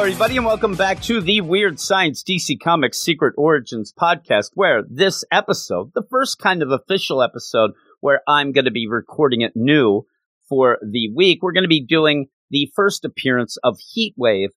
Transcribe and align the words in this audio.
Hello, 0.00 0.08
everybody, 0.08 0.38
and 0.38 0.46
welcome 0.46 0.76
back 0.76 1.02
to 1.02 1.20
the 1.20 1.42
Weird 1.42 1.78
Science 1.78 2.24
DC 2.24 2.58
Comics 2.64 2.98
Secret 2.98 3.34
Origins 3.36 3.92
podcast, 3.92 4.46
where 4.54 4.82
this 4.88 5.24
episode, 5.30 5.90
the 5.94 6.06
first 6.10 6.38
kind 6.38 6.62
of 6.62 6.70
official 6.70 7.22
episode 7.22 7.72
where 8.00 8.22
I'm 8.26 8.52
going 8.52 8.64
to 8.64 8.70
be 8.70 8.88
recording 8.88 9.42
it 9.42 9.52
new 9.54 10.06
for 10.48 10.78
the 10.80 11.12
week, 11.14 11.42
we're 11.42 11.52
going 11.52 11.64
to 11.64 11.68
be 11.68 11.84
doing 11.84 12.28
the 12.48 12.72
first 12.74 13.04
appearance 13.04 13.58
of 13.62 13.76
Heatwave 13.94 14.48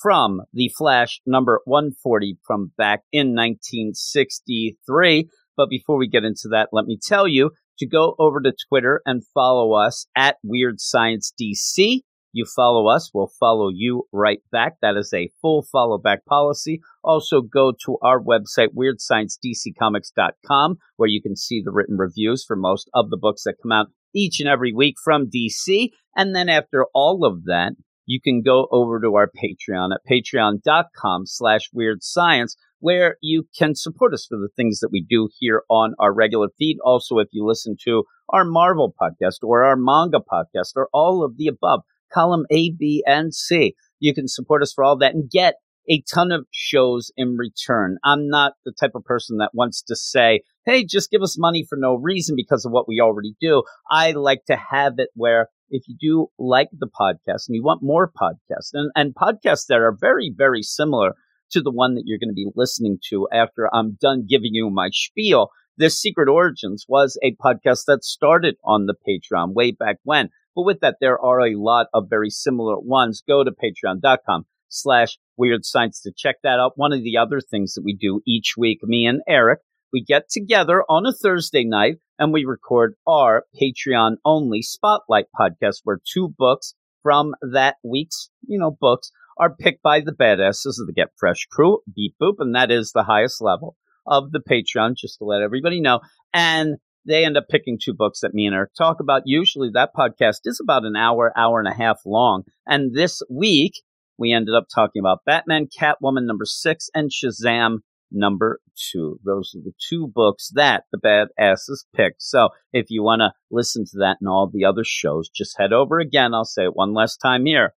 from 0.00 0.42
the 0.52 0.70
Flash 0.78 1.20
number 1.26 1.62
140 1.64 2.38
from 2.46 2.70
back 2.78 3.00
in 3.10 3.34
1963. 3.34 5.28
But 5.56 5.68
before 5.68 5.96
we 5.96 6.06
get 6.06 6.22
into 6.22 6.46
that, 6.52 6.68
let 6.70 6.84
me 6.84 6.96
tell 6.96 7.26
you 7.26 7.50
to 7.78 7.88
go 7.88 8.14
over 8.20 8.40
to 8.40 8.52
Twitter 8.68 9.02
and 9.04 9.26
follow 9.34 9.72
us 9.72 10.06
at 10.14 10.36
Weird 10.44 10.80
Science 10.80 11.32
DC. 11.40 12.02
You 12.32 12.46
follow 12.46 12.88
us, 12.88 13.10
we'll 13.12 13.30
follow 13.38 13.68
you 13.68 14.08
right 14.10 14.40
back. 14.50 14.80
That 14.80 14.96
is 14.96 15.12
a 15.12 15.30
full 15.40 15.62
follow 15.62 15.98
back 15.98 16.24
policy. 16.24 16.80
Also, 17.04 17.42
go 17.42 17.72
to 17.84 17.98
our 18.02 18.18
website, 18.18 18.68
weirdsciencedccomics.com, 18.74 20.78
where 20.96 21.08
you 21.08 21.20
can 21.20 21.36
see 21.36 21.60
the 21.62 21.70
written 21.70 21.98
reviews 21.98 22.42
for 22.44 22.56
most 22.56 22.88
of 22.94 23.10
the 23.10 23.18
books 23.18 23.44
that 23.44 23.56
come 23.62 23.72
out 23.72 23.88
each 24.14 24.40
and 24.40 24.48
every 24.48 24.72
week 24.72 24.96
from 25.02 25.28
DC. 25.28 25.90
And 26.16 26.34
then 26.34 26.48
after 26.48 26.86
all 26.94 27.26
of 27.26 27.44
that, 27.44 27.74
you 28.06 28.20
can 28.20 28.42
go 28.42 28.68
over 28.72 29.00
to 29.00 29.14
our 29.14 29.30
Patreon 29.30 29.90
at 29.94 30.00
patreon.com 30.10 31.26
slash 31.26 31.70
weird 31.72 32.02
science, 32.02 32.56
where 32.80 33.16
you 33.20 33.46
can 33.56 33.74
support 33.74 34.12
us 34.12 34.26
for 34.28 34.38
the 34.38 34.48
things 34.56 34.80
that 34.80 34.90
we 34.90 35.04
do 35.08 35.28
here 35.38 35.62
on 35.68 35.94
our 35.98 36.12
regular 36.12 36.48
feed. 36.58 36.78
Also, 36.84 37.18
if 37.18 37.28
you 37.30 37.46
listen 37.46 37.76
to 37.84 38.04
our 38.28 38.44
Marvel 38.44 38.92
podcast 39.00 39.38
or 39.42 39.64
our 39.64 39.76
manga 39.76 40.18
podcast 40.18 40.72
or 40.74 40.88
all 40.92 41.24
of 41.24 41.36
the 41.36 41.46
above, 41.46 41.82
column 42.12 42.44
A, 42.50 42.70
B, 42.70 43.02
and 43.06 43.34
C. 43.34 43.74
You 44.00 44.14
can 44.14 44.28
support 44.28 44.62
us 44.62 44.72
for 44.72 44.84
all 44.84 44.96
that 44.98 45.14
and 45.14 45.30
get 45.30 45.54
a 45.88 46.02
ton 46.12 46.30
of 46.30 46.46
shows 46.50 47.10
in 47.16 47.36
return. 47.36 47.98
I'm 48.04 48.28
not 48.28 48.54
the 48.64 48.72
type 48.72 48.92
of 48.94 49.04
person 49.04 49.38
that 49.38 49.50
wants 49.52 49.82
to 49.82 49.96
say, 49.96 50.42
hey, 50.64 50.84
just 50.84 51.10
give 51.10 51.22
us 51.22 51.38
money 51.38 51.66
for 51.68 51.76
no 51.76 51.96
reason 51.96 52.36
because 52.36 52.64
of 52.64 52.72
what 52.72 52.86
we 52.86 53.00
already 53.00 53.34
do. 53.40 53.64
I 53.90 54.12
like 54.12 54.44
to 54.46 54.56
have 54.56 54.94
it 54.98 55.08
where 55.14 55.48
if 55.70 55.82
you 55.88 55.96
do 56.00 56.26
like 56.38 56.68
the 56.72 56.88
podcast 56.88 57.48
and 57.48 57.56
you 57.56 57.62
want 57.62 57.82
more 57.82 58.10
podcasts 58.10 58.70
and, 58.72 58.90
and 58.94 59.14
podcasts 59.14 59.66
that 59.68 59.80
are 59.80 59.96
very, 59.98 60.32
very 60.34 60.62
similar 60.62 61.14
to 61.50 61.60
the 61.60 61.72
one 61.72 61.94
that 61.94 62.04
you're 62.06 62.18
going 62.18 62.28
to 62.28 62.34
be 62.34 62.50
listening 62.54 62.98
to 63.10 63.28
after 63.32 63.68
I'm 63.74 63.96
done 64.00 64.26
giving 64.28 64.54
you 64.54 64.70
my 64.70 64.90
spiel. 64.92 65.48
This 65.78 65.98
Secret 65.98 66.28
Origins 66.28 66.84
was 66.88 67.18
a 67.22 67.34
podcast 67.36 67.84
that 67.86 68.04
started 68.04 68.56
on 68.64 68.86
the 68.86 68.94
Patreon 68.94 69.54
way 69.54 69.70
back 69.72 69.96
when. 70.04 70.28
But 70.54 70.62
with 70.62 70.80
that, 70.80 70.96
there 71.00 71.18
are 71.18 71.40
a 71.40 71.56
lot 71.56 71.86
of 71.94 72.10
very 72.10 72.30
similar 72.30 72.78
ones. 72.78 73.22
Go 73.26 73.44
to 73.44 73.50
patreon.com 73.50 74.44
slash 74.68 75.18
weird 75.36 75.64
science 75.64 76.00
to 76.02 76.12
check 76.16 76.36
that 76.42 76.58
out. 76.58 76.72
One 76.76 76.92
of 76.92 77.02
the 77.02 77.16
other 77.16 77.40
things 77.40 77.74
that 77.74 77.84
we 77.84 77.94
do 77.94 78.20
each 78.26 78.54
week, 78.56 78.80
me 78.82 79.06
and 79.06 79.22
Eric, 79.28 79.60
we 79.92 80.02
get 80.02 80.28
together 80.30 80.84
on 80.88 81.06
a 81.06 81.12
Thursday 81.12 81.64
night 81.64 81.96
and 82.18 82.32
we 82.32 82.44
record 82.44 82.94
our 83.06 83.44
Patreon 83.60 84.16
only 84.24 84.62
spotlight 84.62 85.26
podcast 85.38 85.80
where 85.84 86.00
two 86.10 86.34
books 86.38 86.74
from 87.02 87.34
that 87.52 87.76
week's, 87.84 88.30
you 88.46 88.58
know, 88.58 88.76
books 88.80 89.10
are 89.38 89.54
picked 89.54 89.82
by 89.82 90.00
the 90.00 90.12
badasses 90.12 90.80
of 90.80 90.86
the 90.86 90.92
Get 90.94 91.08
Fresh 91.18 91.46
crew, 91.50 91.80
Beep 91.94 92.14
Boop, 92.20 92.34
and 92.38 92.54
that 92.54 92.70
is 92.70 92.92
the 92.92 93.02
highest 93.02 93.42
level 93.42 93.76
of 94.06 94.30
the 94.32 94.40
Patreon, 94.40 94.94
just 94.96 95.18
to 95.18 95.24
let 95.24 95.42
everybody 95.42 95.80
know. 95.80 96.00
And 96.32 96.76
they 97.06 97.24
end 97.24 97.36
up 97.36 97.48
picking 97.48 97.78
two 97.80 97.94
books 97.94 98.20
that 98.20 98.34
me 98.34 98.46
and 98.46 98.54
Eric 98.54 98.70
talk 98.76 99.00
about. 99.00 99.22
Usually 99.24 99.70
that 99.72 99.90
podcast 99.96 100.40
is 100.44 100.60
about 100.62 100.84
an 100.84 100.96
hour, 100.96 101.32
hour 101.36 101.58
and 101.58 101.68
a 101.68 101.74
half 101.74 102.00
long. 102.06 102.44
And 102.66 102.94
this 102.94 103.22
week 103.28 103.82
we 104.18 104.32
ended 104.32 104.54
up 104.54 104.66
talking 104.72 105.00
about 105.00 105.24
Batman, 105.26 105.66
Catwoman 105.66 106.26
number 106.26 106.44
six, 106.44 106.90
and 106.94 107.10
Shazam 107.10 107.78
number 108.12 108.60
two. 108.92 109.18
Those 109.24 109.54
are 109.56 109.62
the 109.62 109.72
two 109.88 110.06
books 110.06 110.50
that 110.54 110.84
the 110.92 110.98
badasses 110.98 111.84
picked. 111.94 112.22
So 112.22 112.50
if 112.72 112.86
you 112.88 113.02
want 113.02 113.20
to 113.20 113.32
listen 113.50 113.84
to 113.86 113.98
that 113.98 114.18
and 114.20 114.28
all 114.28 114.50
the 114.52 114.64
other 114.64 114.84
shows, 114.84 115.28
just 115.28 115.58
head 115.58 115.72
over 115.72 115.98
again. 115.98 116.34
I'll 116.34 116.44
say 116.44 116.64
it 116.64 116.76
one 116.76 116.94
last 116.94 117.16
time 117.16 117.46
here. 117.46 117.74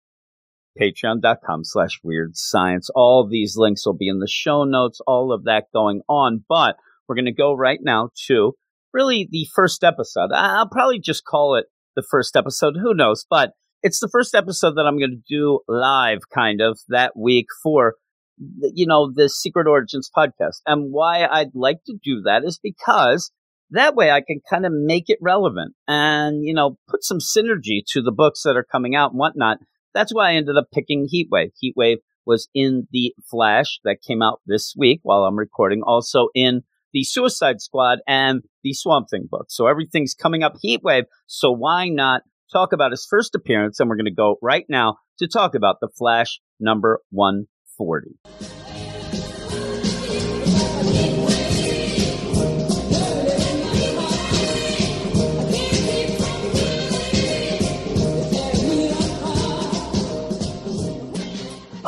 Patreon.com 0.80 1.62
slash 1.62 2.00
weird 2.02 2.36
science. 2.36 2.90
All 2.94 3.26
these 3.26 3.56
links 3.56 3.86
will 3.86 3.96
be 3.96 4.08
in 4.08 4.18
the 4.18 4.28
show 4.28 4.64
notes, 4.64 5.00
all 5.06 5.32
of 5.32 5.44
that 5.44 5.66
going 5.72 6.02
on. 6.08 6.44
But 6.48 6.76
we're 7.06 7.14
going 7.14 7.26
to 7.26 7.32
go 7.32 7.54
right 7.54 7.78
now 7.80 8.10
to 8.26 8.54
really 8.94 9.28
the 9.30 9.46
first 9.54 9.84
episode. 9.84 10.30
I'll 10.32 10.68
probably 10.68 11.00
just 11.00 11.24
call 11.24 11.56
it 11.56 11.66
the 11.96 12.04
first 12.08 12.36
episode. 12.36 12.76
Who 12.80 12.94
knows? 12.94 13.26
But 13.28 13.50
it's 13.82 14.00
the 14.00 14.08
first 14.08 14.34
episode 14.34 14.76
that 14.76 14.86
I'm 14.86 14.98
going 14.98 15.10
to 15.10 15.28
do 15.28 15.60
live 15.68 16.20
kind 16.32 16.62
of 16.62 16.78
that 16.88 17.16
week 17.16 17.46
for, 17.62 17.96
you 18.38 18.86
know, 18.86 19.12
the 19.12 19.28
Secret 19.28 19.66
Origins 19.66 20.10
podcast. 20.16 20.60
And 20.66 20.92
why 20.92 21.26
I'd 21.26 21.54
like 21.54 21.84
to 21.86 21.98
do 22.02 22.22
that 22.22 22.44
is 22.44 22.58
because 22.62 23.30
that 23.70 23.94
way 23.94 24.10
I 24.10 24.22
can 24.22 24.40
kind 24.48 24.64
of 24.64 24.72
make 24.72 25.04
it 25.08 25.18
relevant 25.20 25.74
and, 25.88 26.44
you 26.44 26.54
know, 26.54 26.78
put 26.88 27.04
some 27.04 27.18
synergy 27.18 27.82
to 27.88 28.00
the 28.00 28.12
books 28.12 28.42
that 28.44 28.56
are 28.56 28.64
coming 28.64 28.94
out 28.94 29.10
and 29.10 29.18
whatnot. 29.18 29.58
That's 29.92 30.14
why 30.14 30.30
I 30.30 30.34
ended 30.34 30.56
up 30.56 30.68
picking 30.72 31.06
Heatwave. 31.06 31.50
Heatwave 31.62 31.98
was 32.26 32.48
in 32.54 32.88
the 32.90 33.14
Flash 33.30 33.80
that 33.84 34.00
came 34.00 34.22
out 34.22 34.40
this 34.46 34.74
week 34.76 35.00
while 35.02 35.24
I'm 35.24 35.38
recording, 35.38 35.82
also 35.82 36.28
in 36.34 36.62
the 36.94 37.04
Suicide 37.04 37.60
Squad 37.60 37.98
and 38.08 38.42
the 38.62 38.72
Swamp 38.72 39.08
Thing 39.10 39.28
book. 39.30 39.46
So 39.50 39.66
everything's 39.66 40.14
coming 40.14 40.42
up 40.42 40.54
Heatwave. 40.64 41.04
So 41.26 41.50
why 41.50 41.88
not 41.88 42.22
talk 42.50 42.72
about 42.72 42.92
his 42.92 43.06
first 43.08 43.34
appearance? 43.34 43.80
And 43.80 43.90
we're 43.90 43.96
going 43.96 44.06
to 44.06 44.14
go 44.14 44.36
right 44.40 44.64
now 44.68 44.96
to 45.18 45.28
talk 45.28 45.54
about 45.54 45.76
the 45.80 45.88
Flash 45.98 46.40
number 46.58 47.00
140. 47.10 48.63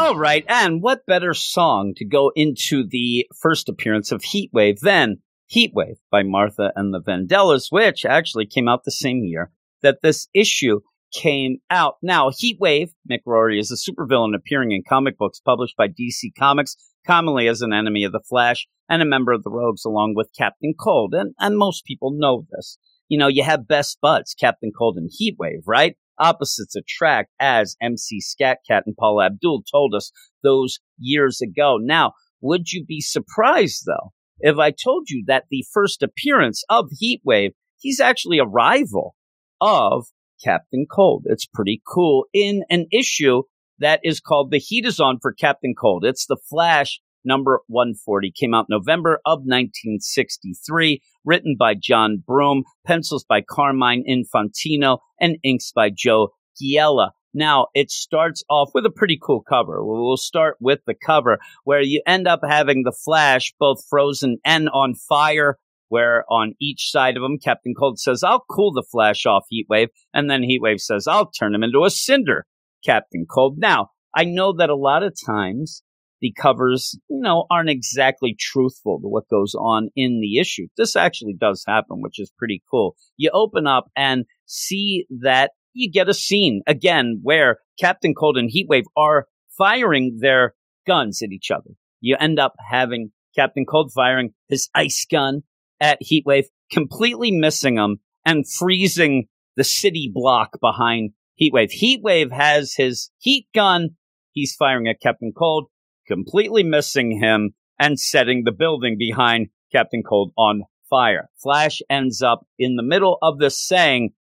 All 0.07 0.17
right, 0.17 0.45
and 0.49 0.83
what 0.83 1.05
better 1.05 1.35
song 1.35 1.93
to 1.97 2.05
go 2.05 2.31
into 2.37 2.87
the 2.87 3.27
first 3.43 3.69
appearance 3.69 4.13
of 4.13 4.23
Heatwave 4.23 4.79
than 4.79 5.17
Heatwave 5.53 5.97
by 6.13 6.23
Martha 6.23 6.71
and 6.77 6.95
the 6.95 7.03
Vandellas, 7.03 7.73
which 7.73 8.05
actually 8.05 8.47
came 8.47 8.69
out 8.69 8.85
the 8.85 8.93
same 8.93 9.25
year 9.25 9.51
that 9.83 10.03
this 10.03 10.29
issue 10.33 10.79
came 11.13 11.57
out. 11.71 11.97
Now, 12.03 12.31
Heatwave, 12.31 12.91
Mick 13.11 13.23
Rory, 13.27 13.59
is 13.59 13.73
a 13.73 13.75
supervillain 13.75 14.37
appearing 14.37 14.71
in 14.71 14.85
comic 14.89 15.19
books 15.19 15.41
published 15.41 15.77
by 15.77 15.89
DC 15.89 16.31
Comics, 16.39 16.77
commonly 17.05 17.49
as 17.49 17.61
an 17.61 17.73
enemy 17.73 18.05
of 18.05 18.13
the 18.13 18.23
Flash 18.29 18.69
and 18.89 19.03
a 19.03 19.07
member 19.07 19.33
of 19.33 19.43
the 19.43 19.51
Rogues, 19.51 19.85
along 19.85 20.15
with 20.15 20.31
Captain 20.39 20.73
Cold. 20.79 21.15
And, 21.15 21.35
and 21.41 21.59
most 21.59 21.85
people 21.85 22.13
know 22.13 22.47
this. 22.53 22.79
You 23.09 23.19
know, 23.19 23.27
you 23.27 23.43
have 23.43 23.67
best 23.67 23.99
buds, 24.01 24.35
Captain 24.35 24.71
Cold 24.71 24.99
and 24.99 25.11
Heatwave, 25.11 25.63
right? 25.67 25.97
Opposites 26.19 26.75
attract, 26.75 27.31
as 27.41 27.77
MC 27.81 28.21
Skat 28.21 28.59
Kat 28.69 28.85
and 28.87 28.97
Paula 28.97 29.27
Abdul 29.27 29.63
told 29.71 29.95
us 29.95 30.13
those 30.43 30.79
years 30.99 31.41
ago. 31.41 31.79
Now, 31.81 32.13
would 32.41 32.73
you 32.73 32.85
be 32.85 33.01
surprised 33.01 33.85
though 33.87 34.13
if 34.39 34.59
I 34.59 34.71
told 34.71 35.09
you 35.09 35.25
that 35.27 35.45
the 35.51 35.65
first 35.73 36.03
appearance 36.03 36.63
of 36.69 36.91
Heatwave, 37.03 37.53
he's 37.79 38.01
actually 38.01 38.39
a 38.39 38.45
rival 38.45 39.15
of 39.61 40.07
Captain 40.45 40.87
Cold? 40.91 41.25
It's 41.27 41.47
pretty 41.47 41.83
cool 41.87 42.27
in 42.33 42.63
an 42.71 42.87
issue 42.93 43.43
that 43.79 44.01
is 44.03 44.21
called 44.21 44.51
The 44.51 44.59
Heat 44.59 44.87
is 44.87 45.01
On 45.01 45.19
for 45.21 45.33
Captain 45.33 45.75
Cold. 45.79 46.05
It's 46.05 46.27
the 46.27 46.39
Flash 46.49 47.01
number 47.27 47.61
140 47.67 48.33
came 48.33 48.55
out 48.55 48.67
November 48.69 49.21
of 49.27 49.41
1963, 49.41 51.03
written 51.25 51.57
by 51.59 51.75
John 51.75 52.23
Broome, 52.27 52.65
pencils 52.87 53.25
by 53.29 53.43
Carmine 53.43 54.05
Infantino, 54.09 54.99
and 55.21 55.37
inks 55.43 55.73
by 55.73 55.91
Joe 55.95 56.31
Giella. 56.61 57.11
Now, 57.35 57.67
it 57.75 57.91
starts 57.91 58.43
off 58.49 58.71
with 58.73 58.87
a 58.87 58.91
pretty 58.91 59.19
cool 59.23 59.43
cover. 59.43 59.85
We'll 59.85 60.17
start 60.17 60.57
with 60.59 60.79
the 60.87 60.95
cover 60.95 61.39
where 61.65 61.83
you 61.83 62.01
end 62.07 62.27
up 62.27 62.41
having 62.43 62.83
the 62.83 62.97
Flash 63.05 63.53
both 63.61 63.85
frozen 63.91 64.39
and 64.43 64.71
on 64.71 64.95
fire, 64.95 65.59
where 65.89 66.25
on 66.31 66.55
each 66.59 66.91
side 66.91 67.19
of 67.19 67.23
him, 67.23 67.39
Captain 67.39 67.75
Cold 67.79 67.99
says, 67.99 68.23
I'll 68.23 68.45
cool 68.51 68.73
the 68.73 68.87
Flash 68.91 69.27
off 69.27 69.45
Heatwave. 69.53 69.89
And 70.15 70.31
then 70.31 70.43
Heatwave 70.43 70.81
says, 70.81 71.07
I'll 71.07 71.31
turn 71.31 71.55
him 71.55 71.63
into 71.63 71.85
a 71.85 71.91
cinder, 71.91 72.47
Captain 72.83 73.27
Cold. 73.31 73.59
Now, 73.59 73.91
I 74.15 74.25
know 74.25 74.55
that 74.55 74.71
a 74.71 74.75
lot 74.75 75.03
of 75.03 75.15
times 75.27 75.83
the 76.21 76.33
covers, 76.41 76.99
you 77.09 77.21
know, 77.21 77.47
aren't 77.51 77.71
exactly 77.71 78.37
truthful 78.39 79.01
to 79.01 79.09
what 79.09 79.29
goes 79.29 79.55
on 79.55 79.91
in 79.97 80.21
the 80.21 80.39
issue. 80.39 80.67
This 80.77 80.97
actually 80.97 81.35
does 81.39 81.65
happen, 81.67 82.01
which 82.01 82.19
is 82.19 82.33
pretty 82.39 82.63
cool. 82.71 82.97
You 83.17 83.31
open 83.33 83.67
up 83.67 83.91
and 83.97 84.25
see 84.47 85.07
that 85.21 85.53
you 85.75 85.91
get 85.91 86.09
a 86.09 86.15
scene 86.15 86.63
again 86.67 87.21
where 87.23 87.59
Captain 87.79 88.15
Cold 88.15 88.39
and 88.39 88.51
Heatwave 88.51 88.85
are 88.97 89.27
firing 89.57 90.19
their 90.21 90.55
guns 90.87 91.21
at 91.23 91.33
each 91.33 91.51
other. 91.51 91.71
You 92.01 92.17
end 92.19 92.39
up 92.39 92.55
having 92.71 93.11
Captain 93.35 93.67
Cold 93.67 93.93
firing 93.95 94.31
his 94.49 94.71
ice 94.75 95.07
gun 95.11 95.43
at 95.81 95.99
Heatwave, 96.03 96.47
completely 96.71 97.31
missing 97.31 97.77
him 97.77 97.99
and 98.25 98.51
freezing 98.51 99.27
the 99.57 99.65
city 99.65 100.11
block 100.13 100.59
behind 100.61 101.11
Heatwave. 101.41 101.71
Heatwave 101.73 102.33
has 102.33 102.75
his 102.75 103.11
heat 103.19 103.47
gun 103.55 103.97
he's 104.37 104.55
firing 104.55 104.87
at 104.87 105.01
Captain 105.01 105.33
Cold, 105.37 105.67
completely 106.07 106.63
missing 106.63 107.21
him 107.21 107.55
and 107.79 107.99
setting 107.99 108.45
the 108.45 108.53
building 108.53 108.97
behind 108.99 109.49
Captain 109.73 110.03
Cold 110.03 110.33
on 110.37 110.63
fire. 110.89 111.29
Flash 111.43 111.81
ends 111.91 112.23
up 112.23 112.47
in 112.59 112.77
the 112.77 112.83
middle 112.83 113.19
of 113.23 113.39
this 113.39 113.61
saying, 113.61 114.11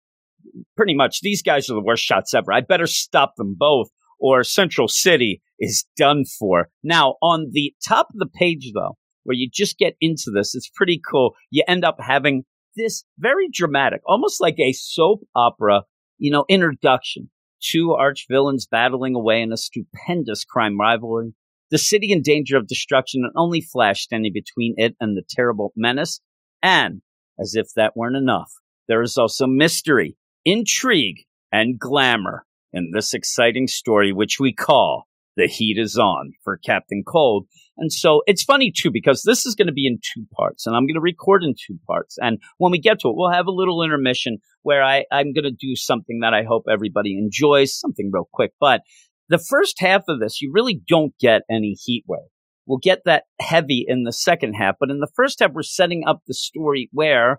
pretty 0.76 0.94
much, 0.94 1.20
these 1.20 1.42
guys 1.42 1.70
are 1.70 1.74
the 1.74 1.82
worst 1.82 2.04
shots 2.04 2.34
ever. 2.34 2.52
I 2.52 2.60
better 2.60 2.86
stop 2.86 3.34
them 3.36 3.54
both 3.58 3.88
or 4.18 4.44
Central 4.44 4.88
City 4.88 5.42
is 5.58 5.84
done 5.96 6.24
for. 6.38 6.68
Now, 6.82 7.14
on 7.22 7.48
the 7.52 7.74
top 7.86 8.08
of 8.10 8.18
the 8.18 8.26
page, 8.26 8.72
though, 8.74 8.96
where 9.24 9.36
you 9.36 9.48
just 9.52 9.78
get 9.78 9.94
into 10.00 10.30
this, 10.34 10.54
it's 10.54 10.70
pretty 10.74 11.00
cool. 11.10 11.34
You 11.50 11.64
end 11.66 11.84
up 11.84 11.96
having 12.00 12.44
this 12.76 13.04
very 13.18 13.48
dramatic, 13.52 14.00
almost 14.06 14.40
like 14.40 14.58
a 14.58 14.72
soap 14.72 15.20
opera, 15.34 15.82
you 16.18 16.30
know, 16.30 16.44
introduction. 16.48 17.30
Two 17.60 17.92
arch 17.92 18.26
villains 18.30 18.66
battling 18.66 19.14
away 19.14 19.40
in 19.40 19.52
a 19.52 19.56
stupendous 19.56 20.44
crime 20.44 20.78
rivalry. 20.78 21.32
The 21.70 21.78
city 21.78 22.12
in 22.12 22.22
danger 22.22 22.56
of 22.56 22.68
destruction 22.68 23.22
and 23.24 23.32
only 23.36 23.60
Flash 23.60 24.02
standing 24.02 24.32
between 24.32 24.74
it 24.76 24.94
and 25.00 25.16
the 25.16 25.24
terrible 25.28 25.72
menace. 25.76 26.20
And, 26.62 27.02
as 27.38 27.54
if 27.54 27.68
that 27.76 27.96
weren't 27.96 28.16
enough, 28.16 28.52
there 28.88 29.02
is 29.02 29.18
also 29.18 29.46
mystery, 29.46 30.16
intrigue, 30.44 31.24
and 31.52 31.78
glamour 31.78 32.46
in 32.72 32.90
this 32.92 33.14
exciting 33.14 33.66
story, 33.66 34.12
which 34.12 34.38
we 34.38 34.52
call 34.52 35.06
The 35.36 35.46
Heat 35.46 35.78
is 35.78 35.98
On 35.98 36.32
for 36.44 36.56
Captain 36.56 37.02
Cold. 37.06 37.46
And 37.78 37.92
so 37.92 38.22
it's 38.26 38.42
funny 38.42 38.72
too, 38.74 38.90
because 38.90 39.22
this 39.22 39.44
is 39.44 39.54
going 39.54 39.66
to 39.66 39.72
be 39.72 39.86
in 39.86 39.98
two 40.14 40.26
parts 40.34 40.66
and 40.66 40.74
I'm 40.74 40.86
going 40.86 40.94
to 40.94 41.00
record 41.00 41.42
in 41.42 41.54
two 41.54 41.78
parts. 41.86 42.16
And 42.18 42.38
when 42.58 42.72
we 42.72 42.78
get 42.78 43.00
to 43.00 43.08
it, 43.08 43.14
we'll 43.16 43.32
have 43.32 43.46
a 43.46 43.52
little 43.52 43.82
intermission 43.82 44.38
where 44.62 44.82
I, 44.82 45.04
I'm 45.12 45.32
going 45.32 45.44
to 45.44 45.50
do 45.50 45.76
something 45.76 46.20
that 46.20 46.32
I 46.32 46.44
hope 46.44 46.64
everybody 46.70 47.18
enjoys, 47.18 47.78
something 47.78 48.10
real 48.12 48.28
quick. 48.32 48.52
But 48.58 48.80
the 49.28 49.38
first 49.38 49.80
half 49.80 50.02
of 50.08 50.20
this, 50.20 50.40
you 50.40 50.50
really 50.52 50.80
don't 50.86 51.14
get 51.18 51.42
any 51.50 51.76
heat 51.82 52.04
wave. 52.06 52.20
We'll 52.66 52.78
get 52.78 53.02
that 53.04 53.24
heavy 53.40 53.84
in 53.86 54.04
the 54.04 54.12
second 54.12 54.54
half, 54.54 54.76
but 54.80 54.90
in 54.90 55.00
the 55.00 55.10
first 55.14 55.40
half, 55.40 55.52
we're 55.52 55.62
setting 55.62 56.04
up 56.06 56.22
the 56.26 56.34
story 56.34 56.88
where 56.92 57.38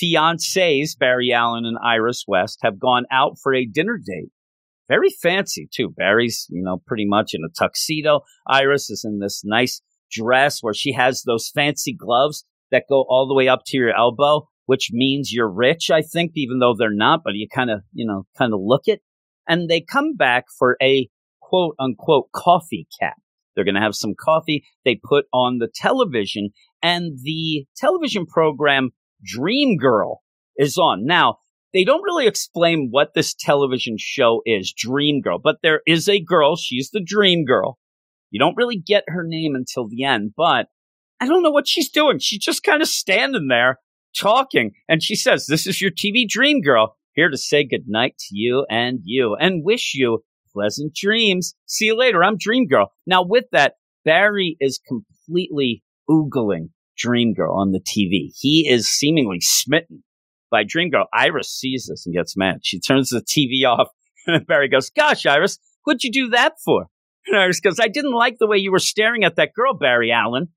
fiancés 0.00 0.96
Barry 0.96 1.32
Allen 1.32 1.64
and 1.64 1.78
Iris 1.82 2.24
West 2.28 2.60
have 2.62 2.78
gone 2.78 3.04
out 3.10 3.38
for 3.42 3.54
a 3.54 3.66
dinner 3.66 3.98
date 3.98 4.30
very 4.88 5.10
fancy 5.10 5.68
too. 5.72 5.90
Barry's, 5.90 6.46
you 6.48 6.62
know, 6.62 6.78
pretty 6.86 7.04
much 7.06 7.34
in 7.34 7.42
a 7.44 7.52
tuxedo. 7.52 8.22
Iris 8.46 8.90
is 8.90 9.04
in 9.04 9.20
this 9.20 9.42
nice 9.44 9.82
dress 10.10 10.58
where 10.62 10.74
she 10.74 10.92
has 10.92 11.22
those 11.22 11.50
fancy 11.54 11.94
gloves 11.94 12.44
that 12.70 12.84
go 12.88 13.04
all 13.08 13.28
the 13.28 13.34
way 13.34 13.48
up 13.48 13.60
to 13.66 13.76
your 13.76 13.94
elbow, 13.94 14.48
which 14.66 14.88
means 14.92 15.32
you're 15.32 15.50
rich, 15.50 15.90
I 15.90 16.02
think, 16.02 16.32
even 16.34 16.58
though 16.58 16.74
they're 16.76 16.90
not, 16.90 17.20
but 17.22 17.34
you 17.34 17.46
kind 17.48 17.70
of, 17.70 17.82
you 17.92 18.06
know, 18.06 18.26
kind 18.36 18.54
of 18.54 18.60
look 18.62 18.82
it. 18.86 19.00
And 19.46 19.68
they 19.68 19.80
come 19.80 20.16
back 20.16 20.46
for 20.58 20.76
a 20.82 21.08
quote 21.48 21.74
unquote 21.78 22.30
coffee 22.34 22.86
cap. 23.00 23.16
They're 23.54 23.64
going 23.64 23.74
to 23.74 23.80
have 23.80 23.94
some 23.94 24.14
coffee. 24.18 24.64
They 24.84 25.00
put 25.02 25.26
on 25.32 25.58
the 25.58 25.68
television 25.74 26.50
and 26.82 27.18
the 27.22 27.66
television 27.76 28.26
program 28.26 28.90
Dream 29.24 29.76
Girl 29.76 30.22
is 30.56 30.78
on. 30.78 31.04
Now, 31.04 31.38
they 31.72 31.84
don't 31.84 32.02
really 32.02 32.26
explain 32.26 32.88
what 32.90 33.14
this 33.14 33.34
television 33.34 33.96
show 33.98 34.42
is, 34.46 34.72
Dream 34.76 35.20
Girl, 35.20 35.38
but 35.38 35.56
there 35.62 35.82
is 35.86 36.08
a 36.08 36.20
girl. 36.20 36.56
She's 36.56 36.90
the 36.90 37.02
Dream 37.04 37.44
Girl. 37.44 37.78
You 38.30 38.38
don't 38.38 38.56
really 38.56 38.76
get 38.78 39.04
her 39.08 39.24
name 39.26 39.54
until 39.54 39.88
the 39.88 40.04
end, 40.04 40.32
but 40.36 40.66
I 41.20 41.26
don't 41.26 41.42
know 41.42 41.50
what 41.50 41.68
she's 41.68 41.90
doing. 41.90 42.18
She's 42.20 42.40
just 42.40 42.62
kind 42.62 42.80
of 42.80 42.88
standing 42.88 43.48
there 43.48 43.78
talking, 44.16 44.72
and 44.88 45.02
she 45.02 45.16
says, 45.16 45.46
This 45.46 45.66
is 45.66 45.80
your 45.80 45.90
TV 45.90 46.28
Dream 46.28 46.62
Girl, 46.62 46.96
here 47.12 47.28
to 47.28 47.36
say 47.36 47.64
goodnight 47.64 48.14
to 48.18 48.36
you 48.36 48.66
and 48.70 49.00
you 49.02 49.34
and 49.34 49.64
wish 49.64 49.92
you 49.94 50.22
pleasant 50.58 50.94
dreams. 50.94 51.54
See 51.66 51.86
you 51.86 51.96
later. 51.96 52.24
I'm 52.24 52.36
Dream 52.36 52.66
Girl. 52.66 52.92
Now, 53.06 53.22
with 53.22 53.44
that, 53.52 53.74
Barry 54.04 54.56
is 54.60 54.80
completely 54.86 55.82
oogling 56.10 56.70
Dream 56.96 57.32
Girl 57.32 57.54
on 57.54 57.70
the 57.70 57.80
TV. 57.80 58.32
He 58.36 58.66
is 58.68 58.88
seemingly 58.88 59.38
smitten 59.40 60.02
by 60.50 60.64
Dream 60.66 60.90
Girl. 60.90 61.06
Iris 61.12 61.50
sees 61.50 61.86
this 61.88 62.06
and 62.06 62.14
gets 62.14 62.36
mad. 62.36 62.60
She 62.62 62.80
turns 62.80 63.10
the 63.10 63.20
TV 63.20 63.66
off. 63.66 63.88
And 64.30 64.46
Barry 64.46 64.68
goes, 64.68 64.90
Gosh, 64.90 65.24
Iris, 65.24 65.58
what'd 65.84 66.04
you 66.04 66.12
do 66.12 66.28
that 66.30 66.56
for? 66.62 66.88
And 67.26 67.34
Iris 67.38 67.60
goes, 67.60 67.80
I 67.80 67.88
didn't 67.88 68.12
like 68.12 68.36
the 68.38 68.46
way 68.46 68.58
you 68.58 68.70
were 68.70 68.78
staring 68.78 69.24
at 69.24 69.36
that 69.36 69.54
girl, 69.54 69.72
Barry 69.72 70.12
Allen. 70.12 70.48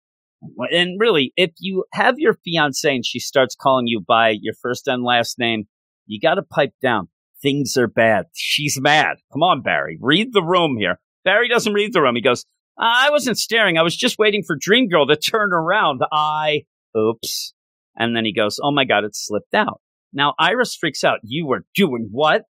And 0.70 1.00
really, 1.00 1.32
if 1.38 1.52
you 1.60 1.86
have 1.94 2.16
your 2.18 2.34
fiance 2.44 2.94
and 2.94 3.06
she 3.06 3.20
starts 3.20 3.56
calling 3.56 3.88
you 3.88 4.04
by 4.06 4.36
your 4.42 4.56
first 4.62 4.90
and 4.90 5.04
last 5.04 5.40
name, 5.40 5.70
you 6.06 6.20
got 6.20 6.36
to 6.36 6.42
pipe 6.42 6.74
down. 6.82 7.08
Things 7.42 7.76
are 7.78 7.88
bad. 7.88 8.26
She's 8.34 8.80
mad. 8.80 9.18
Come 9.34 9.44
on, 9.44 9.62
Barry. 9.62 9.98
Read 10.00 10.34
the 10.34 10.44
room 10.44 10.78
here. 10.78 11.00
Barry 11.24 11.50
doesn't 11.50 11.74
read 11.74 11.94
the 11.94 12.02
room. 12.02 12.16
He 12.16 12.22
goes, 12.22 12.46
I 12.78 13.10
wasn't 13.10 13.38
staring. 13.38 13.78
I 13.78 13.84
was 13.84 13.96
just 13.96 14.18
waiting 14.18 14.44
for 14.46 14.56
Dream 14.60 14.88
Girl 14.88 15.08
to 15.08 15.16
turn 15.16 15.54
around. 15.54 16.02
I, 16.12 16.64
oops. 16.98 17.54
And 17.96 18.16
then 18.16 18.26
he 18.26 18.34
goes, 18.34 18.60
Oh 18.62 18.72
my 18.72 18.86
God, 18.86 19.04
it 19.04 19.16
slipped 19.16 19.54
out. 19.54 19.82
Now 20.14 20.34
Iris 20.40 20.76
freaks 20.76 21.04
out. 21.04 21.20
You 21.24 21.46
were 21.46 21.66
doing 21.76 22.10
what? 22.12 22.44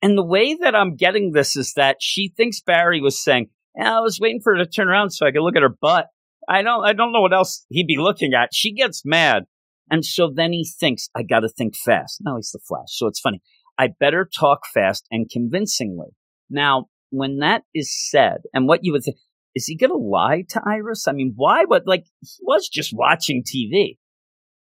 And 0.00 0.18
the 0.18 0.24
way 0.24 0.54
that 0.54 0.74
I'm 0.74 0.96
getting 0.96 1.32
this 1.32 1.56
is 1.56 1.74
that 1.74 1.96
she 2.00 2.32
thinks 2.36 2.60
Barry 2.60 3.00
was 3.00 3.22
saying, 3.22 3.48
I 3.80 4.00
was 4.00 4.20
waiting 4.20 4.40
for 4.42 4.54
her 4.56 4.64
to 4.64 4.70
turn 4.70 4.88
around 4.88 5.10
so 5.10 5.26
I 5.26 5.30
could 5.30 5.42
look 5.42 5.56
at 5.56 5.62
her 5.62 5.76
butt. 5.80 6.08
I 6.48 6.62
don't, 6.62 6.84
I 6.84 6.92
don't 6.92 7.12
know 7.12 7.20
what 7.20 7.32
else 7.32 7.64
he'd 7.68 7.86
be 7.86 7.98
looking 7.98 8.34
at. 8.34 8.50
She 8.52 8.72
gets 8.72 9.02
mad. 9.04 9.44
And 9.90 10.04
so 10.04 10.30
then 10.34 10.52
he 10.52 10.64
thinks, 10.64 11.08
I 11.14 11.22
got 11.22 11.40
to 11.40 11.48
think 11.48 11.76
fast. 11.76 12.20
Now 12.20 12.36
he's 12.36 12.50
the 12.50 12.58
Flash. 12.66 12.88
So 12.88 13.06
it's 13.06 13.20
funny. 13.20 13.40
I 13.78 13.88
better 13.98 14.28
talk 14.38 14.60
fast 14.72 15.06
and 15.10 15.28
convincingly. 15.30 16.08
Now, 16.50 16.86
when 17.10 17.38
that 17.38 17.62
is 17.74 17.94
said, 18.10 18.42
and 18.54 18.66
what 18.66 18.80
you 18.82 18.92
would 18.92 19.02
think, 19.04 19.16
is 19.54 19.66
he 19.66 19.76
going 19.76 19.90
to 19.90 19.96
lie 19.96 20.44
to 20.50 20.62
Iris? 20.66 21.06
I 21.06 21.12
mean, 21.12 21.32
why 21.36 21.64
would, 21.64 21.82
like, 21.86 22.04
he 22.20 22.38
was 22.42 22.68
just 22.68 22.92
watching 22.94 23.42
TV 23.42 23.96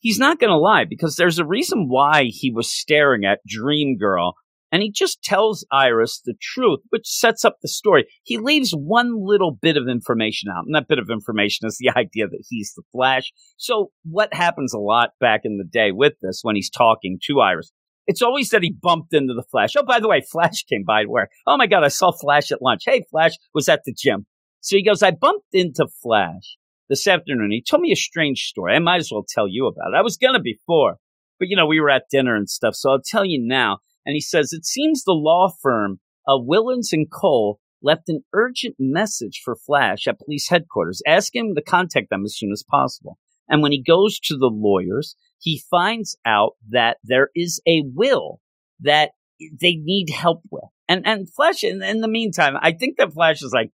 he's 0.00 0.18
not 0.18 0.38
going 0.38 0.50
to 0.50 0.56
lie 0.56 0.84
because 0.84 1.16
there's 1.16 1.38
a 1.38 1.44
reason 1.44 1.88
why 1.88 2.24
he 2.24 2.50
was 2.50 2.70
staring 2.70 3.24
at 3.24 3.40
Dream 3.46 3.96
Girl. 3.98 4.34
And 4.70 4.82
he 4.82 4.92
just 4.92 5.22
tells 5.22 5.64
Iris 5.72 6.20
the 6.22 6.34
truth, 6.38 6.80
which 6.90 7.06
sets 7.06 7.42
up 7.42 7.56
the 7.62 7.68
story. 7.68 8.06
He 8.22 8.36
leaves 8.36 8.72
one 8.72 9.14
little 9.18 9.50
bit 9.50 9.78
of 9.78 9.88
information 9.88 10.50
out, 10.54 10.66
and 10.66 10.74
that 10.74 10.88
bit 10.88 10.98
of 10.98 11.08
information 11.08 11.66
is 11.66 11.78
the 11.78 11.88
idea 11.96 12.28
that 12.28 12.44
he's 12.50 12.74
the 12.76 12.82
Flash. 12.92 13.32
So, 13.56 13.92
what 14.04 14.34
happens 14.34 14.74
a 14.74 14.78
lot 14.78 15.12
back 15.20 15.40
in 15.44 15.56
the 15.56 15.64
day 15.64 15.90
with 15.90 16.14
this 16.20 16.40
when 16.42 16.54
he's 16.54 16.68
talking 16.68 17.18
to 17.24 17.40
Iris? 17.40 17.72
It's 18.08 18.22
always 18.22 18.48
that 18.50 18.62
he 18.62 18.70
bumped 18.70 19.12
into 19.12 19.34
the 19.34 19.44
Flash. 19.50 19.76
Oh, 19.76 19.84
by 19.84 20.00
the 20.00 20.08
way, 20.08 20.22
Flash 20.22 20.64
came 20.64 20.82
by 20.82 21.04
where, 21.04 21.28
oh 21.46 21.58
my 21.58 21.66
God, 21.66 21.84
I 21.84 21.88
saw 21.88 22.10
Flash 22.10 22.50
at 22.50 22.62
lunch. 22.62 22.84
Hey, 22.86 23.04
Flash 23.10 23.32
was 23.54 23.68
at 23.68 23.82
the 23.84 23.92
gym. 23.92 24.24
So 24.60 24.76
he 24.76 24.82
goes, 24.82 25.02
I 25.02 25.10
bumped 25.10 25.48
into 25.52 25.86
Flash 26.02 26.56
this 26.88 27.06
afternoon. 27.06 27.50
He 27.50 27.62
told 27.62 27.82
me 27.82 27.92
a 27.92 27.96
strange 27.96 28.44
story. 28.44 28.74
I 28.74 28.78
might 28.78 29.00
as 29.00 29.10
well 29.12 29.26
tell 29.28 29.46
you 29.46 29.66
about 29.66 29.92
it. 29.92 29.96
I 29.96 30.02
was 30.02 30.16
going 30.16 30.32
to 30.32 30.40
before, 30.40 30.96
but 31.38 31.48
you 31.48 31.56
know, 31.56 31.66
we 31.66 31.80
were 31.80 31.90
at 31.90 32.08
dinner 32.10 32.34
and 32.34 32.48
stuff. 32.48 32.74
So 32.74 32.90
I'll 32.90 33.02
tell 33.04 33.26
you 33.26 33.38
now. 33.40 33.78
And 34.06 34.14
he 34.14 34.22
says, 34.22 34.54
it 34.54 34.64
seems 34.64 35.04
the 35.04 35.12
law 35.12 35.52
firm 35.60 36.00
of 36.26 36.46
Willens 36.46 36.92
and 36.92 37.10
Cole 37.10 37.60
left 37.82 38.08
an 38.08 38.24
urgent 38.32 38.76
message 38.78 39.42
for 39.44 39.54
Flash 39.54 40.06
at 40.06 40.18
police 40.18 40.48
headquarters, 40.48 41.02
asking 41.06 41.50
him 41.50 41.54
to 41.56 41.62
contact 41.62 42.08
them 42.08 42.24
as 42.24 42.34
soon 42.36 42.52
as 42.52 42.64
possible. 42.68 43.18
And 43.48 43.62
when 43.62 43.72
he 43.72 43.82
goes 43.82 44.18
to 44.20 44.36
the 44.36 44.50
lawyers, 44.52 45.16
he 45.38 45.62
finds 45.70 46.16
out 46.26 46.52
that 46.70 46.98
there 47.02 47.30
is 47.34 47.60
a 47.66 47.82
will 47.94 48.40
that 48.80 49.10
they 49.40 49.76
need 49.76 50.10
help 50.10 50.42
with. 50.50 50.64
And, 50.88 51.06
and 51.06 51.32
Flash, 51.32 51.62
in, 51.64 51.82
in 51.82 52.00
the 52.00 52.08
meantime, 52.08 52.56
I 52.60 52.72
think 52.72 52.96
that 52.96 53.12
Flash 53.12 53.42
is 53.42 53.52
like, 53.52 53.70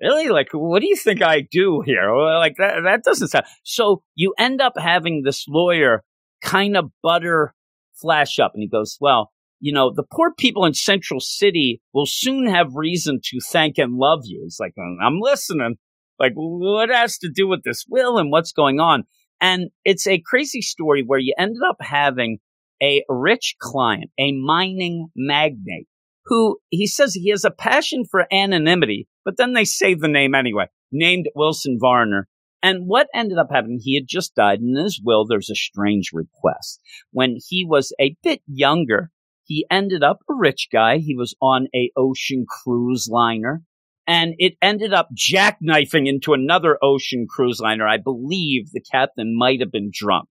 really? 0.00 0.28
Like 0.28 0.48
what 0.52 0.80
do 0.80 0.88
you 0.88 0.96
think 0.96 1.22
i 1.22 1.40
do 1.40 1.82
here? 1.84 2.14
Like 2.14 2.56
that 2.58 2.82
that 2.84 3.04
doesn't 3.04 3.28
sound 3.28 3.46
so 3.62 4.02
you 4.14 4.34
end 4.38 4.60
up 4.60 4.74
having 4.78 5.22
this 5.22 5.46
lawyer 5.48 6.04
kind 6.42 6.76
of 6.76 6.90
butter 7.02 7.54
flash 7.94 8.38
up 8.38 8.52
and 8.54 8.62
he 8.62 8.68
goes 8.68 8.96
well 9.00 9.32
you 9.58 9.72
know 9.72 9.92
the 9.92 10.04
poor 10.04 10.32
people 10.32 10.64
in 10.64 10.72
central 10.72 11.18
city 11.18 11.82
will 11.92 12.06
soon 12.06 12.46
have 12.46 12.76
reason 12.76 13.18
to 13.24 13.40
thank 13.40 13.76
and 13.76 13.94
love 13.94 14.20
you. 14.24 14.42
It's 14.44 14.60
like 14.60 14.74
mm, 14.78 14.96
i'm 15.02 15.18
listening 15.20 15.76
like 16.18 16.32
what 16.34 16.88
has 16.90 17.18
to 17.18 17.28
do 17.28 17.48
with 17.48 17.62
this 17.62 17.84
will 17.88 18.18
and 18.18 18.30
what's 18.30 18.52
going 18.52 18.80
on 18.80 19.04
and 19.40 19.70
it's 19.84 20.06
a 20.06 20.22
crazy 20.24 20.60
story 20.60 21.02
where 21.06 21.18
you 21.18 21.34
ended 21.38 21.62
up 21.68 21.76
having 21.80 22.38
a 22.82 23.04
rich 23.08 23.56
client 23.60 24.10
a 24.18 24.32
mining 24.32 25.08
magnate 25.16 25.88
who 26.28 26.58
he 26.70 26.86
says 26.86 27.14
he 27.14 27.30
has 27.30 27.44
a 27.44 27.50
passion 27.50 28.04
for 28.04 28.26
anonymity, 28.32 29.08
but 29.24 29.36
then 29.36 29.54
they 29.54 29.64
say 29.64 29.94
the 29.94 30.08
name 30.08 30.34
anyway, 30.34 30.66
named 30.92 31.26
Wilson 31.34 31.78
Varner. 31.80 32.28
And 32.62 32.86
what 32.86 33.08
ended 33.14 33.38
up 33.38 33.48
happening, 33.50 33.80
he 33.82 33.94
had 33.94 34.06
just 34.06 34.34
died. 34.34 34.60
And 34.60 34.76
in 34.76 34.84
his 34.84 35.00
will, 35.02 35.24
there's 35.26 35.50
a 35.50 35.54
strange 35.54 36.10
request. 36.12 36.80
When 37.12 37.38
he 37.48 37.64
was 37.64 37.92
a 38.00 38.16
bit 38.22 38.42
younger, 38.46 39.10
he 39.44 39.64
ended 39.70 40.02
up 40.02 40.18
a 40.28 40.34
rich 40.34 40.68
guy. 40.70 40.98
He 40.98 41.14
was 41.14 41.34
on 41.40 41.68
a 41.74 41.90
ocean 41.96 42.46
cruise 42.46 43.08
liner 43.10 43.62
and 44.08 44.34
it 44.38 44.54
ended 44.62 44.94
up 44.94 45.10
jackknifing 45.14 46.08
into 46.08 46.32
another 46.32 46.78
ocean 46.82 47.26
cruise 47.28 47.60
liner. 47.60 47.86
I 47.86 47.98
believe 47.98 48.70
the 48.72 48.80
captain 48.80 49.36
might 49.36 49.60
have 49.60 49.70
been 49.70 49.90
drunk. 49.92 50.30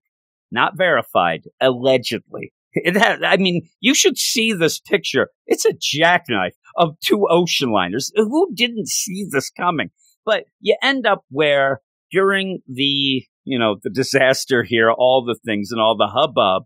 Not 0.50 0.76
verified, 0.76 1.44
allegedly. 1.60 2.52
It 2.72 2.96
has, 2.96 3.20
I 3.24 3.36
mean, 3.38 3.68
you 3.80 3.94
should 3.94 4.18
see 4.18 4.52
this 4.52 4.78
picture. 4.78 5.30
It's 5.46 5.64
a 5.64 5.72
jackknife 5.72 6.54
of 6.76 6.96
two 7.02 7.26
ocean 7.30 7.70
liners. 7.70 8.12
Who 8.14 8.50
didn't 8.54 8.88
see 8.88 9.26
this 9.30 9.48
coming? 9.48 9.90
But 10.26 10.44
you 10.60 10.76
end 10.82 11.06
up 11.06 11.24
where 11.30 11.80
during 12.10 12.60
the, 12.68 13.24
you 13.44 13.58
know, 13.58 13.76
the 13.82 13.90
disaster 13.90 14.62
here, 14.62 14.90
all 14.90 15.24
the 15.24 15.38
things 15.46 15.70
and 15.70 15.80
all 15.80 15.96
the 15.96 16.08
hubbub, 16.08 16.64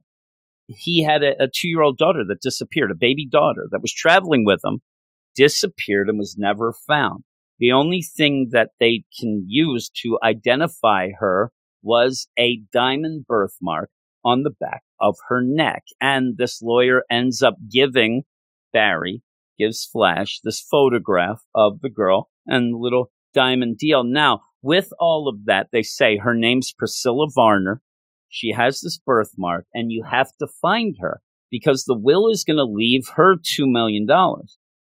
he 0.66 1.04
had 1.04 1.22
a, 1.22 1.44
a 1.44 1.46
two 1.46 1.68
year 1.68 1.82
old 1.82 1.98
daughter 1.98 2.24
that 2.26 2.40
disappeared, 2.40 2.90
a 2.90 2.96
baby 2.98 3.26
daughter 3.26 3.68
that 3.70 3.82
was 3.82 3.92
traveling 3.92 4.44
with 4.44 4.60
him, 4.64 4.80
disappeared 5.34 6.08
and 6.08 6.18
was 6.18 6.36
never 6.38 6.72
found. 6.86 7.24
The 7.58 7.72
only 7.72 8.02
thing 8.02 8.48
that 8.52 8.70
they 8.80 9.04
can 9.18 9.44
use 9.46 9.90
to 10.02 10.18
identify 10.22 11.10
her 11.18 11.52
was 11.82 12.28
a 12.38 12.62
diamond 12.72 13.26
birthmark 13.26 13.90
on 14.24 14.42
the 14.42 14.50
back 14.50 14.82
of 15.00 15.16
her 15.28 15.42
neck. 15.42 15.84
And 16.00 16.36
this 16.36 16.62
lawyer 16.62 17.02
ends 17.10 17.42
up 17.42 17.54
giving 17.70 18.22
Barry, 18.72 19.22
gives 19.58 19.84
Flash 19.84 20.40
this 20.42 20.60
photograph 20.60 21.42
of 21.54 21.80
the 21.80 21.90
girl 21.90 22.30
and 22.46 22.72
the 22.72 22.78
little 22.78 23.10
diamond 23.34 23.78
deal. 23.78 24.04
Now, 24.04 24.42
with 24.62 24.92
all 24.98 25.28
of 25.28 25.44
that, 25.46 25.68
they 25.72 25.82
say 25.82 26.18
her 26.18 26.34
name's 26.34 26.72
Priscilla 26.72 27.26
Varner. 27.34 27.80
She 28.28 28.52
has 28.52 28.80
this 28.80 28.98
birthmark 28.98 29.66
and 29.74 29.92
you 29.92 30.04
have 30.10 30.30
to 30.38 30.46
find 30.46 30.96
her 31.00 31.20
because 31.50 31.84
the 31.84 31.98
will 31.98 32.28
is 32.28 32.44
going 32.44 32.56
to 32.56 32.64
leave 32.64 33.08
her 33.16 33.36
$2 33.36 33.70
million. 33.70 34.06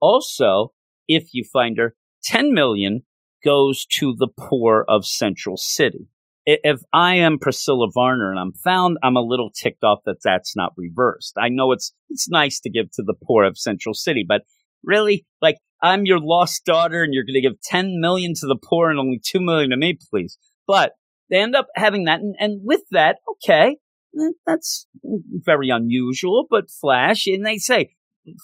Also, 0.05 0.73
if 1.09 1.31
you 1.33 1.45
find 1.53 1.79
her, 1.79 1.95
10 2.25 2.53
million 2.53 3.03
goes 3.45 3.87
to 3.99 4.15
the 4.17 4.29
poor 4.29 4.85
of 4.89 5.07
Central 5.07 5.57
City 5.57 6.09
if 6.47 6.83
I 6.93 7.17
am 7.17 7.39
Priscilla 7.39 7.89
Varner 7.93 8.31
and 8.31 8.39
I'm 8.39 8.53
found, 8.53 8.99
I'm 9.03 9.17
a 9.17 9.23
little 9.23 9.51
ticked 9.51 9.83
off 9.83 10.01
that 10.05 10.23
that's 10.23 10.55
not 10.55 10.75
reversed. 10.77 11.35
I 11.39 11.49
know 11.49 11.73
it's 11.73 11.93
it's 12.11 12.29
nice 12.29 12.61
to 12.61 12.71
give 12.71 12.91
to 12.93 13.03
the 13.03 13.15
poor 13.15 13.45
of 13.45 13.59
Central 13.59 13.95
City, 13.95 14.25
but 14.27 14.43
really, 14.83 15.25
like 15.41 15.57
I'm 15.83 16.05
your 16.05 16.21
lost 16.21 16.65
daughter, 16.65 17.03
and 17.03 17.15
you're 17.15 17.25
going 17.25 17.35
to 17.35 17.41
give 17.41 17.61
10 17.63 18.01
million 18.01 18.35
to 18.35 18.47
the 18.47 18.59
poor 18.63 18.91
and 18.91 18.99
only 18.99 19.21
2 19.25 19.41
million 19.41 19.71
to 19.71 19.77
me, 19.77 19.99
please. 20.11 20.39
But 20.67 20.93
they 21.31 21.39
end 21.39 21.57
up 21.57 21.69
having 21.75 22.05
that, 22.05 22.21
and, 22.21 22.35
and 22.39 22.61
with 22.63 22.83
that, 22.91 23.19
okay, 23.33 23.77
eh, 24.19 24.31
that's 24.47 24.87
very 25.03 25.71
unusual. 25.71 26.47
But 26.49 26.71
Flash, 26.71 27.27
and 27.27 27.45
they 27.45 27.57
say, 27.57 27.95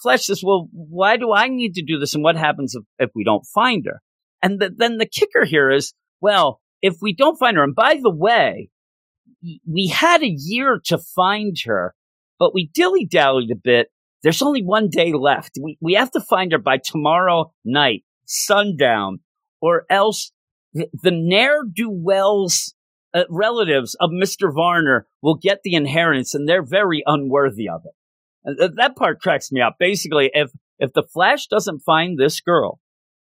Flash 0.01 0.25
says, 0.25 0.43
"Well, 0.43 0.69
why 0.71 1.17
do 1.17 1.31
I 1.31 1.47
need 1.47 1.75
to 1.75 1.83
do 1.83 1.99
this, 1.99 2.13
and 2.13 2.23
what 2.23 2.35
happens 2.35 2.75
if, 2.75 2.83
if 2.99 3.11
we 3.15 3.23
don't 3.23 3.45
find 3.53 3.85
her?" 3.85 4.01
And 4.41 4.59
the, 4.59 4.71
then 4.75 4.97
the 4.97 5.05
kicker 5.05 5.45
here 5.45 5.69
is, 5.69 5.93
well, 6.19 6.61
if 6.81 6.95
we 7.01 7.13
don't 7.13 7.37
find 7.37 7.57
her, 7.57 7.63
and 7.63 7.75
by 7.75 7.99
the 8.01 8.13
way, 8.13 8.69
we 9.67 9.87
had 9.87 10.23
a 10.23 10.35
year 10.35 10.79
to 10.85 10.97
find 10.97 11.55
her, 11.65 11.93
but 12.39 12.53
we 12.53 12.69
dilly 12.73 13.05
dallied 13.05 13.51
a 13.51 13.55
bit. 13.55 13.87
There's 14.23 14.41
only 14.41 14.63
one 14.63 14.89
day 14.89 15.13
left. 15.13 15.57
We, 15.61 15.77
we 15.81 15.93
have 15.93 16.11
to 16.11 16.21
find 16.21 16.51
her 16.51 16.59
by 16.59 16.77
tomorrow 16.77 17.53
night, 17.65 18.03
sundown, 18.25 19.19
or 19.61 19.85
else 19.89 20.31
the, 20.73 20.87
the 20.93 21.11
ne'er 21.11 21.63
do 21.71 21.89
wells 21.89 22.73
uh, 23.13 23.23
relatives 23.29 23.95
of 23.99 24.11
Mr. 24.11 24.53
Varner 24.53 25.07
will 25.21 25.35
get 25.35 25.59
the 25.63 25.73
inheritance 25.73 26.33
and 26.33 26.47
they're 26.47 26.65
very 26.65 27.03
unworthy 27.05 27.67
of 27.67 27.81
it. 27.85 27.93
That 28.43 28.95
part 28.95 29.21
cracks 29.21 29.51
me 29.51 29.61
up. 29.61 29.75
Basically, 29.79 30.31
if, 30.33 30.51
if 30.79 30.93
the 30.93 31.03
Flash 31.03 31.47
doesn't 31.47 31.81
find 31.85 32.17
this 32.17 32.41
girl 32.41 32.79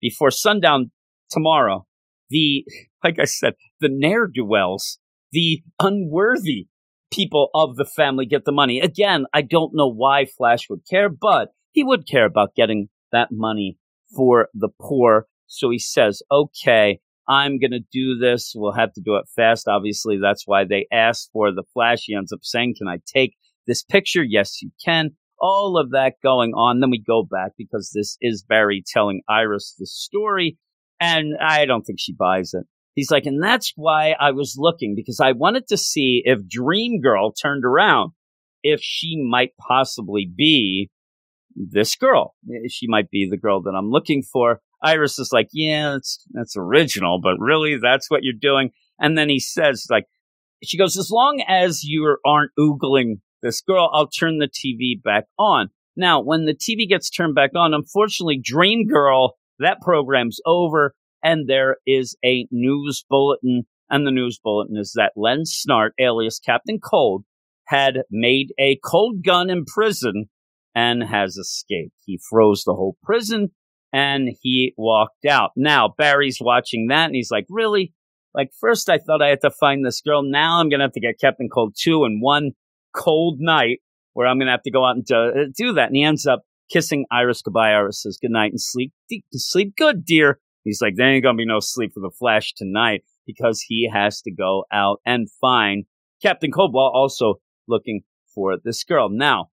before 0.00 0.30
sundown 0.30 0.90
tomorrow, 1.30 1.86
the, 2.30 2.64
like 3.02 3.18
I 3.20 3.24
said, 3.24 3.54
the 3.80 3.88
ne'er 3.90 4.28
do 4.32 4.44
wells, 4.44 4.98
the 5.32 5.62
unworthy 5.80 6.68
people 7.12 7.50
of 7.54 7.76
the 7.76 7.84
family 7.84 8.26
get 8.26 8.44
the 8.44 8.52
money. 8.52 8.80
Again, 8.80 9.26
I 9.32 9.42
don't 9.42 9.74
know 9.74 9.88
why 9.88 10.24
Flash 10.24 10.68
would 10.70 10.80
care, 10.88 11.08
but 11.08 11.48
he 11.72 11.84
would 11.84 12.08
care 12.08 12.24
about 12.24 12.54
getting 12.54 12.88
that 13.12 13.28
money 13.30 13.78
for 14.16 14.48
the 14.54 14.70
poor. 14.80 15.26
So 15.46 15.70
he 15.70 15.78
says, 15.78 16.22
okay, 16.30 17.00
I'm 17.28 17.58
going 17.58 17.72
to 17.72 17.84
do 17.92 18.16
this. 18.18 18.52
We'll 18.54 18.72
have 18.72 18.92
to 18.94 19.00
do 19.00 19.16
it 19.16 19.26
fast. 19.34 19.68
Obviously, 19.68 20.18
that's 20.20 20.44
why 20.46 20.64
they 20.64 20.86
asked 20.92 21.30
for 21.32 21.52
the 21.52 21.64
flash. 21.72 22.04
He 22.04 22.14
ends 22.14 22.32
up 22.32 22.40
saying, 22.42 22.74
can 22.78 22.88
I 22.88 22.98
take 23.06 23.36
this 23.66 23.82
picture? 23.82 24.22
Yes, 24.22 24.62
you 24.62 24.70
can. 24.84 25.10
All 25.40 25.78
of 25.78 25.90
that 25.90 26.14
going 26.22 26.52
on. 26.52 26.80
Then 26.80 26.90
we 26.90 27.02
go 27.02 27.26
back 27.28 27.52
because 27.58 27.90
this 27.94 28.16
is 28.20 28.44
Barry 28.48 28.82
telling 28.86 29.22
Iris 29.28 29.74
the 29.78 29.86
story 29.86 30.58
and 31.00 31.34
I 31.40 31.66
don't 31.66 31.82
think 31.82 32.00
she 32.00 32.14
buys 32.14 32.54
it. 32.54 32.64
He's 32.94 33.10
like, 33.10 33.26
and 33.26 33.42
that's 33.42 33.72
why 33.74 34.14
I 34.18 34.30
was 34.30 34.54
looking 34.56 34.94
because 34.94 35.20
I 35.20 35.32
wanted 35.32 35.66
to 35.68 35.76
see 35.76 36.22
if 36.24 36.46
Dream 36.48 37.00
Girl 37.00 37.32
turned 37.32 37.64
around, 37.64 38.12
if 38.62 38.80
she 38.80 39.20
might 39.28 39.50
possibly 39.56 40.30
be 40.32 40.90
this 41.56 41.96
girl. 41.96 42.34
She 42.68 42.86
might 42.86 43.10
be 43.10 43.28
the 43.28 43.36
girl 43.36 43.62
that 43.62 43.74
I'm 43.76 43.90
looking 43.90 44.22
for. 44.22 44.60
Iris 44.82 45.18
is 45.18 45.30
like, 45.32 45.48
yeah, 45.52 45.92
that's, 45.92 46.24
that's 46.30 46.56
original, 46.56 47.20
but 47.20 47.38
really 47.38 47.78
that's 47.82 48.10
what 48.10 48.22
you're 48.22 48.34
doing. 48.38 48.70
And 48.98 49.18
then 49.18 49.28
he 49.28 49.40
says, 49.40 49.86
like, 49.90 50.06
she 50.62 50.78
goes, 50.78 50.96
as 50.96 51.10
long 51.10 51.44
as 51.48 51.82
you 51.82 52.16
aren't 52.24 52.52
oogling 52.58 53.16
this 53.44 53.60
girl, 53.60 53.90
I'll 53.92 54.08
turn 54.08 54.38
the 54.38 54.48
TV 54.48 55.00
back 55.00 55.26
on. 55.38 55.68
Now, 55.96 56.20
when 56.20 56.46
the 56.46 56.54
TV 56.54 56.88
gets 56.88 57.08
turned 57.08 57.36
back 57.36 57.50
on, 57.54 57.72
unfortunately, 57.72 58.40
Dream 58.42 58.88
Girl 58.88 59.36
that 59.58 59.80
program's 59.80 60.40
over, 60.46 60.94
and 61.22 61.48
there 61.48 61.76
is 61.86 62.16
a 62.24 62.46
news 62.50 63.04
bulletin. 63.08 63.64
And 63.90 64.06
the 64.06 64.10
news 64.10 64.40
bulletin 64.42 64.76
is 64.76 64.92
that 64.96 65.12
Len 65.16 65.42
Snart, 65.44 65.90
alias 66.00 66.40
Captain 66.44 66.78
Cold, 66.80 67.24
had 67.66 67.98
made 68.10 68.52
a 68.58 68.78
cold 68.84 69.22
gun 69.24 69.50
in 69.50 69.64
prison 69.64 70.26
and 70.74 71.02
has 71.04 71.36
escaped. 71.36 71.94
He 72.04 72.18
froze 72.30 72.64
the 72.64 72.74
whole 72.74 72.96
prison 73.02 73.52
and 73.92 74.30
he 74.40 74.74
walked 74.76 75.24
out. 75.24 75.50
Now, 75.56 75.94
Barry's 75.96 76.38
watching 76.40 76.88
that 76.88 77.06
and 77.06 77.14
he's 77.14 77.30
like, 77.30 77.46
Really? 77.48 77.92
Like, 78.34 78.50
first 78.58 78.90
I 78.90 78.98
thought 78.98 79.22
I 79.22 79.28
had 79.28 79.42
to 79.42 79.50
find 79.50 79.84
this 79.84 80.00
girl. 80.00 80.22
Now 80.22 80.58
I'm 80.58 80.68
going 80.68 80.80
to 80.80 80.86
have 80.86 80.92
to 80.92 81.00
get 81.00 81.20
Captain 81.20 81.48
Cold 81.48 81.76
2 81.78 82.04
and 82.04 82.20
one 82.20 82.52
cold 82.94 83.38
night 83.40 83.80
where 84.12 84.26
I'm 84.26 84.38
going 84.38 84.46
to 84.46 84.52
have 84.52 84.62
to 84.62 84.70
go 84.70 84.84
out 84.84 84.96
and 84.96 85.04
do, 85.04 85.14
uh, 85.14 85.44
do 85.56 85.72
that. 85.74 85.88
And 85.88 85.96
he 85.96 86.04
ends 86.04 86.26
up 86.26 86.44
kissing 86.70 87.06
Iris 87.10 87.42
goodbye. 87.42 87.72
Iris 87.72 88.02
says 88.02 88.18
good 88.20 88.30
night 88.30 88.52
and 88.52 88.60
sleep 88.60 88.92
sleep 89.32 89.74
good, 89.76 90.04
dear. 90.04 90.40
He's 90.62 90.80
like, 90.80 90.94
there 90.96 91.08
ain't 91.12 91.22
gonna 91.22 91.36
be 91.36 91.46
no 91.46 91.60
sleep 91.60 91.92
for 91.92 92.00
the 92.00 92.10
Flash 92.10 92.54
tonight 92.54 93.04
because 93.26 93.60
he 93.60 93.90
has 93.92 94.22
to 94.22 94.32
go 94.32 94.64
out 94.72 95.00
and 95.04 95.30
find 95.40 95.84
Captain 96.22 96.50
Coldwell 96.50 96.90
also 96.94 97.34
looking 97.68 98.02
for 98.34 98.56
this 98.62 98.82
girl. 98.82 99.10
Now, 99.10 99.50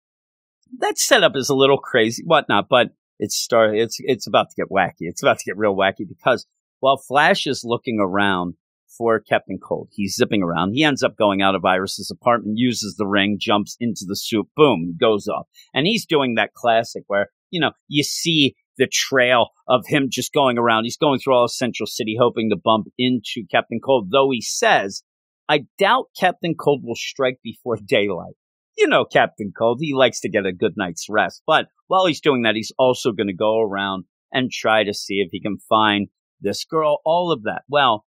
that 0.80 0.98
setup 0.98 1.36
is 1.36 1.50
a 1.50 1.56
little 1.56 1.78
crazy, 1.78 2.24
whatnot, 2.26 2.68
but 2.70 2.92
it's 3.20 3.36
start 3.36 3.76
it's 3.76 3.98
it's 4.00 4.26
about 4.26 4.50
to 4.50 4.56
get 4.56 4.72
wacky. 4.72 5.02
It's 5.02 5.22
about 5.22 5.40
to 5.40 5.46
get 5.46 5.58
real 5.58 5.76
wacky 5.76 6.08
because 6.08 6.46
while 6.80 6.98
Flash 6.98 7.46
is 7.46 7.64
looking 7.64 8.00
around 8.00 8.56
for 8.98 9.20
Captain 9.20 9.58
Cold. 9.58 9.90
He's 9.92 10.16
zipping 10.16 10.44
around. 10.44 10.74
He 10.74 10.84
ends 10.84 11.04
up 11.04 11.18
going 11.18 11.42
out 11.42 11.56
of 11.56 11.66
Iris's 11.66 12.12
apartment, 12.12 12.58
uses 12.58 12.96
the 12.96 13.08
ring, 13.08 13.38
jumps 13.40 13.76
into 13.80 14.06
the 14.08 14.16
soup, 14.16 14.48
boom, 14.56 14.98
goes 15.00 15.28
off. 15.28 15.48
And 15.74 15.88
he's 15.88 16.06
doing 16.06 16.36
that 16.36 16.54
classic 16.54 17.04
where, 17.08 17.28
you 17.50 17.60
know, 17.60 17.72
you 17.88 18.04
see 18.04 18.56
the 18.78 18.88
trail 18.88 19.50
of 19.68 19.86
him 19.88 20.08
just 20.10 20.34
going 20.34 20.58
around. 20.58 20.84
He's 20.84 20.98
going 20.98 21.20
through 21.20 21.36
all 21.36 21.46
of 21.46 21.52
Central 21.52 21.88
City 21.88 22.18
hoping 22.20 22.50
to 22.50 22.56
bump 22.56 22.88
into 22.98 23.46
Captain 23.50 23.80
Cold, 23.84 24.10
though 24.12 24.30
he 24.32 24.42
says, 24.42 25.04
I 25.48 25.66
doubt 25.78 26.06
Captain 26.18 26.56
Cold 26.56 26.82
will 26.84 26.96
strike 26.96 27.40
before 27.44 27.78
daylight. 27.86 28.36
You 28.78 28.88
know, 28.88 29.06
Captain 29.06 29.52
Cold, 29.56 29.80
he 29.82 29.94
likes 29.94 30.22
to 30.22 30.30
get 30.30 30.46
a 30.46 30.54
good 30.54 30.74
night's 30.78 31.08
rest. 31.10 31.44
But 31.46 31.68
while 31.88 32.06
he's 32.06 32.22
doing 32.22 32.44
that, 32.44 32.56
he's 32.56 32.72
also 32.78 33.12
going 33.12 33.28
to 33.28 33.34
go 33.34 33.60
around 33.60 34.06
and 34.32 34.50
try 34.50 34.84
to 34.84 34.94
see 34.94 35.16
if 35.16 35.30
he 35.32 35.42
can 35.42 35.58
find 35.70 36.08
this 36.40 36.64
girl, 36.64 37.00
all 37.06 37.32
of 37.32 37.44
that. 37.44 37.64
Well, 37.68 38.06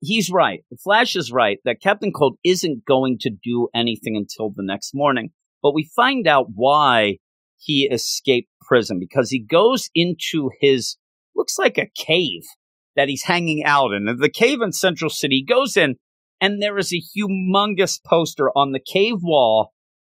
he's 0.00 0.30
right. 0.30 0.64
Flash 0.82 1.16
is 1.16 1.32
right 1.32 1.58
that 1.64 1.82
Captain 1.82 2.12
Cold 2.12 2.38
isn't 2.44 2.84
going 2.84 3.18
to 3.20 3.30
do 3.30 3.68
anything 3.74 4.16
until 4.16 4.50
the 4.50 4.62
next 4.62 4.94
morning. 4.94 5.30
But 5.62 5.74
we 5.74 5.90
find 5.94 6.26
out 6.26 6.46
why 6.54 7.18
he 7.56 7.88
escaped 7.90 8.50
prison 8.60 8.98
because 8.98 9.30
he 9.30 9.38
goes 9.38 9.88
into 9.94 10.50
his 10.60 10.96
looks 11.36 11.58
like 11.58 11.78
a 11.78 11.90
cave 11.94 12.42
that 12.96 13.08
he's 13.08 13.24
hanging 13.24 13.64
out 13.64 13.92
in. 13.92 14.04
The 14.18 14.28
cave 14.28 14.60
in 14.60 14.72
Central 14.72 15.10
City 15.10 15.36
he 15.36 15.44
goes 15.44 15.76
in, 15.76 15.96
and 16.40 16.60
there 16.60 16.78
is 16.78 16.92
a 16.92 17.02
humongous 17.16 18.00
poster 18.04 18.50
on 18.56 18.72
the 18.72 18.80
cave 18.80 19.18
wall 19.22 19.72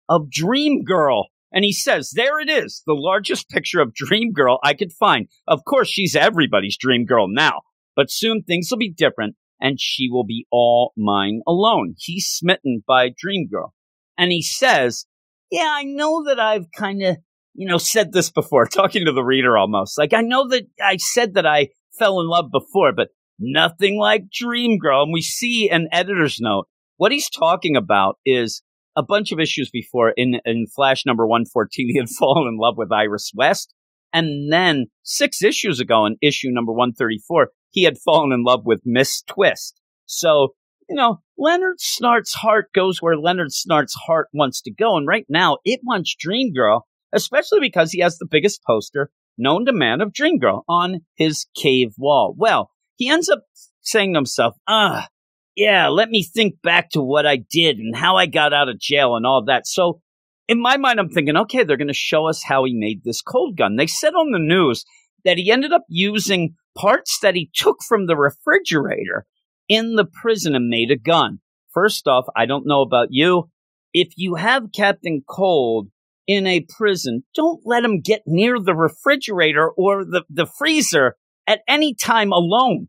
of 0.09 0.31
Dream 0.31 0.85
Girl. 0.85 1.29
And 1.53 1.65
he 1.65 1.73
says, 1.73 2.11
There 2.15 2.41
it 2.41 2.51
is, 2.51 2.83
the 2.87 2.95
largest 2.95 3.49
picture 3.49 3.81
of 3.81 3.95
Dream 3.95 4.33
Girl 4.33 4.59
I 4.63 4.75
could 4.75 4.93
find. 4.93 5.29
Of 5.47 5.65
course, 5.65 5.89
she's 5.89 6.15
everybody's 6.15 6.77
Dream 6.77 7.07
Girl 7.07 7.27
now. 7.29 7.63
But 7.99 8.13
soon 8.13 8.45
things 8.45 8.69
will 8.71 8.79
be 8.79 8.93
different 8.93 9.35
and 9.61 9.81
she 9.81 10.09
will 10.09 10.23
be 10.23 10.47
all 10.53 10.93
mine 10.97 11.41
alone. 11.49 11.97
He's 11.99 12.29
smitten 12.29 12.85
by 12.87 13.09
Dream 13.09 13.49
Girl. 13.51 13.75
And 14.17 14.31
he 14.31 14.41
says, 14.41 15.05
Yeah, 15.51 15.69
I 15.69 15.83
know 15.83 16.23
that 16.27 16.39
I've 16.39 16.71
kind 16.71 17.03
of, 17.03 17.17
you 17.55 17.67
know, 17.67 17.77
said 17.77 18.13
this 18.13 18.31
before, 18.31 18.67
talking 18.69 19.05
to 19.05 19.11
the 19.11 19.25
reader 19.25 19.59
almost. 19.59 19.99
Like, 19.99 20.15
I 20.15 20.21
know 20.21 20.47
that 20.47 20.69
I 20.81 20.97
said 20.99 21.35
that 21.35 21.45
I 21.45 21.71
fell 21.99 22.21
in 22.21 22.29
love 22.29 22.53
before, 22.53 22.93
but 22.93 23.09
nothing 23.41 23.99
like 23.99 24.31
Dream 24.31 24.79
Girl. 24.79 25.03
And 25.03 25.13
we 25.13 25.21
see 25.21 25.69
an 25.69 25.89
editor's 25.91 26.39
note. 26.41 26.69
What 26.99 27.11
he's 27.11 27.29
talking 27.29 27.75
about 27.75 28.21
is 28.25 28.63
a 28.95 29.03
bunch 29.03 29.33
of 29.33 29.41
issues 29.41 29.71
before 29.71 30.11
in, 30.11 30.41
in 30.45 30.67
Flash 30.73 31.05
number 31.05 31.27
114, 31.27 31.89
he 31.93 31.99
had 31.99 32.09
fallen 32.09 32.47
in 32.47 32.59
love 32.61 32.77
with 32.77 32.93
Iris 32.93 33.33
West. 33.35 33.75
And 34.13 34.53
then 34.53 34.87
six 35.03 35.43
issues 35.43 35.81
ago 35.81 36.07
in 36.07 36.17
issue 36.23 36.49
number 36.51 36.73
134, 36.73 37.49
he 37.71 37.85
had 37.85 37.99
fallen 37.99 38.33
in 38.33 38.45
love 38.45 38.63
with 38.65 38.81
Miss 38.85 39.23
Twist. 39.23 39.81
So, 40.07 40.55
you 40.89 40.97
know, 40.97 41.21
Leonard 41.37 41.81
Snart's 41.81 42.35
heart 42.35 42.73
goes 42.75 43.01
where 43.01 43.17
Leonard 43.17 43.53
Snart's 43.53 43.95
heart 43.95 44.29
wants 44.33 44.63
to 44.63 44.73
go. 44.73 44.97
And 44.97 45.07
right 45.07 45.27
now 45.29 45.59
it 45.65 45.81
wants 45.85 46.17
Dream 46.19 46.53
Girl, 46.53 46.87
especially 47.13 47.61
because 47.61 47.93
he 47.93 48.01
has 48.01 48.19
the 48.19 48.29
biggest 48.29 48.63
poster 48.65 49.11
known 49.37 49.67
to 49.67 49.73
man 49.73 50.01
of 50.01 50.13
Dream 50.13 50.39
Girl 50.39 50.65
on 50.69 51.01
his 51.17 51.47
cave 51.55 51.93
wall. 51.99 52.35
Well, 52.37 52.71
he 52.97 53.09
ends 53.09 53.29
up 53.29 53.43
saying 53.83 54.15
to 54.15 54.19
himself, 54.19 54.55
ah, 54.67 55.07
yeah, 55.55 55.89
let 55.89 56.09
me 56.09 56.23
think 56.23 56.55
back 56.63 56.91
to 56.91 57.03
what 57.03 57.27
I 57.27 57.37
did 57.37 57.79
and 57.79 57.95
how 57.95 58.17
I 58.17 58.27
got 58.27 58.53
out 58.53 58.69
of 58.69 58.79
jail 58.79 59.17
and 59.17 59.27
all 59.27 59.45
that. 59.45 59.67
So 59.67 60.01
in 60.49 60.61
my 60.61 60.77
mind, 60.77 60.99
I'm 60.99 61.11
thinking, 61.11 61.37
okay, 61.37 61.63
they're 61.63 61.77
going 61.77 61.89
to 61.89 61.95
show 61.95 62.27
us 62.27 62.43
how 62.43 62.65
he 62.65 62.75
made 62.75 63.03
this 63.05 63.23
cold 63.23 63.57
gun. 63.57 63.77
They 63.77 63.87
said 63.87 64.15
on 64.15 64.33
the 64.33 64.39
news 64.39 64.85
that 65.25 65.39
he 65.39 65.51
ended 65.51 65.73
up 65.73 65.85
using 65.89 66.55
parts 66.77 67.19
that 67.23 67.35
he 67.35 67.51
took 67.55 67.79
from 67.87 68.07
the 68.07 68.17
refrigerator 68.17 69.27
in 69.69 69.97
the 69.97 70.05
prison 70.05 70.55
and 70.55 70.69
made 70.69 70.91
a 70.91 70.97
gun. 70.97 71.41
First 71.73 72.09
off, 72.09 72.27
I 72.37 72.47
don't 72.47 72.67
know 72.67 72.83
about 72.83 73.09
you. 73.11 73.51
If 73.93 74.13
you 74.17 74.37
have 74.37 74.73
Captain 74.75 75.23
Cold 75.29 75.89
in 76.27 76.47
a 76.47 76.67
prison, 76.69 77.25
don't 77.35 77.61
let 77.65 77.85
him 77.85 78.01
get 78.01 78.23
near 78.27 78.59
the 78.61 78.75
refrigerator 78.75 79.71
or 79.71 80.05
the, 80.05 80.25
the 80.31 80.47
freezer 80.47 81.17
at 81.47 81.61
any 81.67 81.95
time 81.95 82.33
alone. 82.33 82.89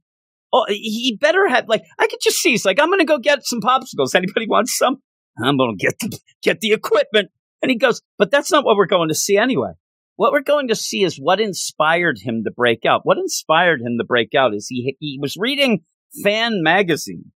Oh, 0.52 0.66
he 0.68 1.18
better 1.20 1.48
have 1.48 1.70
like 1.70 1.84
I 2.00 2.08
could 2.08 2.20
just 2.22 2.38
see. 2.38 2.52
He's 2.52 2.66
like, 2.66 2.80
I'm 2.80 2.90
gonna 2.90 3.06
go 3.06 3.20
get 3.20 3.46
some 3.46 3.62
popsicles. 3.62 4.16
Anybody 4.16 4.48
want 4.48 4.68
some? 4.68 4.98
I'm 5.42 5.58
gonna 5.58 5.76
get 5.78 6.00
the 6.00 6.18
get 6.42 6.60
the 6.60 6.74
equipment. 6.74 7.30
And 7.62 7.70
he 7.70 7.78
goes, 7.78 8.02
but 8.18 8.32
that's 8.32 8.52
not 8.52 8.66
what 8.66 8.78
we're 8.78 8.88
going 8.88 9.10
to 9.10 9.16
see 9.16 9.38
anyway. 9.38 9.72
What 10.20 10.34
we're 10.34 10.42
going 10.42 10.68
to 10.68 10.76
see 10.76 11.06
is 11.06 11.16
what 11.16 11.40
inspired 11.40 12.20
him 12.20 12.44
to 12.44 12.52
break 12.52 12.86
out. 12.86 13.06
What 13.06 13.18
inspired 13.18 13.80
him 13.80 13.98
to 13.98 14.04
break 14.04 14.36
out 14.36 14.54
is 14.54 14.68
he 14.68 14.98
he 15.00 15.18
was 15.18 15.38
reading 15.38 15.86
Fan 16.26 16.62
magazine 16.62 17.32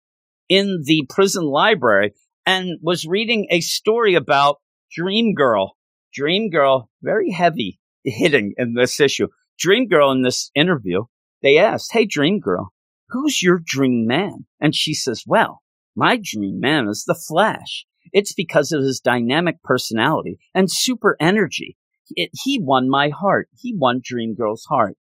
in 0.49 0.81
the 0.83 1.05
prison 1.09 1.45
library 1.45 2.11
and 2.45 2.79
was 2.81 3.07
reading 3.07 3.47
a 3.49 3.61
story 3.61 4.15
about 4.15 4.57
Dream 4.91 5.33
Girl. 5.33 5.77
Dream 6.13 6.49
Girl, 6.49 6.89
very 7.01 7.31
heavy 7.31 7.79
hitting 8.03 8.53
in 8.57 8.73
this 8.73 8.99
issue. 8.99 9.29
Dream 9.57 9.87
Girl 9.87 10.11
in 10.11 10.23
this 10.23 10.51
interview, 10.53 11.03
they 11.41 11.57
asked, 11.57 11.93
Hey, 11.93 12.03
Dream 12.03 12.41
Girl, 12.41 12.73
who's 13.11 13.41
your 13.41 13.61
dream 13.63 14.07
man? 14.07 14.45
And 14.59 14.75
she 14.75 14.93
says, 14.93 15.23
well, 15.25 15.61
my 15.95 16.19
dream 16.21 16.59
man 16.59 16.89
is 16.89 17.05
the 17.07 17.15
Flash. 17.15 17.85
It's 18.11 18.33
because 18.33 18.73
of 18.73 18.83
his 18.83 18.99
dynamic 18.99 19.63
personality 19.63 20.37
and 20.53 20.69
super 20.69 21.15
energy. 21.21 21.77
It, 22.15 22.31
he 22.43 22.59
won 22.61 22.89
my 22.89 23.09
heart. 23.09 23.49
He 23.57 23.73
won 23.75 24.01
Dream 24.03 24.35
Girl's 24.35 24.65
heart. 24.65 24.95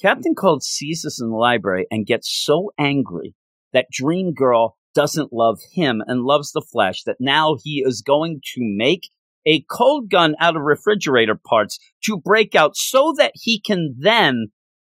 Captain 0.00 0.34
Cold 0.34 0.62
sees 0.62 1.04
us 1.04 1.20
in 1.20 1.30
the 1.30 1.36
library 1.36 1.86
and 1.90 2.06
gets 2.06 2.28
so 2.30 2.70
angry 2.78 3.34
that 3.72 3.86
Dream 3.90 4.34
Girl 4.34 4.76
doesn't 4.94 5.32
love 5.32 5.60
him 5.72 6.02
and 6.06 6.22
loves 6.22 6.52
the 6.52 6.64
Flash 6.72 7.02
that 7.04 7.16
now 7.20 7.56
he 7.62 7.82
is 7.86 8.02
going 8.02 8.40
to 8.54 8.60
make 8.60 9.08
a 9.46 9.64
cold 9.70 10.10
gun 10.10 10.34
out 10.40 10.56
of 10.56 10.62
refrigerator 10.62 11.38
parts 11.46 11.78
to 12.04 12.18
break 12.18 12.54
out 12.54 12.76
so 12.76 13.14
that 13.16 13.32
he 13.34 13.60
can 13.60 13.94
then 13.98 14.48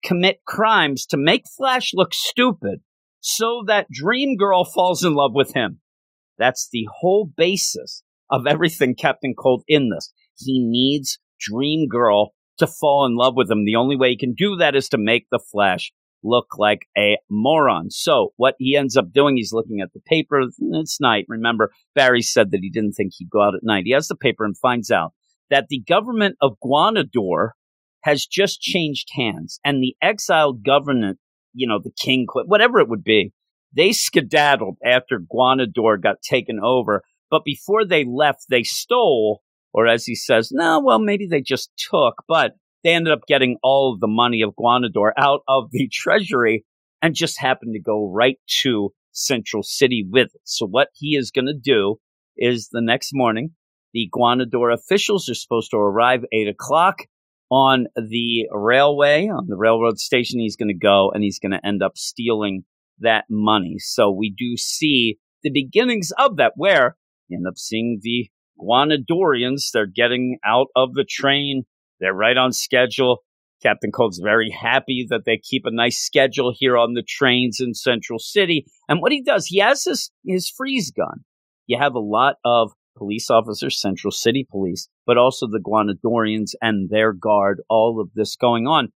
commit 0.04 0.40
crimes 0.46 1.06
to 1.06 1.16
make 1.16 1.44
Flash 1.56 1.92
look 1.94 2.12
stupid 2.12 2.80
so 3.20 3.62
that 3.66 3.86
Dream 3.90 4.36
Girl 4.36 4.64
falls 4.64 5.04
in 5.04 5.14
love 5.14 5.32
with 5.34 5.54
him. 5.54 5.80
That's 6.38 6.68
the 6.70 6.86
whole 7.00 7.30
basis 7.36 8.02
of 8.30 8.46
everything 8.46 8.94
Captain 8.94 9.34
Cold 9.38 9.62
in 9.68 9.90
this. 9.90 10.12
He 10.36 10.58
needs 10.60 11.18
Dream 11.42 11.88
Girl 11.88 12.32
to 12.58 12.66
fall 12.66 13.06
in 13.06 13.16
love 13.16 13.34
with 13.36 13.50
him. 13.50 13.64
The 13.64 13.76
only 13.76 13.96
way 13.96 14.10
he 14.10 14.16
can 14.16 14.34
do 14.34 14.56
that 14.56 14.76
is 14.76 14.88
to 14.90 14.98
make 14.98 15.26
the 15.30 15.40
Flash 15.50 15.92
look 16.22 16.46
like 16.56 16.86
a 16.96 17.18
moron. 17.28 17.90
So 17.90 18.32
what 18.36 18.54
he 18.58 18.76
ends 18.76 18.96
up 18.96 19.12
doing, 19.12 19.36
he's 19.36 19.52
looking 19.52 19.80
at 19.80 19.92
the 19.92 20.00
paper. 20.00 20.42
It's 20.58 21.00
night. 21.00 21.24
Remember, 21.28 21.70
Barry 21.94 22.22
said 22.22 22.50
that 22.50 22.60
he 22.62 22.70
didn't 22.70 22.92
think 22.92 23.12
he'd 23.16 23.30
go 23.30 23.42
out 23.42 23.54
at 23.54 23.64
night. 23.64 23.84
He 23.86 23.92
has 23.92 24.08
the 24.08 24.16
paper 24.16 24.44
and 24.44 24.56
finds 24.56 24.90
out 24.90 25.12
that 25.50 25.66
the 25.68 25.82
government 25.86 26.36
of 26.40 26.56
Guanador 26.64 27.50
has 28.02 28.26
just 28.26 28.60
changed 28.60 29.08
hands 29.12 29.60
and 29.64 29.82
the 29.82 29.96
exiled 30.00 30.64
government, 30.64 31.18
you 31.52 31.66
know, 31.66 31.80
the 31.82 31.92
king, 32.00 32.26
whatever 32.46 32.80
it 32.80 32.88
would 32.88 33.04
be, 33.04 33.32
they 33.74 33.92
skedaddled 33.92 34.76
after 34.84 35.18
Guanador 35.20 36.00
got 36.00 36.22
taken 36.22 36.58
over. 36.62 37.02
But 37.30 37.44
before 37.44 37.84
they 37.84 38.04
left, 38.04 38.46
they 38.50 38.62
stole, 38.62 39.42
or 39.72 39.86
as 39.86 40.04
he 40.04 40.14
says, 40.14 40.50
no, 40.52 40.80
well, 40.84 40.98
maybe 40.98 41.26
they 41.26 41.40
just 41.40 41.70
took, 41.90 42.22
but 42.28 42.52
they 42.84 42.94
ended 42.94 43.12
up 43.12 43.26
getting 43.26 43.56
all 43.62 43.92
of 43.92 44.00
the 44.00 44.08
money 44.08 44.42
of 44.42 44.54
Guanador 44.58 45.12
out 45.16 45.40
of 45.48 45.70
the 45.70 45.88
treasury 45.92 46.64
and 47.00 47.14
just 47.14 47.40
happened 47.40 47.74
to 47.74 47.80
go 47.80 48.10
right 48.12 48.38
to 48.62 48.90
Central 49.12 49.62
City 49.62 50.06
with 50.08 50.28
it. 50.34 50.40
So 50.44 50.66
what 50.66 50.88
he 50.94 51.16
is 51.16 51.30
going 51.30 51.46
to 51.46 51.54
do 51.54 51.96
is 52.36 52.68
the 52.70 52.80
next 52.80 53.10
morning, 53.12 53.50
the 53.92 54.08
Guanador 54.14 54.72
officials 54.72 55.28
are 55.28 55.34
supposed 55.34 55.70
to 55.72 55.76
arrive 55.76 56.24
eight 56.32 56.48
o'clock 56.48 57.02
on 57.50 57.86
the 57.94 58.46
railway, 58.50 59.26
on 59.26 59.46
the 59.46 59.56
railroad 59.56 59.98
station. 59.98 60.40
He's 60.40 60.56
going 60.56 60.68
to 60.68 60.74
go 60.74 61.10
and 61.12 61.22
he's 61.22 61.38
going 61.38 61.52
to 61.52 61.64
end 61.66 61.82
up 61.82 61.98
stealing 61.98 62.64
that 63.00 63.24
money. 63.28 63.76
So 63.78 64.10
we 64.10 64.34
do 64.36 64.56
see 64.56 65.18
the 65.42 65.50
beginnings 65.50 66.12
of 66.18 66.36
that 66.36 66.52
where 66.56 66.96
you 67.28 67.36
end 67.36 67.46
up 67.46 67.58
seeing 67.58 68.00
the 68.00 68.30
Guanadorians. 68.62 69.70
They're 69.72 69.86
getting 69.86 70.38
out 70.44 70.68
of 70.76 70.94
the 70.94 71.04
train. 71.08 71.64
They're 72.00 72.14
right 72.14 72.36
on 72.36 72.52
schedule. 72.52 73.18
Captain 73.62 73.92
Cold's 73.92 74.20
very 74.22 74.50
happy 74.50 75.06
that 75.08 75.24
they 75.24 75.38
keep 75.38 75.62
a 75.64 75.70
nice 75.70 75.98
schedule 75.98 76.52
here 76.56 76.76
on 76.76 76.94
the 76.94 77.02
trains 77.02 77.60
in 77.60 77.74
Central 77.74 78.18
City. 78.18 78.66
And 78.88 79.00
what 79.00 79.12
he 79.12 79.22
does, 79.22 79.46
he 79.46 79.58
has 79.60 79.84
his, 79.84 80.10
his 80.26 80.50
freeze 80.50 80.90
gun. 80.90 81.24
You 81.66 81.78
have 81.78 81.94
a 81.94 82.00
lot 82.00 82.36
of 82.44 82.72
police 82.96 83.30
officers, 83.30 83.80
Central 83.80 84.10
City 84.10 84.46
Police, 84.50 84.88
but 85.06 85.16
also 85.16 85.46
the 85.46 85.60
Guanadorians 85.60 86.54
and 86.60 86.90
their 86.90 87.12
guard, 87.12 87.62
all 87.68 88.00
of 88.00 88.10
this 88.14 88.36
going 88.36 88.66
on. 88.66 88.88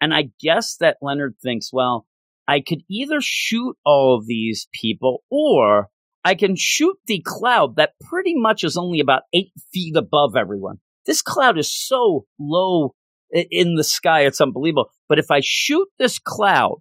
And 0.00 0.14
I 0.14 0.30
guess 0.40 0.76
that 0.80 0.96
Leonard 1.02 1.36
thinks, 1.42 1.72
well, 1.72 2.06
I 2.48 2.60
could 2.60 2.82
either 2.90 3.18
shoot 3.20 3.76
all 3.84 4.16
of 4.16 4.26
these 4.26 4.68
people 4.72 5.22
or 5.30 5.88
I 6.24 6.34
can 6.34 6.56
shoot 6.56 6.96
the 7.06 7.22
cloud 7.24 7.76
that 7.76 7.92
pretty 8.00 8.34
much 8.34 8.64
is 8.64 8.76
only 8.76 9.00
about 9.00 9.22
eight 9.32 9.52
feet 9.72 9.96
above 9.96 10.36
everyone. 10.36 10.78
This 11.06 11.20
cloud 11.20 11.58
is 11.58 11.70
so 11.70 12.26
low 12.38 12.94
in 13.30 13.74
the 13.74 13.84
sky, 13.84 14.20
it's 14.20 14.40
unbelievable. 14.40 14.90
But 15.08 15.18
if 15.18 15.30
I 15.30 15.40
shoot 15.42 15.88
this 15.98 16.18
cloud, 16.18 16.80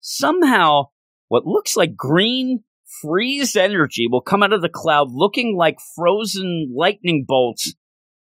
somehow 0.00 0.84
what 1.28 1.46
looks 1.46 1.76
like 1.76 1.96
green 1.96 2.62
freeze 3.00 3.56
energy 3.56 4.06
will 4.08 4.20
come 4.20 4.42
out 4.42 4.52
of 4.52 4.62
the 4.62 4.68
cloud 4.68 5.08
looking 5.10 5.56
like 5.56 5.78
frozen 5.96 6.72
lightning 6.74 7.24
bolts 7.26 7.74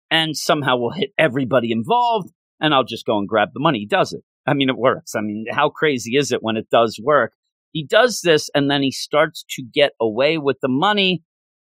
and 0.09 0.35
somehow 0.35 0.77
will 0.77 0.91
hit 0.91 1.11
everybody 1.17 1.71
involved 1.71 2.31
and 2.59 2.73
I'll 2.73 2.83
just 2.83 3.05
go 3.05 3.17
and 3.17 3.27
grab 3.27 3.49
the 3.53 3.59
money. 3.59 3.85
Does 3.87 4.13
it. 4.13 4.21
I 4.47 4.53
mean, 4.53 4.69
it 4.69 4.77
works. 4.77 5.13
I 5.15 5.21
mean, 5.21 5.45
how 5.51 5.69
crazy 5.69 6.15
is 6.17 6.31
it 6.31 6.41
when 6.41 6.57
it 6.57 6.69
does 6.69 6.99
work? 7.03 7.33
He 7.75 7.85
does 7.85 8.21
this 8.21 8.49
and 8.55 8.71
then 8.71 8.81
he 8.81 8.91
starts 8.91 9.43
to 9.49 9.61
get 9.61 9.91
away 9.99 10.37
with 10.37 10.55
the 10.61 10.69
money 10.69 11.23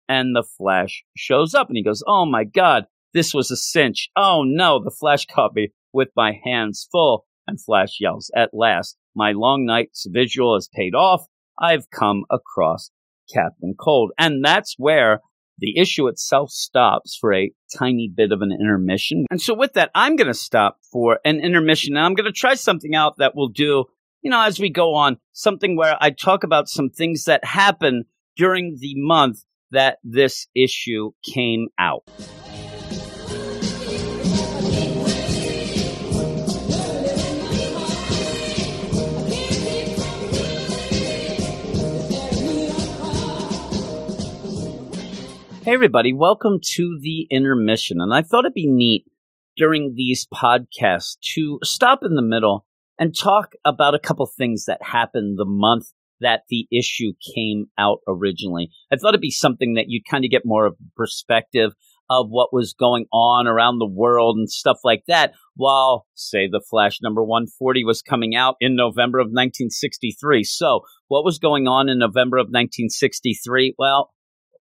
and 0.08 0.36
the 0.36 0.44
Flash 0.58 1.04
shows 1.16 1.54
up 1.54 1.68
and 1.68 1.78
he 1.78 1.84
goes, 1.84 2.04
Oh 2.08 2.26
my 2.26 2.46
God, 2.46 2.86
this 3.14 3.32
was 3.32 3.52
a 3.52 3.56
cinch. 3.56 4.10
Oh 4.16 4.42
no, 4.44 4.84
the 4.84 4.90
Flash 4.90 5.26
caught 5.32 5.54
me 5.54 5.70
with 5.94 6.10
my 6.16 6.34
hands 6.44 6.88
full. 6.92 7.28
And 7.46 7.62
Flash 7.62 7.98
yells, 8.00 8.32
At 8.36 8.50
last, 8.54 8.98
my 9.16 9.34
long 9.34 9.68
night's 9.68 10.08
visual 10.10 10.56
has 10.56 10.68
paid 10.74 10.96
off. 10.96 11.28
I've 11.62 11.92
come 11.92 12.24
across 12.32 12.90
Captain 13.32 13.76
Cold. 13.80 14.10
And 14.18 14.44
that's 14.44 14.74
where 14.80 15.20
the 15.60 15.78
issue 15.78 16.08
itself 16.08 16.50
stops 16.50 17.16
for 17.22 17.36
a 17.36 17.52
tiny 17.78 18.12
bit 18.12 18.32
of 18.32 18.42
an 18.42 18.52
intermission. 18.52 19.26
And 19.30 19.40
so 19.40 19.54
with 19.54 19.74
that, 19.74 19.92
I'm 19.94 20.16
going 20.16 20.28
to 20.28 20.34
stop 20.34 20.78
for 20.92 21.20
an 21.24 21.40
intermission 21.40 21.96
and 21.96 22.04
I'm 22.04 22.16
going 22.16 22.26
to 22.26 22.32
try 22.32 22.56
something 22.56 22.96
out 22.96 23.18
that 23.20 23.36
will 23.36 23.50
do, 23.50 23.86
you 24.22 24.30
know, 24.30 24.42
as 24.42 24.60
we 24.60 24.70
go 24.70 24.96
on, 24.96 25.18
something 25.32 25.78
where 25.78 25.96
I 26.02 26.10
talk 26.10 26.44
about 26.44 26.68
some 26.68 26.90
things 26.90 27.24
that 27.24 27.46
happen 27.46 28.04
during 28.36 28.78
the 28.80 28.94
month 28.96 29.44
that 29.72 30.00
this 30.04 30.48
issue 30.54 31.12
came 31.24 31.68
out. 31.78 32.04
Hey, 45.64 45.76
everybody, 45.76 46.14
welcome 46.14 46.60
to 46.62 47.00
the 47.00 47.28
intermission. 47.30 48.02
And 48.02 48.14
I 48.14 48.24
thought 48.24 48.46
it'd 48.46 48.54
be 48.54 48.68
neat 48.68 49.06
during 49.56 49.94
these 49.96 50.26
podcasts 50.26 51.18
to 51.36 51.60
stop 51.64 52.00
in 52.04 52.16
the 52.16 52.22
middle 52.22 52.66
and 53.00 53.18
talk 53.18 53.54
about 53.66 53.96
a 53.96 54.00
couple 54.00 54.26
things 54.28 54.66
that 54.66 54.84
happened 54.84 55.40
the 55.40 55.46
month 55.46 55.88
that 56.22 56.42
the 56.50 56.68
issue 56.72 57.14
came 57.34 57.68
out 57.78 58.00
originally. 58.08 58.70
I 58.92 58.98
thought 58.98 59.10
it'd 59.10 59.22
be 59.22 59.32
something 59.32 59.76
that 59.76 59.86
you'd 59.88 60.06
kind 60.06 60.26
of 60.26 60.32
get 60.32 60.42
more 60.46 60.66
of 60.66 60.76
perspective 60.96 61.72
of 62.10 62.28
what 62.30 62.52
was 62.52 62.74
going 62.74 63.06
on 63.14 63.48
around 63.48 63.78
the 63.78 63.88
world 63.88 64.36
and 64.36 64.50
stuff 64.50 64.80
like 64.84 65.04
that, 65.08 65.34
while, 65.56 66.08
say, 66.16 66.48
the 66.48 66.62
Flash 66.70 67.00
number 67.02 67.24
140 67.24 67.84
was 67.86 68.02
coming 68.02 68.36
out 68.36 68.56
in 68.60 68.76
November 68.76 69.20
of 69.20 69.28
1963. 69.28 70.44
So, 70.44 70.82
what 71.08 71.24
was 71.24 71.38
going 71.38 71.68
on 71.68 71.88
in 71.88 72.00
November 72.00 72.38
of 72.38 72.48
1963? 72.48 73.76
Well, 73.78 74.12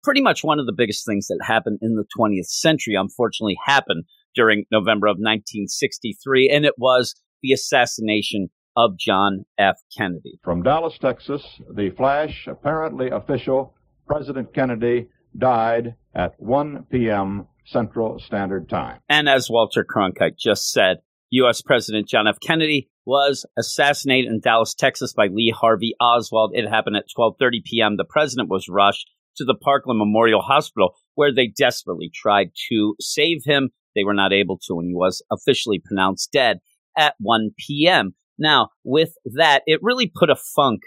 pretty 0.02 0.20
much 0.20 0.42
one 0.42 0.58
of 0.58 0.66
the 0.66 0.74
biggest 0.76 1.06
things 1.06 1.28
that 1.28 1.38
happened 1.46 1.78
in 1.80 1.94
the 1.94 2.04
20th 2.18 2.46
century, 2.46 2.94
unfortunately, 2.94 3.56
happened 3.64 4.04
during 4.34 4.64
November 4.72 5.06
of 5.06 5.16
1963, 5.18 6.50
and 6.50 6.64
it 6.64 6.74
was 6.76 7.14
the 7.42 7.52
assassination 7.52 8.48
of 8.76 8.96
John 8.96 9.44
F. 9.58 9.76
Kennedy. 9.96 10.38
From 10.42 10.62
Dallas, 10.62 10.98
Texas, 10.98 11.42
the 11.74 11.90
flash, 11.90 12.46
apparently 12.46 13.10
official, 13.10 13.74
President 14.06 14.54
Kennedy 14.54 15.08
died 15.36 15.94
at 16.14 16.34
1 16.38 16.86
p.m. 16.90 17.46
Central 17.66 18.18
Standard 18.18 18.68
Time. 18.68 19.00
And 19.08 19.28
as 19.28 19.50
Walter 19.50 19.84
Cronkite 19.84 20.38
just 20.38 20.70
said, 20.70 20.98
U.S. 21.30 21.60
President 21.60 22.08
John 22.08 22.26
F. 22.26 22.38
Kennedy 22.40 22.88
was 23.04 23.44
assassinated 23.58 24.30
in 24.30 24.40
Dallas, 24.40 24.74
Texas 24.74 25.12
by 25.12 25.26
Lee 25.26 25.52
Harvey 25.54 25.94
Oswald. 26.00 26.52
It 26.54 26.68
happened 26.68 26.96
at 26.96 27.04
12:30 27.16 27.64
p.m. 27.64 27.96
The 27.96 28.04
president 28.04 28.48
was 28.48 28.68
rushed 28.68 29.10
to 29.36 29.44
the 29.44 29.54
Parkland 29.54 29.98
Memorial 29.98 30.40
Hospital 30.40 30.94
where 31.14 31.34
they 31.34 31.48
desperately 31.48 32.10
tried 32.14 32.50
to 32.70 32.94
save 33.00 33.42
him. 33.44 33.70
They 33.94 34.04
were 34.04 34.14
not 34.14 34.32
able 34.32 34.58
to 34.66 34.78
and 34.78 34.88
he 34.88 34.94
was 34.94 35.22
officially 35.30 35.80
pronounced 35.84 36.32
dead 36.32 36.60
at 36.98 37.14
1 37.20 37.50
p.m. 37.56 38.14
Now, 38.38 38.68
with 38.84 39.14
that, 39.24 39.62
it 39.66 39.80
really 39.82 40.10
put 40.12 40.30
a 40.30 40.36
funk 40.36 40.82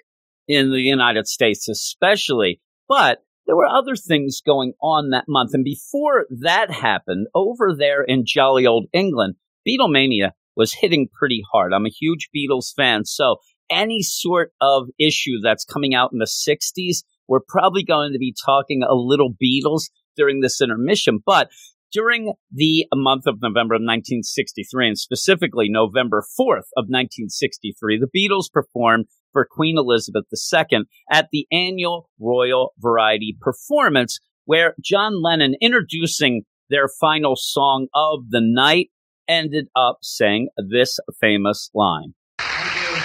in 0.47 0.71
the 0.71 0.80
United 0.80 1.28
States, 1.28 1.67
especially, 1.67 2.62
but 2.88 3.19
there 3.47 3.56
were 3.56 3.67
other 3.67 3.95
things 3.95 4.41
going 4.45 4.74
on 4.82 5.10
that 5.10 5.26
month. 5.28 5.54
And 5.54 5.63
before 5.63 6.26
that 6.41 6.71
happened, 6.71 7.28
over 7.34 7.74
there 7.76 8.04
in 8.04 8.24
jolly 8.26 8.67
old 8.67 8.86
England, 8.93 9.36
Beatlemania 9.67 10.32
was 10.56 10.74
hitting 10.74 11.08
pretty 11.12 11.41
hard. 11.52 11.74
I'm 11.74 11.86
a 11.86 11.89
huge 11.89 12.30
Beatles 12.36 12.74
fan, 12.76 13.06
so 13.06 13.38
any 13.69 14.02
sort 14.02 14.52
of 14.60 14.88
issue 15.00 15.39
that's 15.41 15.65
coming 15.65 15.95
out 15.95 16.12
in 16.12 16.19
the 16.19 16.26
60s, 16.26 17.04
we're 17.28 17.39
probably 17.47 17.84
going 17.84 18.12
to 18.12 18.19
be 18.19 18.36
talking 18.45 18.84
a 18.84 18.93
little 18.93 19.34
Beatles 19.41 19.89
during 20.17 20.41
this 20.41 20.62
intermission. 20.62 21.19
But 21.26 21.50
during 21.91 22.34
the 22.51 22.86
month 22.93 23.27
of 23.27 23.41
November 23.41 23.75
of 23.75 23.82
1963, 23.82 24.88
and 24.88 24.97
specifically 24.97 25.67
November 25.69 26.21
4th 26.21 26.69
of 26.77 26.88
1963, 26.88 27.99
the 27.99 28.08
Beatles 28.08 28.51
performed 28.51 29.06
for 29.34 29.47
Queen 29.49 29.77
Elizabeth 29.77 30.25
II 30.32 30.80
at 31.10 31.27
the 31.32 31.47
annual 31.51 32.10
Royal 32.19 32.73
Variety 32.80 33.38
Performance, 33.39 34.19
where 34.45 34.75
John 34.82 35.21
Lennon, 35.21 35.56
introducing 35.62 36.43
their 36.69 36.88
final 36.99 37.36
song 37.36 37.88
of 37.93 38.30
the 38.30 38.41
night, 38.41 38.89
ended 39.27 39.67
up 39.75 39.99
saying 40.01 40.49
this 40.58 40.99
famous 41.19 41.69
line. 41.73 42.13
Thank 42.39 42.75
you. 42.75 42.95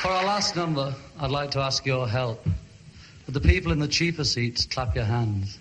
For 0.00 0.08
our 0.08 0.24
last 0.24 0.56
number, 0.56 0.94
I'd 1.20 1.30
like 1.30 1.50
to 1.52 1.60
ask 1.60 1.84
your 1.86 2.08
help. 2.08 2.44
Would 3.26 3.34
the 3.34 3.40
people 3.40 3.72
in 3.72 3.78
the 3.78 3.88
cheaper 3.88 4.24
seats 4.24 4.66
clap 4.66 4.94
your 4.94 5.04
hands? 5.04 5.58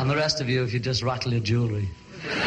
And 0.00 0.08
the 0.08 0.16
rest 0.16 0.40
of 0.40 0.48
you, 0.48 0.62
if 0.64 0.72
you 0.72 0.80
just 0.80 1.02
rattle 1.02 1.30
your 1.30 1.42
jewelry. 1.42 1.86
Thank 2.22 2.44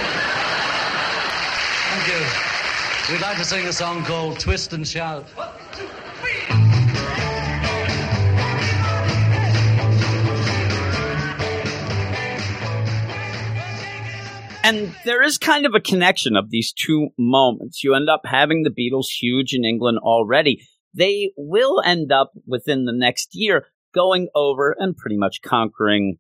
you. 2.08 3.14
We'd 3.14 3.22
like 3.22 3.38
to 3.38 3.46
sing 3.46 3.68
a 3.68 3.72
song 3.72 4.04
called 4.06 4.40
Twist 4.40 4.74
and 4.74 4.88
Shout. 4.88 5.28
And 14.64 14.96
there 15.06 15.22
is 15.22 15.38
kind 15.38 15.68
of 15.68 15.76
a 15.76 15.80
connection 15.80 16.36
of 16.36 16.50
these 16.50 16.74
two 16.74 17.10
moments. 17.20 17.84
You 17.84 17.94
end 17.94 18.10
up 18.10 18.22
having 18.26 18.64
the 18.64 18.72
Beatles 18.72 19.10
huge 19.22 19.54
in 19.54 19.64
England 19.64 20.00
already. 20.00 20.66
They 20.96 21.34
will 21.38 21.84
end 21.86 22.12
up 22.12 22.32
within 22.48 22.86
the 22.86 22.94
next 22.94 23.30
year 23.34 23.68
going 23.94 24.28
over 24.36 24.76
and 24.78 24.96
pretty 24.96 25.18
much 25.18 25.42
conquering 25.42 26.18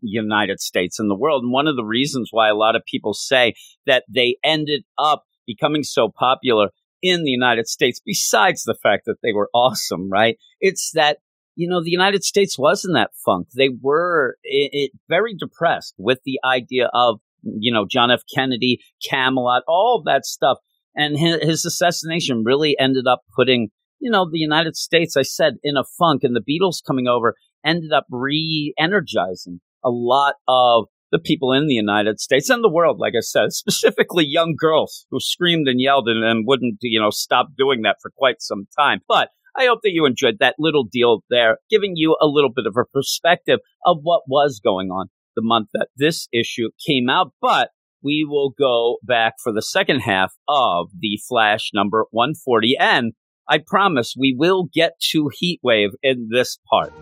United 0.00 0.60
States 0.60 0.98
and 0.98 1.10
the 1.10 1.16
world. 1.16 1.42
And 1.42 1.52
one 1.52 1.66
of 1.66 1.76
the 1.76 1.84
reasons 1.84 2.28
why 2.30 2.48
a 2.48 2.54
lot 2.54 2.76
of 2.76 2.84
people 2.84 3.14
say 3.14 3.54
that 3.86 4.04
they 4.08 4.36
ended 4.44 4.84
up 4.98 5.24
becoming 5.46 5.82
so 5.82 6.08
popular 6.08 6.68
in 7.02 7.24
the 7.24 7.30
United 7.30 7.68
States, 7.68 8.00
besides 8.04 8.62
the 8.64 8.74
fact 8.74 9.04
that 9.06 9.16
they 9.22 9.32
were 9.32 9.50
awesome, 9.54 10.10
right? 10.10 10.36
It's 10.60 10.92
that, 10.94 11.18
you 11.54 11.68
know, 11.68 11.82
the 11.82 11.90
United 11.90 12.24
States 12.24 12.58
was 12.58 12.84
in 12.84 12.92
that 12.94 13.10
funk. 13.24 13.48
They 13.54 13.70
were 13.80 14.36
it, 14.42 14.70
it, 14.72 14.90
very 15.08 15.34
depressed 15.34 15.94
with 15.98 16.20
the 16.24 16.38
idea 16.44 16.90
of, 16.92 17.20
you 17.42 17.72
know, 17.72 17.86
John 17.88 18.10
F. 18.10 18.22
Kennedy, 18.34 18.80
Camelot, 19.08 19.62
all 19.68 20.02
that 20.06 20.24
stuff. 20.24 20.58
And 20.96 21.18
his 21.18 21.66
assassination 21.66 22.42
really 22.44 22.74
ended 22.78 23.06
up 23.06 23.20
putting 23.36 23.68
you 24.00 24.10
know, 24.10 24.28
the 24.30 24.38
United 24.38 24.76
States, 24.76 25.16
I 25.16 25.22
said, 25.22 25.54
in 25.62 25.76
a 25.76 25.84
funk, 25.98 26.22
and 26.22 26.36
the 26.36 26.40
Beatles 26.40 26.84
coming 26.86 27.06
over 27.06 27.34
ended 27.64 27.92
up 27.92 28.06
re 28.10 28.74
energizing 28.78 29.60
a 29.84 29.90
lot 29.90 30.34
of 30.48 30.86
the 31.12 31.18
people 31.18 31.52
in 31.52 31.66
the 31.66 31.74
United 31.74 32.20
States 32.20 32.50
and 32.50 32.62
the 32.62 32.72
world, 32.72 32.98
like 32.98 33.14
I 33.16 33.20
said, 33.20 33.52
specifically 33.52 34.24
young 34.26 34.54
girls 34.58 35.06
who 35.10 35.18
screamed 35.20 35.68
and 35.68 35.80
yelled 35.80 36.08
and, 36.08 36.24
and 36.24 36.44
wouldn't, 36.46 36.78
you 36.82 37.00
know, 37.00 37.10
stop 37.10 37.48
doing 37.56 37.82
that 37.82 37.96
for 38.02 38.10
quite 38.16 38.40
some 38.40 38.66
time. 38.78 39.00
But 39.08 39.30
I 39.56 39.66
hope 39.66 39.80
that 39.82 39.92
you 39.92 40.04
enjoyed 40.04 40.36
that 40.40 40.56
little 40.58 40.84
deal 40.84 41.22
there, 41.30 41.58
giving 41.70 41.92
you 41.94 42.16
a 42.20 42.26
little 42.26 42.50
bit 42.54 42.66
of 42.66 42.76
a 42.76 42.84
perspective 42.84 43.60
of 43.86 43.98
what 44.02 44.22
was 44.26 44.60
going 44.62 44.90
on 44.90 45.06
the 45.34 45.42
month 45.42 45.68
that 45.72 45.88
this 45.96 46.28
issue 46.32 46.70
came 46.86 47.08
out. 47.08 47.32
But 47.40 47.70
we 48.02 48.26
will 48.28 48.50
go 48.50 48.98
back 49.02 49.34
for 49.42 49.52
the 49.52 49.62
second 49.62 50.00
half 50.00 50.34
of 50.48 50.88
the 50.98 51.18
Flash 51.28 51.70
number 51.72 52.06
140. 52.10 52.76
And 52.78 53.12
I 53.48 53.58
promise 53.58 54.16
we 54.18 54.34
will 54.36 54.68
get 54.72 54.98
to 55.12 55.30
Heatwave 55.30 55.90
in 56.02 56.28
this 56.32 56.58
part. 56.68 56.92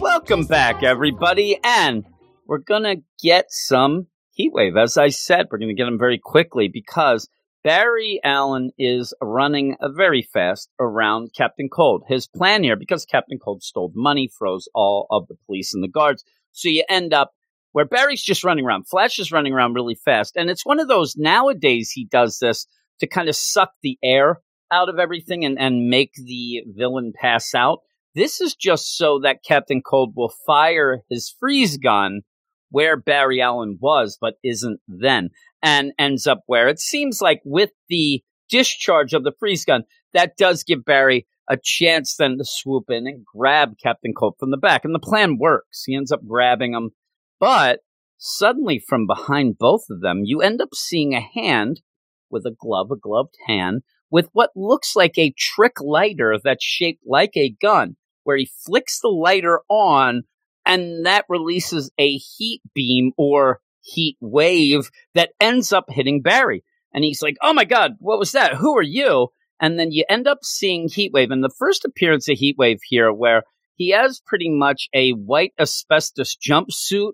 Welcome 0.00 0.46
back, 0.46 0.82
everybody, 0.82 1.58
and 1.62 2.04
we're 2.46 2.58
gonna 2.58 2.96
get 3.22 3.46
some 3.50 4.08
Heatwave. 4.36 4.80
As 4.80 4.96
I 4.96 5.08
said, 5.08 5.46
we're 5.50 5.58
gonna 5.58 5.74
get 5.74 5.84
them 5.84 5.98
very 5.98 6.18
quickly 6.18 6.66
because 6.66 7.28
Barry 7.64 8.20
Allen 8.22 8.72
is 8.78 9.14
running 9.22 9.74
very 9.82 10.20
fast 10.20 10.68
around 10.78 11.32
Captain 11.34 11.70
Cold. 11.70 12.04
His 12.06 12.26
plan 12.26 12.62
here, 12.62 12.76
because 12.76 13.06
Captain 13.06 13.38
Cold 13.38 13.62
stole 13.62 13.90
money, 13.94 14.28
froze 14.28 14.68
all 14.74 15.06
of 15.10 15.26
the 15.28 15.36
police 15.46 15.72
and 15.72 15.82
the 15.82 15.88
guards. 15.88 16.24
So 16.52 16.68
you 16.68 16.84
end 16.90 17.14
up 17.14 17.32
where 17.72 17.86
Barry's 17.86 18.22
just 18.22 18.44
running 18.44 18.66
around. 18.66 18.86
Flash 18.86 19.18
is 19.18 19.32
running 19.32 19.54
around 19.54 19.72
really 19.72 19.94
fast. 19.94 20.36
And 20.36 20.50
it's 20.50 20.66
one 20.66 20.78
of 20.78 20.88
those 20.88 21.16
nowadays 21.16 21.90
he 21.90 22.04
does 22.04 22.38
this 22.38 22.66
to 23.00 23.06
kind 23.06 23.30
of 23.30 23.34
suck 23.34 23.70
the 23.82 23.98
air 24.02 24.40
out 24.70 24.90
of 24.90 24.98
everything 24.98 25.46
and, 25.46 25.58
and 25.58 25.88
make 25.88 26.12
the 26.16 26.64
villain 26.66 27.14
pass 27.18 27.54
out. 27.54 27.78
This 28.14 28.42
is 28.42 28.54
just 28.54 28.98
so 28.98 29.20
that 29.20 29.42
Captain 29.42 29.80
Cold 29.80 30.12
will 30.14 30.32
fire 30.46 31.00
his 31.08 31.34
freeze 31.40 31.78
gun 31.78 32.20
where 32.70 32.96
Barry 32.96 33.40
Allen 33.40 33.78
was, 33.80 34.18
but 34.20 34.34
isn't 34.42 34.80
then 34.88 35.30
and 35.62 35.92
ends 35.98 36.26
up 36.26 36.42
where 36.46 36.68
it 36.68 36.78
seems 36.78 37.20
like 37.20 37.40
with 37.44 37.70
the 37.88 38.22
discharge 38.50 39.14
of 39.14 39.24
the 39.24 39.32
freeze 39.38 39.64
gun, 39.64 39.84
that 40.12 40.36
does 40.36 40.62
give 40.62 40.84
Barry 40.84 41.26
a 41.48 41.58
chance 41.62 42.16
then 42.16 42.38
to 42.38 42.44
swoop 42.44 42.84
in 42.88 43.06
and 43.06 43.24
grab 43.24 43.74
Captain 43.82 44.12
Cold 44.14 44.36
from 44.38 44.50
the 44.50 44.56
back. 44.56 44.84
And 44.84 44.94
the 44.94 44.98
plan 44.98 45.38
works. 45.38 45.84
He 45.84 45.94
ends 45.94 46.12
up 46.12 46.26
grabbing 46.26 46.72
him. 46.72 46.90
But 47.38 47.80
suddenly, 48.18 48.78
from 48.78 49.06
behind 49.06 49.58
both 49.58 49.84
of 49.90 50.00
them, 50.00 50.22
you 50.24 50.40
end 50.40 50.60
up 50.60 50.74
seeing 50.74 51.14
a 51.14 51.20
hand 51.20 51.82
with 52.30 52.46
a 52.46 52.54
glove, 52.58 52.90
a 52.90 52.96
gloved 52.96 53.34
hand, 53.46 53.82
with 54.10 54.28
what 54.32 54.50
looks 54.54 54.96
like 54.96 55.18
a 55.18 55.34
trick 55.36 55.80
lighter 55.80 56.38
that's 56.42 56.64
shaped 56.64 57.02
like 57.06 57.36
a 57.36 57.54
gun, 57.60 57.96
where 58.22 58.36
he 58.36 58.50
flicks 58.64 59.00
the 59.00 59.08
lighter 59.08 59.60
on 59.68 60.22
and 60.66 61.06
that 61.06 61.24
releases 61.28 61.90
a 61.98 62.16
heat 62.16 62.60
beam 62.74 63.12
or 63.16 63.60
heat 63.82 64.16
wave 64.20 64.90
that 65.14 65.30
ends 65.40 65.72
up 65.72 65.86
hitting 65.88 66.22
Barry. 66.22 66.64
And 66.92 67.04
he's 67.04 67.22
like, 67.22 67.36
Oh 67.42 67.52
my 67.52 67.64
God, 67.64 67.92
what 67.98 68.18
was 68.18 68.32
that? 68.32 68.54
Who 68.54 68.76
are 68.76 68.82
you? 68.82 69.28
And 69.60 69.78
then 69.78 69.92
you 69.92 70.04
end 70.08 70.26
up 70.26 70.38
seeing 70.42 70.88
Heatwave. 70.88 71.32
And 71.32 71.42
the 71.44 71.54
first 71.58 71.84
appearance 71.84 72.28
of 72.28 72.38
Heatwave 72.38 72.80
here, 72.88 73.12
where 73.12 73.44
he 73.76 73.90
has 73.90 74.20
pretty 74.26 74.50
much 74.50 74.88
a 74.94 75.10
white 75.10 75.52
asbestos 75.58 76.36
jumpsuit, 76.36 77.12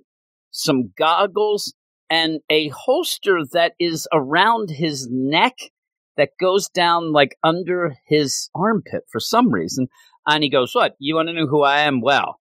some 0.51 0.93
goggles, 0.97 1.75
and 2.09 2.41
a 2.51 2.69
holster 2.69 3.39
that 3.53 3.73
is 3.79 4.09
around 4.13 4.71
his 4.71 5.09
neck 5.11 5.55
that 6.17 6.31
goes 6.41 6.69
down 6.69 7.13
like 7.13 7.37
under 7.45 7.95
his 8.07 8.51
armpit 8.55 9.05
for 9.11 9.21
some 9.21 9.51
reason. 9.53 9.89
And 10.27 10.43
he 10.43 10.51
goes, 10.51 10.75
What? 10.75 10.95
You 10.99 11.15
want 11.15 11.29
to 11.29 11.35
know 11.35 11.47
who 11.47 11.63
I 11.63 11.81
am? 11.81 12.01
Well, 12.01 12.40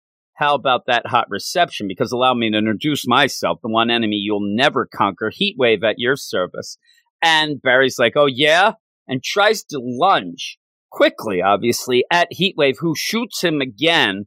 how 0.42 0.56
about 0.56 0.88
that 0.88 1.06
hot 1.06 1.28
reception? 1.30 1.88
Because 1.88 2.12
allow 2.12 2.34
me 2.34 2.50
to 2.50 2.58
introduce 2.58 3.06
myself, 3.08 3.60
the 3.62 3.70
one 3.70 3.92
enemy 3.92 4.16
you'll 4.16 4.40
never 4.42 4.88
conquer, 4.92 5.32
Heatwave 5.32 5.84
at 5.84 6.00
your 6.00 6.16
service. 6.16 6.80
And 7.22 7.62
Barry's 7.62 8.00
like, 8.00 8.14
Oh, 8.16 8.26
yeah? 8.26 8.74
And 9.08 9.24
tries 9.24 9.64
to 9.66 9.80
lunge 9.80 10.58
quickly, 10.90 11.44
obviously, 11.44 12.06
at 12.12 12.30
Heatwave, 12.34 12.78
who 12.80 12.96
shoots 12.96 13.44
him 13.44 13.62
again. 13.62 14.26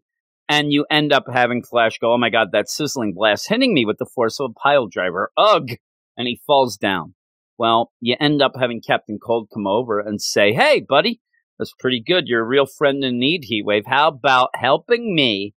And 0.48 0.72
you 0.72 0.87
end 0.88 1.12
up 1.12 1.24
having 1.33 1.64
Flash 1.64 1.98
go, 1.98 2.12
Oh 2.12 2.18
my 2.18 2.31
God, 2.31 2.50
that 2.53 2.68
sizzling 2.68 3.12
blast 3.12 3.48
hitting 3.48 3.74
me 3.74 3.85
with 3.85 3.98
the 3.98 4.07
force 4.07 4.38
of 4.38 4.53
a 4.53 4.55
pile 4.55 4.87
driver. 4.87 5.33
Ugh. 5.37 5.70
And 6.16 6.29
he 6.29 6.40
falls 6.46 6.77
down. 6.77 7.14
Well, 7.59 7.90
you 8.00 8.14
end 8.20 8.40
up 8.40 8.53
having 8.57 8.81
Captain 8.81 9.18
Cold 9.18 9.48
come 9.53 9.66
over 9.66 9.98
and 9.98 10.22
say, 10.22 10.53
Hey, 10.53 10.81
buddy, 10.88 11.20
that's 11.59 11.74
pretty 11.77 12.00
good. 12.00 12.29
You're 12.29 12.42
a 12.42 12.46
real 12.46 12.66
friend 12.66 13.03
in 13.03 13.18
need, 13.18 13.46
Heatwave. 13.50 13.87
How 13.87 14.07
about 14.07 14.50
helping 14.55 15.12
me 15.12 15.55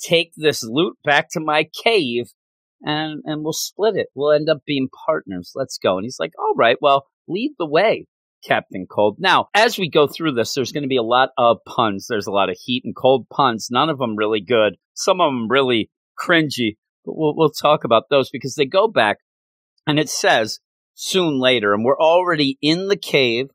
take 0.00 0.32
this 0.36 0.62
loot 0.62 0.96
back 1.04 1.28
to 1.30 1.40
my 1.40 1.68
cave 1.84 2.26
and 2.82 3.22
and 3.24 3.42
we'll 3.42 3.52
split 3.52 3.96
it. 3.96 4.08
We'll 4.14 4.32
end 4.32 4.48
up 4.48 4.58
being 4.66 4.88
partners. 5.06 5.52
Let's 5.54 5.78
go. 5.78 5.96
And 5.96 6.04
he's 6.04 6.20
like, 6.20 6.32
All 6.38 6.54
right, 6.56 6.76
well, 6.80 7.06
lead 7.26 7.54
the 7.58 7.66
way. 7.66 8.06
Captain 8.44 8.86
Cold. 8.88 9.16
Now, 9.18 9.48
as 9.52 9.78
we 9.78 9.90
go 9.90 10.06
through 10.06 10.32
this, 10.32 10.54
there's 10.54 10.70
going 10.70 10.82
to 10.82 10.88
be 10.88 10.96
a 10.96 11.02
lot 11.02 11.30
of 11.36 11.58
puns. 11.66 12.06
There's 12.08 12.28
a 12.28 12.32
lot 12.32 12.50
of 12.50 12.56
heat 12.56 12.82
and 12.84 12.94
cold 12.94 13.26
puns. 13.28 13.68
None 13.70 13.90
of 13.90 13.98
them 13.98 14.16
really 14.16 14.40
good. 14.40 14.76
Some 14.94 15.20
of 15.20 15.30
them 15.30 15.48
really 15.48 15.90
cringy. 16.18 16.76
But 17.04 17.16
we'll, 17.16 17.34
we'll 17.36 17.50
talk 17.50 17.84
about 17.84 18.04
those 18.10 18.30
because 18.30 18.54
they 18.54 18.64
go 18.64 18.86
back 18.86 19.18
and 19.86 19.98
it 19.98 20.08
says 20.08 20.60
soon 20.94 21.40
later, 21.40 21.74
and 21.74 21.84
we're 21.84 21.98
already 21.98 22.58
in 22.60 22.88
the 22.88 22.96
cave 22.96 23.46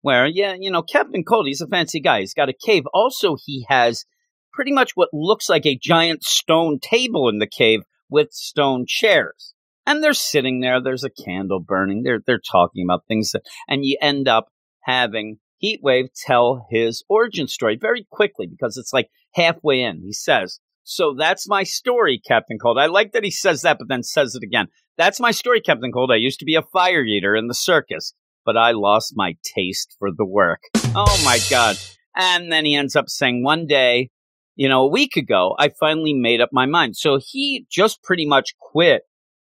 where, 0.00 0.26
yeah, 0.26 0.54
you 0.58 0.70
know, 0.70 0.82
Captain 0.82 1.22
Cold, 1.24 1.46
he's 1.46 1.60
a 1.60 1.66
fancy 1.66 2.00
guy. 2.00 2.20
He's 2.20 2.34
got 2.34 2.48
a 2.48 2.54
cave. 2.54 2.84
Also, 2.92 3.36
he 3.44 3.66
has 3.68 4.04
pretty 4.52 4.72
much 4.72 4.92
what 4.94 5.08
looks 5.12 5.48
like 5.48 5.66
a 5.66 5.78
giant 5.80 6.22
stone 6.22 6.78
table 6.80 7.28
in 7.28 7.38
the 7.38 7.46
cave 7.46 7.80
with 8.08 8.32
stone 8.32 8.84
chairs 8.86 9.54
and 9.86 10.02
they're 10.02 10.14
sitting 10.14 10.60
there. 10.60 10.80
There's 10.80 11.04
a 11.04 11.10
candle 11.10 11.60
burning. 11.60 12.02
They're 12.02 12.20
they're 12.24 12.40
talking 12.40 12.84
about 12.84 13.06
things, 13.06 13.32
that, 13.32 13.42
and 13.68 13.84
you 13.84 13.96
end 14.00 14.28
up 14.28 14.48
having 14.82 15.38
Heatwave 15.62 16.08
tell 16.14 16.66
his 16.70 17.04
origin 17.08 17.46
story 17.46 17.78
very 17.80 18.06
quickly 18.10 18.46
because 18.46 18.76
it's 18.76 18.92
like 18.92 19.08
halfway 19.34 19.82
in. 19.82 20.02
He 20.04 20.12
says, 20.12 20.60
"So 20.82 21.14
that's 21.16 21.48
my 21.48 21.62
story, 21.62 22.20
Captain 22.24 22.58
Cold." 22.58 22.78
I 22.78 22.86
like 22.86 23.12
that 23.12 23.24
he 23.24 23.30
says 23.30 23.62
that, 23.62 23.78
but 23.78 23.88
then 23.88 24.02
says 24.02 24.34
it 24.34 24.44
again. 24.44 24.68
That's 24.98 25.20
my 25.20 25.30
story, 25.30 25.60
Captain 25.60 25.92
Cold. 25.92 26.10
I 26.12 26.16
used 26.16 26.38
to 26.40 26.44
be 26.44 26.54
a 26.54 26.62
fire 26.62 27.04
eater 27.04 27.34
in 27.34 27.48
the 27.48 27.54
circus, 27.54 28.12
but 28.44 28.56
I 28.56 28.72
lost 28.72 29.14
my 29.16 29.36
taste 29.42 29.96
for 29.98 30.10
the 30.10 30.26
work. 30.26 30.60
Oh 30.94 31.22
my 31.24 31.38
god! 31.50 31.76
And 32.14 32.52
then 32.52 32.64
he 32.64 32.74
ends 32.74 32.96
up 32.96 33.08
saying, 33.08 33.42
"One 33.42 33.66
day." 33.66 34.10
You 34.54 34.68
know, 34.68 34.82
a 34.82 34.90
week 34.90 35.16
ago, 35.16 35.54
I 35.58 35.70
finally 35.80 36.12
made 36.14 36.40
up 36.40 36.50
my 36.52 36.66
mind. 36.66 36.96
So 36.96 37.18
he 37.22 37.66
just 37.70 38.02
pretty 38.02 38.26
much 38.26 38.54
quit 38.58 39.02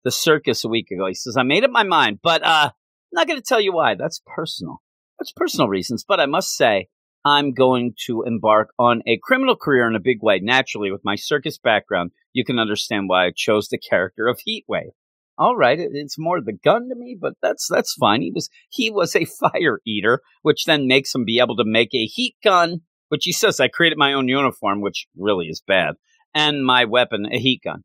the 0.03 0.11
circus 0.11 0.63
a 0.63 0.69
week 0.69 0.91
ago. 0.91 1.07
He 1.07 1.13
says, 1.13 1.35
I 1.37 1.43
made 1.43 1.63
up 1.63 1.71
my 1.71 1.83
mind, 1.83 2.19
but 2.23 2.43
uh, 2.43 2.71
I'm 2.71 2.71
not 3.11 3.27
going 3.27 3.39
to 3.39 3.45
tell 3.45 3.59
you 3.59 3.73
why. 3.73 3.95
That's 3.95 4.21
personal. 4.35 4.81
That's 5.19 5.31
personal 5.31 5.67
reasons. 5.67 6.05
But 6.07 6.19
I 6.19 6.25
must 6.25 6.55
say, 6.55 6.87
I'm 7.25 7.53
going 7.53 7.93
to 8.05 8.23
embark 8.23 8.69
on 8.77 9.01
a 9.07 9.19
criminal 9.21 9.55
career 9.55 9.87
in 9.87 9.95
a 9.95 10.01
big 10.01 10.21
way. 10.21 10.39
Naturally, 10.41 10.91
with 10.91 11.05
my 11.05 11.15
circus 11.15 11.57
background, 11.57 12.11
you 12.33 12.43
can 12.43 12.59
understand 12.59 13.07
why 13.07 13.27
I 13.27 13.31
chose 13.35 13.67
the 13.67 13.77
character 13.77 14.27
of 14.27 14.39
Heatwave. 14.47 14.91
All 15.37 15.55
right, 15.55 15.79
it's 15.79 16.19
more 16.19 16.41
the 16.41 16.53
gun 16.53 16.89
to 16.89 16.95
me, 16.95 17.17
but 17.19 17.33
that's 17.41 17.67
that's 17.67 17.95
fine. 17.99 18.21
He 18.21 18.31
was 18.31 18.49
he 18.69 18.91
was 18.91 19.15
a 19.15 19.25
fire 19.51 19.79
eater, 19.85 20.19
which 20.43 20.65
then 20.65 20.87
makes 20.87 21.15
him 21.15 21.25
be 21.25 21.39
able 21.39 21.55
to 21.55 21.65
make 21.65 21.93
a 21.93 22.05
heat 22.05 22.35
gun, 22.43 22.81
which 23.13 23.26
he 23.26 23.32
says 23.32 23.60
I 23.60 23.67
created 23.67 23.97
my 23.97 24.13
own 24.13 24.28
uniform, 24.28 24.82
which 24.82 25.06
really 25.15 25.45
is 25.45 25.62
bad, 25.65 25.93
and 26.34 26.65
my 26.65 26.86
weapon, 26.86 27.28
a 27.32 27.38
heat 27.38 27.62
gun 27.63 27.84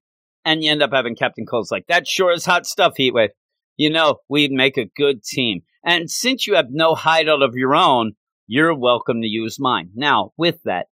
and 0.48 0.64
you 0.64 0.70
end 0.70 0.82
up 0.82 0.92
having 0.94 1.14
Captain 1.14 1.44
Cold's 1.44 1.70
like, 1.70 1.86
that 1.88 2.08
sure 2.08 2.32
is 2.32 2.46
hot 2.46 2.66
stuff, 2.66 2.94
Heatwave. 2.98 3.28
You 3.76 3.90
know, 3.90 4.16
we'd 4.30 4.50
make 4.50 4.78
a 4.78 4.90
good 4.96 5.22
team. 5.22 5.60
And 5.84 6.10
since 6.10 6.46
you 6.46 6.54
have 6.54 6.68
no 6.70 6.94
hideout 6.94 7.42
of 7.42 7.54
your 7.54 7.74
own, 7.74 8.12
you're 8.46 8.74
welcome 8.74 9.20
to 9.20 9.26
use 9.26 9.60
mine. 9.60 9.90
Now, 9.94 10.32
with 10.38 10.62
that, 10.64 10.86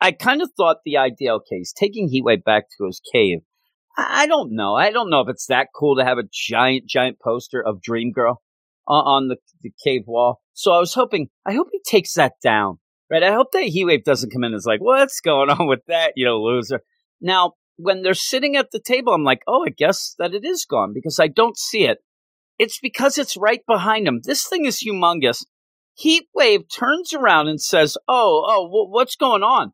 I 0.00 0.12
kind 0.12 0.40
of 0.40 0.50
thought 0.56 0.78
the 0.84 0.96
ideal 0.96 1.40
case, 1.40 1.72
taking 1.72 2.08
Heatwave 2.08 2.44
back 2.44 2.66
to 2.78 2.86
his 2.86 3.02
cave. 3.12 3.38
I, 3.98 4.28
don't 4.28 4.54
know. 4.54 4.76
I 4.76 4.92
don't 4.92 5.10
know 5.10 5.22
if 5.22 5.28
it's 5.28 5.46
that 5.46 5.68
cool 5.74 5.96
to 5.96 6.04
have 6.04 6.18
a 6.18 6.28
giant, 6.32 6.86
giant 6.86 7.18
poster 7.20 7.60
of 7.60 7.82
Dream 7.82 8.12
Girl 8.12 8.40
on, 8.86 9.04
on 9.04 9.28
the, 9.28 9.38
the 9.60 9.72
cave 9.84 10.02
wall. 10.06 10.40
So 10.54 10.70
I 10.70 10.78
was 10.78 10.94
hoping, 10.94 11.30
I 11.44 11.54
hope 11.54 11.66
he 11.72 11.80
takes 11.84 12.14
that 12.14 12.34
down, 12.40 12.78
right? 13.10 13.22
I 13.22 13.32
hope 13.32 13.52
that 13.52 13.70
Heatwave 13.74 14.04
doesn't 14.04 14.30
come 14.30 14.44
in 14.44 14.52
and 14.52 14.58
is 14.58 14.66
like, 14.66 14.80
what's 14.80 15.20
going 15.20 15.50
on 15.50 15.66
with 15.66 15.84
that, 15.86 16.12
you 16.16 16.24
know, 16.24 16.40
loser. 16.40 16.80
Now, 17.20 17.54
when 17.76 18.02
they're 18.02 18.14
sitting 18.14 18.56
at 18.56 18.70
the 18.70 18.80
table, 18.80 19.12
I'm 19.12 19.24
like, 19.24 19.42
oh, 19.46 19.64
I 19.66 19.70
guess 19.70 20.14
that 20.18 20.34
it 20.34 20.44
is 20.44 20.64
gone 20.64 20.92
because 20.94 21.18
I 21.18 21.28
don't 21.28 21.58
see 21.58 21.84
it. 21.84 21.98
It's 22.58 22.78
because 22.78 23.16
it's 23.16 23.36
right 23.36 23.62
behind 23.66 24.06
him. 24.06 24.20
This 24.22 24.46
thing 24.46 24.66
is 24.66 24.82
humongous. 24.82 25.44
Heatwave 26.02 26.64
turns 26.74 27.12
around 27.12 27.48
and 27.48 27.60
says, 27.60 27.96
oh, 28.06 28.44
oh, 28.46 28.86
what's 28.88 29.16
going 29.16 29.42
on? 29.42 29.72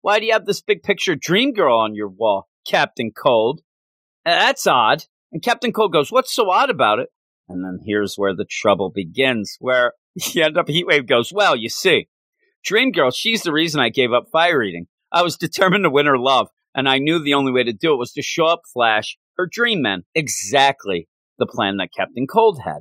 Why 0.00 0.18
do 0.18 0.26
you 0.26 0.32
have 0.32 0.46
this 0.46 0.62
big 0.62 0.82
picture 0.82 1.14
Dream 1.14 1.52
Girl 1.52 1.78
on 1.78 1.94
your 1.94 2.08
wall, 2.08 2.48
Captain 2.66 3.12
Cold? 3.12 3.60
That's 4.24 4.66
odd. 4.66 5.04
And 5.30 5.42
Captain 5.42 5.72
Cold 5.72 5.92
goes, 5.92 6.10
what's 6.10 6.34
so 6.34 6.50
odd 6.50 6.70
about 6.70 6.98
it? 6.98 7.08
And 7.48 7.64
then 7.64 7.80
here's 7.84 8.16
where 8.16 8.34
the 8.34 8.44
trouble 8.44 8.90
begins, 8.90 9.56
where 9.60 9.92
you 10.14 10.42
end 10.42 10.58
up 10.58 10.68
Heatwave 10.68 11.06
goes, 11.06 11.32
well, 11.32 11.54
you 11.54 11.68
see, 11.68 12.08
Dream 12.64 12.92
Girl, 12.92 13.10
she's 13.10 13.42
the 13.42 13.52
reason 13.52 13.80
I 13.80 13.88
gave 13.88 14.12
up 14.12 14.28
fire 14.32 14.62
eating. 14.62 14.86
I 15.10 15.22
was 15.22 15.36
determined 15.36 15.84
to 15.84 15.90
win 15.90 16.06
her 16.06 16.18
love 16.18 16.48
and 16.74 16.88
I 16.88 16.98
knew 16.98 17.18
the 17.18 17.34
only 17.34 17.52
way 17.52 17.64
to 17.64 17.72
do 17.72 17.92
it 17.92 17.98
was 17.98 18.12
to 18.12 18.22
show 18.22 18.46
up 18.46 18.62
Flash, 18.72 19.18
her 19.36 19.46
dream 19.50 19.82
man. 19.82 20.04
Exactly 20.14 21.08
the 21.38 21.46
plan 21.46 21.76
that 21.78 21.90
Captain 21.96 22.26
Cold 22.26 22.60
had. 22.64 22.80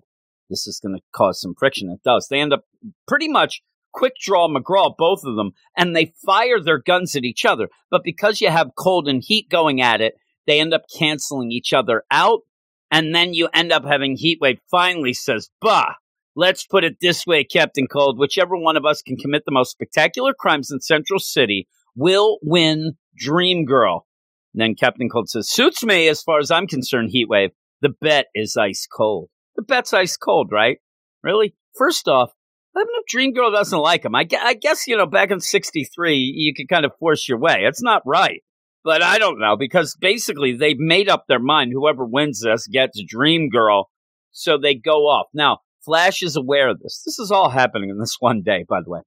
This 0.50 0.68
is 0.68 0.80
going 0.82 0.96
to 0.96 1.02
cause 1.14 1.42
some 1.42 1.56
friction. 1.58 1.90
It 1.90 2.04
does. 2.04 2.28
They 2.30 2.40
end 2.40 2.54
up 2.54 2.66
pretty 3.08 3.28
much 3.28 3.62
quick 3.94 4.14
draw 4.22 4.48
McGraw, 4.48 4.94
both 4.98 5.24
of 5.26 5.36
them, 5.36 5.52
and 5.78 5.96
they 5.96 6.14
fire 6.26 6.62
their 6.62 6.78
guns 6.78 7.16
at 7.16 7.24
each 7.24 7.46
other. 7.46 7.70
But 7.90 8.04
because 8.04 8.42
you 8.42 8.50
have 8.50 8.76
cold 8.78 9.08
and 9.08 9.24
heat 9.26 9.50
going 9.50 9.82
at 9.82 10.02
it, 10.02 10.16
they 10.48 10.60
end 10.60 10.74
up 10.74 10.84
canceling 10.98 11.52
each 11.52 11.74
other 11.74 12.04
out. 12.12 12.42
And 12.90 13.16
then 13.16 13.34
you 13.34 13.48
end 13.54 13.72
up 13.72 13.86
having 13.86 14.18
Heatwave 14.18 14.60
finally 14.70 15.14
says, 15.14 15.50
Bah, 15.62 15.94
let's 16.36 16.66
put 16.66 16.84
it 16.84 16.98
this 17.02 17.26
way, 17.26 17.44
Captain 17.44 17.88
Cold. 17.88 18.18
Whichever 18.18 18.56
one 18.58 18.78
of 18.78 18.86
us 18.86 19.02
can 19.02 19.18
commit 19.18 19.44
the 19.46 19.52
most 19.52 19.72
spectacular 19.72 20.34
crimes 20.34 20.72
in 20.72 20.80
Central 20.80 21.20
City 21.20 21.68
will 21.96 22.40
win 22.42 22.94
Dream 23.18 23.66
Girl. 23.66 24.06
And 24.54 24.62
then 24.62 24.76
Captain 24.76 25.10
Cold 25.10 25.30
says, 25.30 25.50
Suits 25.50 25.84
me 25.84 26.08
as 26.08 26.22
far 26.22 26.40
as 26.40 26.52
I'm 26.52 26.68
concerned, 26.68 27.12
Heatwave. 27.14 27.52
The 27.82 27.94
bet 28.02 28.28
is 28.36 28.58
ice 28.58 28.88
cold. 28.92 29.30
The 29.56 29.64
bet's 29.64 29.94
ice 29.94 30.18
cold, 30.18 30.50
right? 30.52 30.78
Really? 31.24 31.56
First 31.78 32.08
off, 32.08 32.32
even 32.76 32.88
if 32.90 33.06
Dream 33.08 33.34
Girl 33.34 33.52
doesn't 33.52 33.78
like 33.78 34.06
him, 34.06 34.16
I, 34.16 34.28
I 34.40 34.54
guess, 34.54 34.88
you 34.88 34.96
know, 34.98 35.06
back 35.06 35.32
in 35.32 35.40
63, 35.40 36.16
you 36.16 36.54
could 36.54 36.70
kind 36.70 36.86
of 36.86 36.92
force 37.00 37.28
your 37.28 37.40
way. 37.40 37.64
It's 37.64 37.82
not 37.82 38.04
right. 38.06 38.42
But 38.84 39.04
I 39.04 39.20
don't 39.20 39.40
know, 39.40 39.56
because 39.58 39.96
basically 40.00 40.56
they've 40.56 40.80
made 40.80 41.10
up 41.10 41.26
their 41.28 41.40
mind. 41.40 41.72
Whoever 41.74 42.06
wins 42.06 42.42
this 42.42 42.68
gets 42.68 43.02
Dream 43.04 43.50
Girl. 43.50 43.90
So 44.32 44.58
they 44.58 44.76
go 44.76 45.08
off. 45.08 45.28
Now, 45.34 45.60
Flash 45.84 46.22
is 46.22 46.36
aware 46.36 46.70
of 46.70 46.80
this. 46.80 47.02
This 47.06 47.20
is 47.20 47.32
all 47.32 47.50
happening 47.50 47.90
in 47.90 48.00
this 48.00 48.18
one 48.20 48.42
day, 48.42 48.66
by 48.68 48.82
the 48.84 48.90
way. 48.90 49.02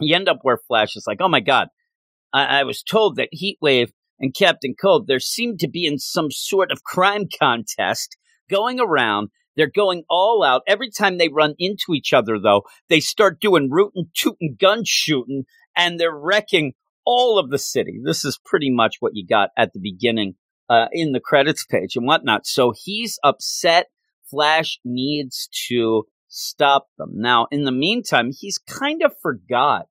You 0.00 0.14
end 0.16 0.28
up 0.28 0.38
where 0.42 0.56
Flash 0.56 0.96
is 0.96 1.04
like, 1.06 1.18
oh 1.20 1.28
my 1.28 1.40
God, 1.40 1.68
I, 2.32 2.60
I 2.60 2.62
was 2.64 2.82
told 2.82 3.16
that 3.16 3.28
Heatwave 3.34 3.90
and 4.18 4.34
Captain 4.34 4.74
Cold, 4.80 5.06
there 5.06 5.20
seemed 5.20 5.60
to 5.60 5.68
be 5.68 5.86
in 5.86 5.98
some 5.98 6.30
sort 6.30 6.70
of 6.70 6.84
crime 6.84 7.26
contest 7.40 8.16
going 8.48 8.80
around. 8.80 9.28
They're 9.56 9.70
going 9.70 10.04
all 10.08 10.42
out. 10.42 10.62
Every 10.66 10.90
time 10.90 11.18
they 11.18 11.28
run 11.28 11.54
into 11.58 11.92
each 11.94 12.12
other, 12.12 12.38
though, 12.38 12.62
they 12.88 13.00
start 13.00 13.40
doing 13.40 13.68
rootin' 13.70 14.10
tootin' 14.14 14.56
gun 14.58 14.84
shooting 14.84 15.44
and 15.76 15.98
they're 15.98 16.16
wrecking 16.16 16.74
all 17.04 17.38
of 17.38 17.50
the 17.50 17.58
city. 17.58 18.00
This 18.02 18.24
is 18.24 18.38
pretty 18.44 18.70
much 18.70 18.96
what 19.00 19.12
you 19.14 19.26
got 19.26 19.50
at 19.56 19.72
the 19.72 19.80
beginning 19.80 20.34
uh, 20.68 20.86
in 20.92 21.12
the 21.12 21.20
credits 21.20 21.64
page 21.64 21.96
and 21.96 22.06
whatnot. 22.06 22.46
So 22.46 22.72
he's 22.76 23.18
upset. 23.24 23.86
Flash 24.30 24.78
needs 24.84 25.48
to 25.68 26.04
stop 26.28 26.86
them. 26.96 27.12
Now, 27.14 27.48
in 27.50 27.64
the 27.64 27.72
meantime, 27.72 28.30
he's 28.32 28.58
kind 28.58 29.02
of 29.02 29.12
forgot 29.20 29.86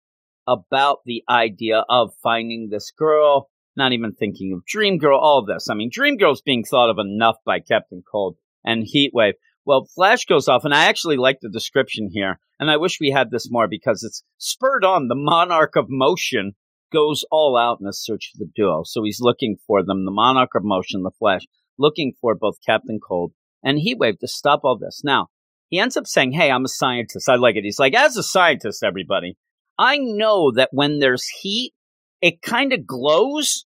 about 0.48 1.00
the 1.06 1.24
idea 1.30 1.86
of 1.90 2.14
finding 2.24 2.70
this 2.70 2.92
girl, 2.98 3.50
not 3.76 3.94
even 3.94 4.14
thinking 4.14 4.54
of 4.54 4.66
Dream 4.66 4.98
Girl, 4.98 5.20
all 5.20 5.46
this. 5.46 5.68
I 5.70 5.76
mean, 5.76 5.90
Dream 5.92 6.18
Girl's 6.18 6.42
being 6.42 6.64
thought 6.64 6.90
of 6.90 6.98
enough 6.98 7.36
by 7.46 7.60
Captain 7.60 8.02
Cold 8.10 8.38
and 8.64 8.84
Heatwave. 8.84 9.34
Well, 9.66 9.88
Flash 9.94 10.26
goes 10.26 10.48
off, 10.48 10.66
and 10.66 10.74
I 10.74 10.86
actually 10.86 11.18
like 11.18 11.40
the 11.42 11.50
description 11.50 12.10
here, 12.12 12.40
and 12.60 12.72
I 12.72 12.78
wish 12.78 13.00
we 13.00 13.12
had 13.12 13.30
this 13.30 13.52
more 13.52 13.68
because 13.68 14.04
it's 14.04 14.24
spurred 14.38 14.84
on. 14.84 15.08
The 15.08 15.16
Monarch 15.16 15.76
of 15.76 15.86
Motion 15.90 16.54
goes 16.92 17.24
all 17.30 17.56
out 17.56 17.78
in 17.80 17.88
a 17.88 17.94
search 17.94 18.32
for 18.32 18.40
the 18.40 18.52
duo. 18.56 18.82
So 18.84 19.04
he's 19.04 19.22
looking 19.22 19.58
for 19.68 19.84
them, 19.84 20.06
the 20.06 20.12
Monarch 20.12 20.56
of 20.56 20.64
Motion, 20.64 21.04
the 21.04 21.12
Flash, 21.20 21.44
looking 21.78 22.14
for 22.20 22.34
both 22.34 22.56
Captain 22.66 23.00
Cold 23.00 23.34
and 23.64 23.78
Heatwave 23.78 24.20
to 24.20 24.28
stop 24.28 24.62
all 24.64 24.78
this. 24.78 25.02
Now, 25.04 25.28
he 25.70 25.80
ends 25.80 25.98
up 25.98 26.08
saying, 26.08 26.32
Hey, 26.32 26.52
I'm 26.52 26.66
a 26.66 26.70
scientist. 26.70 27.30
I 27.30 27.36
like 27.36 27.56
it. 27.56 27.64
He's 27.64 27.80
like, 27.80 27.96
As 27.96 28.18
a 28.18 28.24
scientist, 28.24 28.84
everybody, 28.84 29.38
I 29.78 29.98
know 29.98 30.52
that 30.52 30.70
when 30.72 31.00
there's 31.00 31.26
heat 31.28 31.74
it 32.22 32.42
kind 32.42 32.74
of 32.74 32.86
glows. 32.86 33.66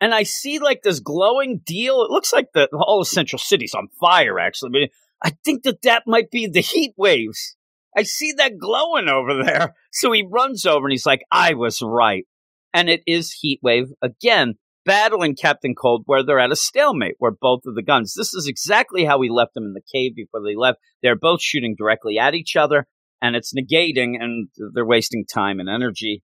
And 0.00 0.14
I 0.14 0.24
see 0.24 0.58
like 0.58 0.82
this 0.82 1.00
glowing 1.00 1.60
deal. 1.64 2.02
It 2.02 2.10
looks 2.10 2.32
like 2.32 2.48
the 2.52 2.68
whole 2.72 3.00
of 3.00 3.08
Central 3.08 3.38
City's 3.38 3.74
on 3.74 3.88
fire, 4.00 4.38
actually. 4.38 4.70
But 4.70 4.90
I 5.22 5.36
think 5.44 5.62
that 5.62 5.82
that 5.82 6.02
might 6.06 6.30
be 6.30 6.46
the 6.46 6.60
heat 6.60 6.92
waves. 6.96 7.56
I 7.96 8.02
see 8.02 8.32
that 8.32 8.58
glowing 8.58 9.08
over 9.08 9.42
there. 9.44 9.74
So 9.92 10.10
he 10.12 10.26
runs 10.28 10.66
over 10.66 10.86
and 10.86 10.92
he's 10.92 11.06
like, 11.06 11.24
I 11.30 11.54
was 11.54 11.80
right. 11.80 12.26
And 12.72 12.90
it 12.90 13.02
is 13.06 13.30
heat 13.30 13.60
wave 13.62 13.92
again, 14.02 14.54
battling 14.84 15.34
Captain 15.34 15.74
Cold 15.74 16.02
where 16.06 16.22
they're 16.22 16.38
at 16.38 16.52
a 16.52 16.56
stalemate, 16.56 17.16
where 17.18 17.32
both 17.32 17.62
of 17.66 17.74
the 17.74 17.82
guns. 17.82 18.14
This 18.14 18.34
is 18.34 18.46
exactly 18.46 19.04
how 19.04 19.18
we 19.18 19.28
left 19.28 19.54
them 19.54 19.64
in 19.64 19.72
the 19.72 19.80
cave 19.92 20.14
before 20.14 20.40
they 20.42 20.56
left. 20.56 20.78
They're 21.02 21.16
both 21.16 21.42
shooting 21.42 21.74
directly 21.76 22.18
at 22.18 22.34
each 22.34 22.56
other 22.56 22.86
and 23.20 23.34
it's 23.36 23.54
negating 23.54 24.14
and 24.20 24.48
they're 24.74 24.84
wasting 24.84 25.24
time 25.24 25.60
and 25.60 25.68
energy. 25.68 26.22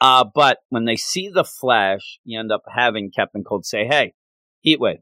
Uh, 0.00 0.24
but 0.34 0.58
when 0.68 0.84
they 0.84 0.96
see 0.96 1.30
the 1.30 1.44
flash, 1.44 2.18
you 2.24 2.38
end 2.38 2.52
up 2.52 2.62
having 2.74 3.10
Captain 3.14 3.42
Cold 3.42 3.64
say, 3.64 3.86
Hey, 3.86 4.12
Heatwave, 4.66 4.98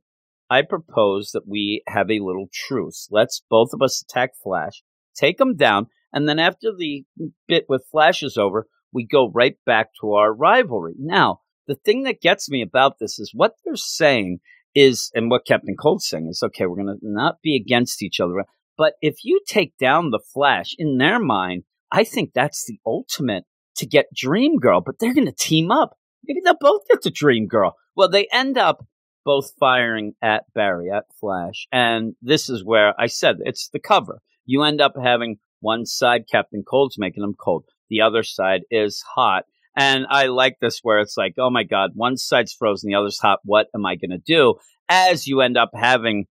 I 0.49 0.63
propose 0.63 1.31
that 1.33 1.49
we 1.49 1.83
have 1.89 2.11
a 2.11 2.21
little 2.21 2.49
truce. 2.53 3.09
Let's 3.11 3.43
both 3.49 3.71
of 3.73 3.83
us 3.83 4.03
attack 4.03 4.33
Flash, 4.43 4.83
take 5.17 5.41
him 5.41 5.57
down, 5.57 5.87
and 6.13 6.29
then 6.29 6.39
after 6.39 6.73
the 6.77 7.05
bit 7.49 7.65
with 7.69 7.87
Flash 7.91 8.23
is 8.23 8.37
over, 8.37 8.67
we 8.93 9.07
go 9.07 9.31
right 9.33 9.57
back 9.65 9.89
to 10.01 10.13
our 10.13 10.33
rivalry. 10.33 10.95
Now, 10.99 11.41
the 11.67 11.77
thing 11.77 12.03
that 12.05 12.21
gets 12.21 12.51
me 12.51 12.63
about 12.63 12.99
this 12.99 13.19
is 13.19 13.33
what 13.35 13.55
they're 13.65 13.77
saying 13.77 14.41
is, 14.75 15.11
and 15.15 15.31
what 15.31 15.47
Captain 15.47 15.77
Cold's 15.77 16.07
saying 16.07 16.29
is, 16.29 16.43
okay, 16.43 16.67
we're 16.67 16.83
going 16.83 16.99
to 16.99 16.99
not 17.03 17.37
be 17.43 17.57
against 17.57 18.03
each 18.03 18.21
other. 18.21 18.45
But 18.77 18.95
if 19.01 19.17
you 19.23 19.41
take 19.47 19.77
down 19.79 20.11
the 20.11 20.21
Flash, 20.33 20.75
in 20.79 20.99
their 20.99 21.19
mind, 21.19 21.65
I 21.91 22.05
think 22.05 22.33
that's 22.33 22.65
the 22.65 22.79
ultimate 22.87 23.45
to 23.77 23.87
get 23.87 24.07
Dream 24.15 24.57
Girl, 24.57 24.81
but 24.81 24.99
they're 24.99 25.15
going 25.15 25.27
to 25.27 25.33
team 25.33 25.71
up. 25.71 25.97
Maybe 26.25 26.41
they'll 26.43 26.57
both 26.59 26.83
get 26.89 27.03
the 27.03 27.11
Dream 27.11 27.47
Girl. 27.47 27.77
Well, 27.95 28.09
they 28.09 28.29
end 28.33 28.57
up 28.57 28.85
both 29.25 29.53
firing 29.61 30.15
at 30.23 30.45
Barry, 30.55 30.91
at 30.91 31.05
Flash. 31.21 31.67
And 31.71 32.15
this 32.23 32.49
is 32.49 32.65
where 32.65 32.95
I 32.99 33.07
said 33.07 33.37
it's 33.41 33.69
the 33.69 33.79
cover. 33.79 34.21
You 34.45 34.63
end 34.63 34.81
up 34.81 34.95
having 35.01 35.37
one 35.61 35.87
side, 35.87 36.25
Captain 36.31 36.65
Cold's 36.69 36.99
making 36.99 37.23
them 37.23 37.35
cold. 37.39 37.65
The 37.89 38.01
other 38.01 38.23
side 38.23 38.63
is 38.71 39.05
hot. 39.15 39.45
And 39.77 40.07
I 40.09 40.27
like 40.27 40.57
this 40.61 40.81
where 40.83 41.01
it's 41.01 41.17
like, 41.17 41.35
oh 41.39 41.51
my 41.51 41.65
God, 41.65 41.93
one 41.95 42.17
side's 42.17 42.53
frozen, 42.53 42.89
the 42.89 42.97
other's 42.97 43.19
hot. 43.19 43.41
What 43.45 43.69
am 43.75 43.87
I 43.87 43.97
going 43.97 44.11
to 44.11 44.19
do? 44.19 44.55
As 44.89 45.27
you 45.27 45.41
end 45.41 45.57
up 45.57 45.71
having, 45.75 46.27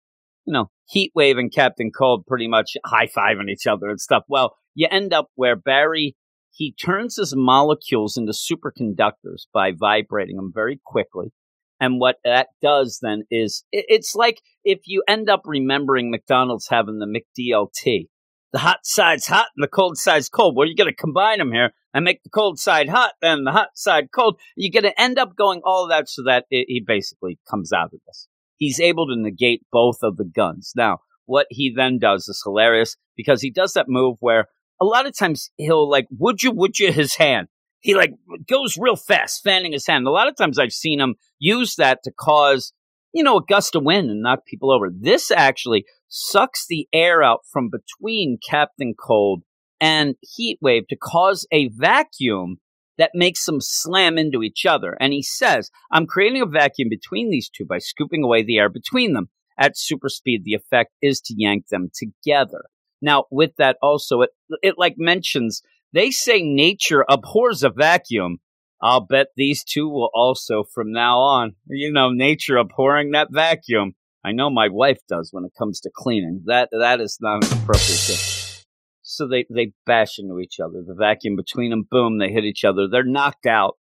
you 0.45 0.53
know, 0.53 0.69
Heat 0.85 1.11
Wave 1.15 1.37
and 1.37 1.51
Captain 1.51 1.91
Cold 1.91 2.25
pretty 2.27 2.47
much 2.47 2.77
high 2.85 3.07
fiving 3.07 3.49
each 3.49 3.65
other 3.65 3.89
and 3.89 3.99
stuff. 3.99 4.23
Well, 4.27 4.55
you 4.75 4.87
end 4.91 5.13
up 5.13 5.29
where 5.35 5.55
Barry, 5.55 6.15
he 6.51 6.73
turns 6.73 7.15
his 7.15 7.33
molecules 7.35 8.17
into 8.17 8.33
superconductors 8.33 9.47
by 9.53 9.71
vibrating 9.71 10.35
them 10.35 10.51
very 10.53 10.79
quickly. 10.85 11.31
And 11.79 11.99
what 11.99 12.17
that 12.23 12.49
does 12.61 12.99
then 13.01 13.23
is 13.31 13.63
it's 13.71 14.13
like 14.13 14.39
if 14.63 14.81
you 14.85 15.01
end 15.07 15.29
up 15.29 15.41
remembering 15.45 16.11
McDonald's 16.11 16.67
having 16.69 16.99
the 16.99 17.07
McDLT. 17.07 18.07
The 18.53 18.59
hot 18.59 18.79
side's 18.83 19.27
hot 19.27 19.47
and 19.55 19.63
the 19.63 19.67
cold 19.67 19.97
side's 19.97 20.29
cold. 20.29 20.55
Well, 20.55 20.67
you're 20.67 20.75
going 20.75 20.89
to 20.89 20.95
combine 20.95 21.39
them 21.39 21.53
here 21.53 21.71
and 21.93 22.03
make 22.03 22.23
the 22.23 22.29
cold 22.29 22.59
side 22.59 22.89
hot 22.89 23.13
and 23.21 23.47
the 23.47 23.51
hot 23.51 23.69
side 23.75 24.09
cold. 24.13 24.39
You're 24.55 24.71
going 24.71 24.91
to 24.91 25.01
end 25.01 25.17
up 25.17 25.35
going 25.35 25.61
all 25.63 25.87
that 25.87 26.09
so 26.09 26.23
that 26.23 26.45
it, 26.49 26.65
he 26.67 26.83
basically 26.85 27.39
comes 27.49 27.71
out 27.71 27.93
of 27.93 27.99
this. 28.05 28.27
He's 28.57 28.79
able 28.79 29.07
to 29.07 29.15
negate 29.15 29.65
both 29.71 29.99
of 30.03 30.17
the 30.17 30.25
guns. 30.25 30.73
Now, 30.75 30.99
what 31.25 31.47
he 31.49 31.73
then 31.75 31.97
does 31.97 32.27
is 32.27 32.41
hilarious 32.43 32.97
because 33.15 33.41
he 33.41 33.51
does 33.51 33.73
that 33.73 33.87
move 33.87 34.17
where 34.19 34.47
a 34.81 34.85
lot 34.85 35.05
of 35.05 35.17
times 35.17 35.49
he'll 35.57 35.89
like, 35.89 36.07
would 36.11 36.43
you, 36.43 36.51
would 36.51 36.77
you 36.77 36.91
his 36.91 37.15
hand? 37.15 37.47
He 37.79 37.95
like 37.95 38.13
goes 38.47 38.77
real 38.77 38.95
fast, 38.95 39.43
fanning 39.43 39.71
his 39.71 39.87
hand. 39.87 40.05
A 40.05 40.11
lot 40.11 40.27
of 40.27 40.35
times 40.35 40.59
I've 40.59 40.73
seen 40.73 40.99
him 40.99 41.15
use 41.39 41.75
that 41.75 42.03
to 42.03 42.11
cause, 42.11 42.73
you 43.13 43.23
know, 43.23 43.37
a 43.37 43.45
gust 43.45 43.75
of 43.75 43.83
wind 43.83 44.09
and 44.09 44.21
knock 44.21 44.45
people 44.45 44.71
over. 44.71 44.89
This 44.93 45.31
actually 45.31 45.85
sucks 46.07 46.65
the 46.67 46.87
air 46.93 47.23
out 47.23 47.41
from 47.51 47.69
between 47.69 48.37
Captain 48.47 48.93
Cold 48.97 49.43
and 49.79 50.15
Heat 50.21 50.59
Wave 50.61 50.87
to 50.89 50.95
cause 50.95 51.47
a 51.51 51.69
vacuum 51.69 52.57
that 52.97 53.11
makes 53.13 53.45
them 53.45 53.59
slam 53.59 54.17
into 54.17 54.43
each 54.43 54.65
other. 54.65 54.95
And 54.99 55.11
he 55.11 55.23
says, 55.23 55.71
I'm 55.91 56.05
creating 56.05 56.41
a 56.41 56.45
vacuum 56.45 56.87
between 56.89 57.31
these 57.31 57.49
two 57.49 57.65
by 57.65 57.79
scooping 57.79 58.23
away 58.23 58.43
the 58.43 58.59
air 58.59 58.69
between 58.69 59.13
them. 59.13 59.29
At 59.57 59.77
super 59.77 60.09
speed, 60.09 60.43
the 60.43 60.53
effect 60.53 60.91
is 61.01 61.21
to 61.21 61.35
yank 61.37 61.67
them 61.67 61.89
together. 61.93 62.63
Now, 63.01 63.25
with 63.31 63.55
that 63.57 63.77
also, 63.81 64.21
it, 64.21 64.29
it 64.61 64.75
like 64.77 64.95
mentions, 64.97 65.61
they 65.93 66.11
say 66.11 66.41
nature 66.41 67.05
abhors 67.09 67.63
a 67.63 67.69
vacuum. 67.69 68.37
I'll 68.81 69.05
bet 69.05 69.27
these 69.35 69.63
two 69.63 69.87
will 69.87 70.09
also 70.13 70.63
from 70.63 70.91
now 70.91 71.19
on, 71.19 71.55
you 71.67 71.91
know, 71.91 72.09
nature 72.09 72.57
abhorring 72.57 73.11
that 73.11 73.27
vacuum. 73.31 73.93
I 74.23 74.31
know 74.31 74.49
my 74.49 74.69
wife 74.69 74.99
does 75.07 75.29
when 75.31 75.45
it 75.45 75.53
comes 75.57 75.79
to 75.81 75.91
cleaning. 75.93 76.43
That 76.45 76.69
that 76.71 76.99
is 76.99 77.17
not 77.21 77.43
an 77.43 77.51
appropriate 77.51 77.99
thing. 77.99 78.63
So 79.01 79.27
they 79.27 79.45
they 79.53 79.73
bash 79.85 80.17
into 80.19 80.39
each 80.39 80.59
other. 80.59 80.83
The 80.85 80.95
vacuum 80.95 81.35
between 81.35 81.71
them, 81.71 81.87
boom, 81.89 82.17
they 82.17 82.31
hit 82.31 82.45
each 82.45 82.63
other. 82.63 82.87
They're 82.87 83.03
knocked 83.03 83.45
out. 83.45 83.77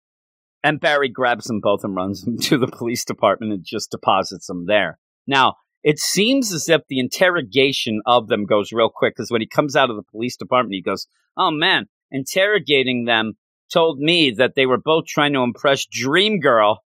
And 0.63 0.79
Barry 0.79 1.09
grabs 1.09 1.45
them 1.45 1.59
both 1.61 1.83
and 1.83 1.95
runs 1.95 2.23
them 2.23 2.37
to 2.41 2.57
the 2.57 2.67
police 2.67 3.05
department 3.05 3.53
and 3.53 3.63
just 3.65 3.91
deposits 3.91 4.47
them 4.47 4.65
there. 4.65 4.99
Now, 5.27 5.55
it 5.83 5.99
seems 5.99 6.51
as 6.53 6.67
if 6.69 6.81
the 6.89 6.99
interrogation 6.99 8.01
of 8.05 8.27
them 8.27 8.45
goes 8.45 8.71
real 8.71 8.89
quick 8.93 9.15
because 9.15 9.31
when 9.31 9.41
he 9.41 9.47
comes 9.47 9.75
out 9.75 9.89
of 9.89 9.95
the 9.95 10.03
police 10.03 10.35
department, 10.35 10.73
he 10.73 10.81
goes, 10.81 11.07
Oh 11.37 11.51
man, 11.51 11.85
interrogating 12.11 13.05
them 13.05 13.33
told 13.71 13.99
me 13.99 14.31
that 14.31 14.53
they 14.55 14.65
were 14.65 14.77
both 14.77 15.05
trying 15.05 15.33
to 15.33 15.41
impress 15.41 15.85
Dream 15.85 16.39
Girl 16.39 16.81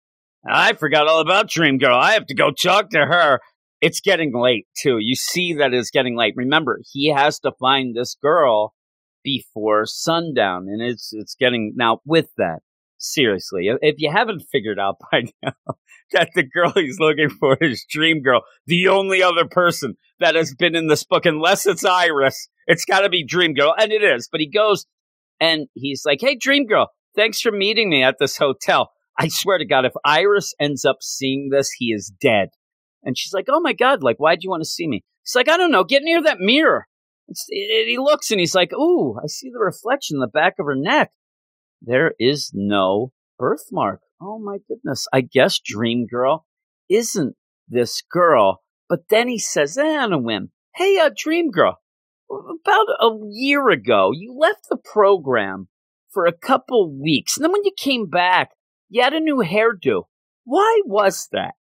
I 0.48 0.72
forgot 0.72 1.06
all 1.06 1.20
about 1.20 1.50
Dream 1.50 1.78
Girl. 1.78 1.96
I 1.96 2.12
have 2.12 2.26
to 2.26 2.34
go 2.34 2.50
talk 2.50 2.90
to 2.90 3.06
her. 3.06 3.40
It's 3.80 4.00
getting 4.00 4.34
late 4.34 4.66
too. 4.80 4.98
You 4.98 5.14
see 5.14 5.54
that 5.54 5.74
it's 5.74 5.90
getting 5.90 6.16
late. 6.16 6.34
Remember, 6.36 6.80
he 6.92 7.10
has 7.10 7.38
to 7.40 7.52
find 7.60 7.94
this 7.94 8.16
girl 8.20 8.74
before 9.22 9.84
sundown, 9.86 10.66
and 10.68 10.82
it's 10.82 11.10
it's 11.12 11.34
getting 11.34 11.74
now. 11.76 12.00
With 12.06 12.28
that, 12.38 12.60
seriously, 12.98 13.70
if 13.82 13.96
you 13.98 14.10
haven't 14.10 14.44
figured 14.50 14.78
out 14.78 14.96
by 15.10 15.24
now 15.42 15.52
that 16.12 16.30
the 16.34 16.42
girl 16.42 16.72
he's 16.74 16.98
looking 16.98 17.30
for 17.30 17.56
is 17.60 17.84
Dream 17.88 18.22
Girl, 18.22 18.42
the 18.66 18.88
only 18.88 19.22
other 19.22 19.46
person 19.46 19.96
that 20.20 20.34
has 20.34 20.54
been 20.54 20.74
in 20.74 20.88
this 20.88 21.04
book, 21.04 21.26
unless 21.26 21.66
it's 21.66 21.84
Iris, 21.84 22.48
it's 22.66 22.84
got 22.84 23.00
to 23.00 23.10
be 23.10 23.24
Dream 23.24 23.52
Girl, 23.52 23.74
and 23.78 23.92
it 23.92 24.02
is. 24.02 24.28
But 24.30 24.40
he 24.40 24.48
goes 24.48 24.86
and 25.40 25.66
he's 25.74 26.02
like, 26.04 26.20
"Hey, 26.20 26.36
Dream 26.36 26.66
Girl, 26.66 26.88
thanks 27.16 27.40
for 27.40 27.50
meeting 27.50 27.88
me 27.90 28.02
at 28.02 28.16
this 28.18 28.36
hotel." 28.36 28.90
I 29.20 29.28
swear 29.28 29.58
to 29.58 29.66
God, 29.66 29.84
if 29.84 29.92
Iris 30.02 30.54
ends 30.58 30.86
up 30.86 30.98
seeing 31.02 31.50
this, 31.50 31.70
he 31.72 31.92
is 31.92 32.10
dead. 32.22 32.48
And 33.02 33.18
she's 33.18 33.34
like, 33.34 33.46
Oh 33.50 33.60
my 33.60 33.74
God, 33.74 34.02
like, 34.02 34.16
why'd 34.16 34.42
you 34.42 34.48
want 34.48 34.62
to 34.62 34.68
see 34.68 34.88
me? 34.88 35.04
He's 35.22 35.34
like, 35.34 35.48
I 35.48 35.58
don't 35.58 35.70
know, 35.70 35.84
get 35.84 36.02
near 36.02 36.22
that 36.22 36.38
mirror. 36.38 36.86
It, 37.28 37.88
he 37.88 37.98
looks 37.98 38.30
and 38.30 38.40
he's 38.40 38.54
like, 38.54 38.72
Ooh, 38.72 39.16
I 39.22 39.26
see 39.26 39.50
the 39.50 39.58
reflection 39.58 40.16
in 40.16 40.20
the 40.20 40.26
back 40.26 40.54
of 40.58 40.66
her 40.66 40.74
neck. 40.74 41.10
There 41.82 42.14
is 42.18 42.50
no 42.54 43.12
birthmark. 43.38 44.00
Oh 44.22 44.38
my 44.38 44.58
goodness. 44.68 45.06
I 45.12 45.20
guess 45.20 45.58
Dream 45.58 46.06
Girl 46.06 46.46
isn't 46.88 47.36
this 47.68 48.02
girl. 48.10 48.62
But 48.88 49.08
then 49.08 49.28
he 49.28 49.38
says, 49.38 49.78
eh, 49.78 49.98
on 49.98 50.12
a 50.12 50.18
whim, 50.18 50.50
Hey, 50.74 50.98
uh, 50.98 51.10
Dream 51.14 51.50
Girl, 51.50 51.78
about 52.30 52.86
a 53.00 53.10
year 53.30 53.68
ago, 53.70 54.10
you 54.12 54.36
left 54.38 54.68
the 54.68 54.76
program 54.76 55.68
for 56.10 56.26
a 56.26 56.32
couple 56.32 56.90
weeks. 56.90 57.36
And 57.36 57.44
then 57.44 57.52
when 57.52 57.64
you 57.64 57.72
came 57.76 58.06
back, 58.06 58.50
you 58.88 59.02
had 59.02 59.14
a 59.14 59.20
new 59.20 59.36
hairdo. 59.36 60.04
Why 60.44 60.82
was 60.84 61.28
that? 61.32 61.54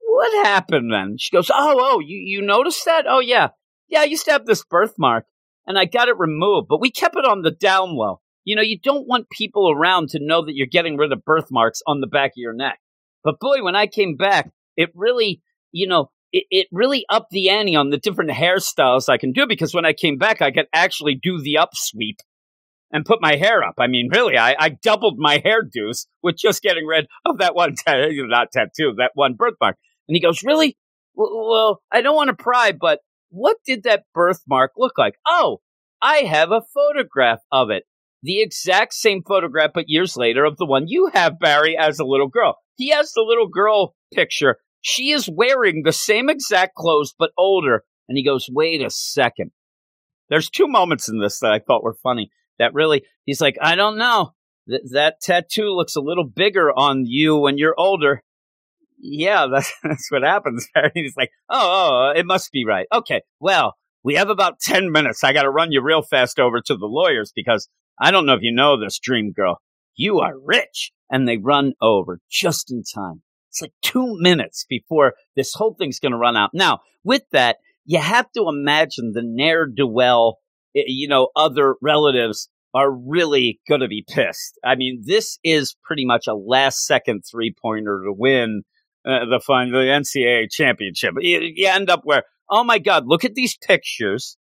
What 0.00 0.46
happened 0.46 0.92
then? 0.92 1.16
She 1.18 1.30
goes, 1.30 1.50
Oh, 1.52 1.74
oh, 1.78 2.00
you, 2.00 2.18
you 2.18 2.42
noticed 2.42 2.84
that? 2.86 3.04
Oh, 3.08 3.20
yeah. 3.20 3.48
Yeah, 3.88 4.00
I 4.00 4.04
used 4.04 4.24
to 4.26 4.32
have 4.32 4.46
this 4.46 4.64
birthmark 4.64 5.26
and 5.66 5.78
I 5.78 5.84
got 5.84 6.08
it 6.08 6.18
removed, 6.18 6.68
but 6.68 6.80
we 6.80 6.90
kept 6.90 7.16
it 7.16 7.24
on 7.24 7.42
the 7.42 7.50
down 7.50 7.94
low. 7.94 8.20
You 8.44 8.56
know, 8.56 8.62
you 8.62 8.78
don't 8.78 9.08
want 9.08 9.30
people 9.30 9.70
around 9.70 10.10
to 10.10 10.20
know 10.20 10.44
that 10.44 10.54
you're 10.54 10.68
getting 10.68 10.96
rid 10.96 11.12
of 11.12 11.24
birthmarks 11.24 11.82
on 11.86 12.00
the 12.00 12.06
back 12.06 12.30
of 12.30 12.36
your 12.36 12.54
neck. 12.54 12.78
But 13.24 13.40
boy, 13.40 13.62
when 13.62 13.74
I 13.74 13.88
came 13.88 14.16
back, 14.16 14.50
it 14.76 14.90
really, 14.94 15.42
you 15.72 15.88
know, 15.88 16.10
it, 16.36 16.44
it 16.50 16.66
really 16.70 17.06
upped 17.08 17.30
the 17.30 17.48
ante 17.48 17.76
on 17.76 17.88
the 17.88 17.96
different 17.96 18.30
hairstyles 18.30 19.08
I 19.08 19.16
can 19.16 19.32
do 19.32 19.46
because 19.46 19.72
when 19.72 19.86
I 19.86 19.94
came 19.94 20.18
back, 20.18 20.42
I 20.42 20.50
could 20.50 20.66
actually 20.72 21.14
do 21.14 21.40
the 21.40 21.58
upsweep 21.58 22.18
and 22.92 23.06
put 23.06 23.22
my 23.22 23.36
hair 23.36 23.64
up. 23.64 23.76
I 23.78 23.86
mean, 23.86 24.10
really, 24.12 24.36
I, 24.36 24.54
I 24.58 24.68
doubled 24.68 25.18
my 25.18 25.38
hairdos 25.38 26.06
with 26.22 26.36
just 26.36 26.62
getting 26.62 26.84
rid 26.84 27.06
of 27.24 27.38
that 27.38 27.54
one, 27.54 27.74
tattoo, 27.86 28.26
not 28.26 28.52
tattoo, 28.52 28.94
that 28.98 29.12
one 29.14 29.34
birthmark. 29.34 29.76
And 30.08 30.14
he 30.14 30.20
goes, 30.20 30.42
really? 30.42 30.76
Well, 31.14 31.80
I 31.90 32.02
don't 32.02 32.14
want 32.14 32.28
to 32.28 32.42
pry, 32.42 32.72
but 32.78 33.00
what 33.30 33.56
did 33.64 33.84
that 33.84 34.04
birthmark 34.14 34.72
look 34.76 34.98
like? 34.98 35.14
Oh, 35.26 35.60
I 36.02 36.18
have 36.18 36.50
a 36.50 36.62
photograph 36.74 37.40
of 37.50 37.70
it. 37.70 37.84
The 38.22 38.42
exact 38.42 38.92
same 38.92 39.22
photograph, 39.26 39.70
but 39.74 39.88
years 39.88 40.16
later, 40.16 40.44
of 40.44 40.58
the 40.58 40.66
one 40.66 40.86
you 40.86 41.10
have, 41.14 41.38
Barry, 41.38 41.76
as 41.78 41.98
a 41.98 42.04
little 42.04 42.28
girl. 42.28 42.56
He 42.76 42.90
has 42.90 43.12
the 43.12 43.22
little 43.22 43.48
girl 43.48 43.94
picture. 44.12 44.58
She 44.88 45.10
is 45.10 45.28
wearing 45.28 45.82
the 45.82 45.92
same 45.92 46.30
exact 46.30 46.76
clothes, 46.76 47.12
but 47.18 47.32
older. 47.36 47.82
And 48.08 48.16
he 48.16 48.24
goes, 48.24 48.48
wait 48.48 48.80
a 48.80 48.88
second. 48.88 49.50
There's 50.30 50.48
two 50.48 50.68
moments 50.68 51.08
in 51.08 51.18
this 51.18 51.40
that 51.40 51.50
I 51.50 51.58
thought 51.58 51.82
were 51.82 51.96
funny 52.04 52.30
that 52.60 52.72
really, 52.72 53.02
he's 53.24 53.40
like, 53.40 53.56
I 53.60 53.74
don't 53.74 53.98
know. 53.98 54.30
th- 54.68 54.82
that 54.92 55.20
tattoo 55.20 55.70
looks 55.70 55.96
a 55.96 56.00
little 56.00 56.22
bigger 56.22 56.70
on 56.70 57.02
you 57.04 57.36
when 57.36 57.58
you're 57.58 57.74
older. 57.76 58.22
Yeah, 58.96 59.48
that's, 59.52 59.72
that's 59.82 60.08
what 60.08 60.22
happens. 60.22 60.68
He's 60.94 61.16
like, 61.16 61.30
oh, 61.50 61.58
oh, 61.58 62.12
oh, 62.14 62.16
it 62.16 62.24
must 62.24 62.52
be 62.52 62.64
right. 62.64 62.86
Okay, 62.92 63.22
well, 63.40 63.74
we 64.04 64.14
have 64.14 64.30
about 64.30 64.60
10 64.60 64.92
minutes. 64.92 65.24
I 65.24 65.32
got 65.32 65.42
to 65.42 65.50
run 65.50 65.72
you 65.72 65.82
real 65.82 66.02
fast 66.02 66.38
over 66.38 66.60
to 66.60 66.76
the 66.76 66.86
lawyers 66.86 67.32
because 67.34 67.68
I 68.00 68.12
don't 68.12 68.24
know 68.24 68.34
if 68.34 68.42
you 68.42 68.54
know 68.54 68.78
this, 68.80 69.00
Dream 69.00 69.32
Girl. 69.32 69.60
You 69.96 70.20
are 70.20 70.38
rich. 70.38 70.92
And 71.10 71.26
they 71.26 71.38
run 71.38 71.72
over 71.80 72.20
just 72.30 72.70
in 72.70 72.84
time. 72.84 73.22
It's 73.56 73.62
like 73.62 73.72
two 73.80 74.16
minutes 74.18 74.66
before 74.68 75.14
this 75.34 75.54
whole 75.54 75.74
thing's 75.74 75.98
going 75.98 76.12
to 76.12 76.18
run 76.18 76.36
out. 76.36 76.50
Now, 76.52 76.80
with 77.04 77.22
that, 77.32 77.56
you 77.86 77.98
have 77.98 78.30
to 78.32 78.48
imagine 78.48 79.12
the 79.14 79.22
ne'er 79.24 79.66
do 79.66 79.86
well, 79.86 80.38
you 80.74 81.08
know, 81.08 81.28
other 81.34 81.76
relatives 81.80 82.50
are 82.74 82.90
really 82.90 83.58
going 83.66 83.80
to 83.80 83.88
be 83.88 84.04
pissed. 84.06 84.58
I 84.62 84.74
mean, 84.74 85.02
this 85.06 85.38
is 85.42 85.74
pretty 85.82 86.04
much 86.04 86.26
a 86.26 86.34
last 86.34 86.84
second 86.84 87.22
three 87.22 87.54
pointer 87.62 88.02
to 88.04 88.12
win 88.12 88.62
uh, 89.06 89.24
the 89.30 89.40
fun, 89.40 89.70
the 89.70 89.78
NCAA 89.78 90.50
championship. 90.50 91.14
You, 91.18 91.40
you 91.54 91.68
end 91.68 91.88
up 91.88 92.02
where, 92.04 92.24
oh 92.50 92.64
my 92.64 92.78
God, 92.78 93.04
look 93.06 93.24
at 93.24 93.34
these 93.34 93.56
pictures. 93.56 94.36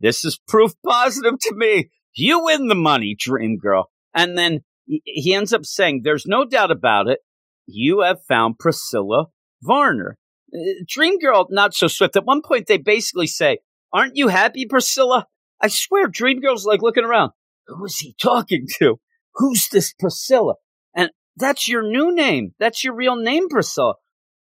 This 0.00 0.24
is 0.24 0.40
proof 0.48 0.72
positive 0.84 1.38
to 1.38 1.54
me. 1.54 1.90
You 2.14 2.42
win 2.44 2.66
the 2.66 2.74
money, 2.74 3.14
dream 3.16 3.58
girl. 3.58 3.90
And 4.12 4.36
then 4.36 4.62
he 4.86 5.34
ends 5.34 5.52
up 5.52 5.64
saying, 5.64 6.00
there's 6.02 6.26
no 6.26 6.44
doubt 6.44 6.72
about 6.72 7.08
it. 7.08 7.20
You 7.66 8.00
have 8.00 8.24
found 8.26 8.58
Priscilla 8.58 9.26
Varner. 9.62 10.18
Uh, 10.54 10.84
dream 10.86 11.18
girl, 11.18 11.46
not 11.50 11.74
so 11.74 11.88
swift. 11.88 12.16
At 12.16 12.24
one 12.24 12.42
point, 12.42 12.66
they 12.66 12.78
basically 12.78 13.26
say, 13.26 13.58
aren't 13.92 14.16
you 14.16 14.28
happy, 14.28 14.66
Priscilla? 14.66 15.26
I 15.60 15.68
swear, 15.68 16.06
Dream 16.06 16.40
Girl's 16.40 16.66
like 16.66 16.82
looking 16.82 17.04
around. 17.04 17.32
Who 17.66 17.84
is 17.84 17.98
he 17.98 18.14
talking 18.20 18.66
to? 18.78 19.00
Who's 19.34 19.68
this 19.68 19.92
Priscilla? 19.92 20.54
And 20.94 21.10
that's 21.36 21.68
your 21.68 21.82
new 21.82 22.14
name. 22.14 22.52
That's 22.58 22.84
your 22.84 22.94
real 22.94 23.16
name, 23.16 23.48
Priscilla. 23.48 23.94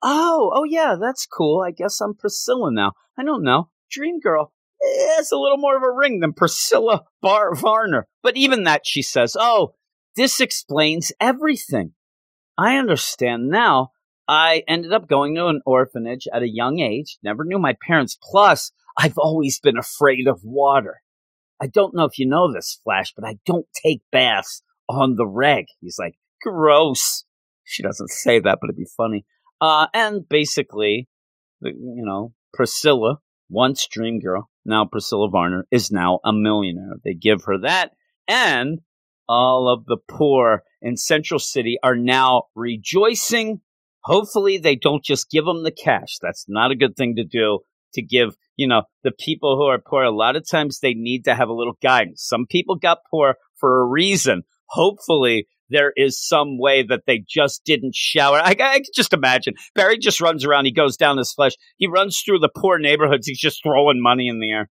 Oh, 0.01 0.51
oh 0.53 0.65
yeah, 0.65 0.95
that's 0.99 1.26
cool. 1.26 1.61
I 1.65 1.71
guess 1.71 2.01
I'm 2.01 2.15
Priscilla 2.15 2.71
now. 2.71 2.93
I 3.17 3.24
don't 3.24 3.43
know. 3.43 3.69
Dream 3.89 4.19
Girl. 4.19 4.51
It's 4.82 5.32
a 5.32 5.38
little 5.38 5.57
more 5.57 5.78
of 5.78 5.84
a 5.84 5.91
ring 5.91 6.19
than 6.19 6.34
Priscilla 6.34 7.03
Bar- 7.21 7.55
Varner. 7.55 8.05
But 8.21 8.36
even 8.36 8.65
that, 8.65 8.82
she 8.86 9.01
says, 9.01 9.38
oh, 9.39 9.76
this 10.17 10.41
explains 10.41 11.13
everything. 11.21 11.93
I 12.57 12.77
understand 12.77 13.49
now. 13.49 13.91
I 14.27 14.63
ended 14.67 14.93
up 14.93 15.09
going 15.09 15.35
to 15.35 15.47
an 15.47 15.61
orphanage 15.65 16.27
at 16.33 16.43
a 16.43 16.49
young 16.49 16.79
age, 16.79 17.17
never 17.23 17.43
knew 17.43 17.59
my 17.59 17.75
parents. 17.85 18.17
Plus, 18.21 18.71
I've 18.97 19.17
always 19.17 19.59
been 19.59 19.77
afraid 19.77 20.27
of 20.27 20.41
water. 20.43 21.01
I 21.61 21.67
don't 21.67 21.93
know 21.93 22.05
if 22.05 22.17
you 22.17 22.25
know 22.25 22.51
this, 22.51 22.79
Flash, 22.83 23.13
but 23.15 23.25
I 23.25 23.37
don't 23.45 23.65
take 23.83 24.01
baths 24.11 24.63
on 24.87 25.15
the 25.15 25.27
reg. 25.27 25.65
He's 25.81 25.97
like, 25.99 26.15
gross. 26.41 27.23
She 27.63 27.83
doesn't 27.83 28.09
say 28.09 28.39
that, 28.39 28.59
but 28.61 28.69
it'd 28.69 28.77
be 28.77 28.87
funny. 28.97 29.25
Uh, 29.59 29.87
and 29.93 30.27
basically, 30.27 31.07
you 31.61 32.03
know, 32.05 32.33
Priscilla, 32.53 33.19
once 33.49 33.87
Dream 33.87 34.19
Girl, 34.19 34.49
now 34.65 34.85
Priscilla 34.85 35.29
Varner, 35.29 35.65
is 35.71 35.91
now 35.91 36.19
a 36.23 36.33
millionaire. 36.33 36.95
They 37.03 37.13
give 37.13 37.43
her 37.45 37.59
that, 37.59 37.91
and 38.27 38.79
all 39.28 39.69
of 39.69 39.86
the 39.86 39.97
poor 40.09 40.63
in 40.82 40.97
Central 40.97 41.39
City 41.39 41.78
are 41.84 41.95
now 41.95 42.43
rejoicing. 42.55 43.61
Hopefully, 44.03 44.57
they 44.57 44.76
don't 44.76 45.03
just 45.03 45.30
give 45.30 45.45
them 45.45 45.63
the 45.63 45.71
cash. 45.71 46.17
That's 46.21 46.45
not 46.47 46.71
a 46.71 46.76
good 46.76 46.95
thing 46.95 47.15
to 47.15 47.24
do 47.24 47.59
to 47.93 48.01
give, 48.01 48.36
you 48.57 48.67
know, 48.67 48.84
the 49.03 49.11
people 49.11 49.55
who 49.55 49.63
are 49.63 49.80
poor. 49.80 50.03
A 50.03 50.11
lot 50.11 50.36
of 50.36 50.47
times 50.47 50.80
they 50.80 50.93
need 50.93 51.26
to 51.26 51.36
have 51.36 51.49
a 51.49 51.53
little 51.53 51.78
guidance. 51.82 52.26
Some 52.28 52.45
people 52.45 52.76
got 52.76 52.99
poor 53.09 53.36
for 53.55 53.82
a 53.82 53.86
reason. 53.86 54.43
Hopefully, 54.65 55.47
there 55.69 55.93
is 55.95 56.21
some 56.21 56.59
way 56.59 56.84
that 56.84 57.03
they 57.07 57.24
just 57.28 57.63
didn't 57.63 57.95
shower. 57.95 58.39
I, 58.39 58.55
I 58.59 58.82
just 58.93 59.13
imagine. 59.13 59.53
Barry 59.76 59.97
just 59.97 60.21
runs 60.21 60.43
around. 60.45 60.65
He 60.65 60.71
goes 60.71 60.97
down 60.97 61.17
his 61.17 61.34
flesh. 61.34 61.53
He 61.78 61.88
runs 61.88 62.19
through 62.19 62.39
the 62.39 62.49
poor 62.55 62.78
neighborhoods. 62.78 63.28
He's 63.28 63.39
just 63.39 63.63
throwing 63.63 64.01
money 64.01 64.28
in 64.28 64.39
the 64.39 64.51
air. 64.51 64.69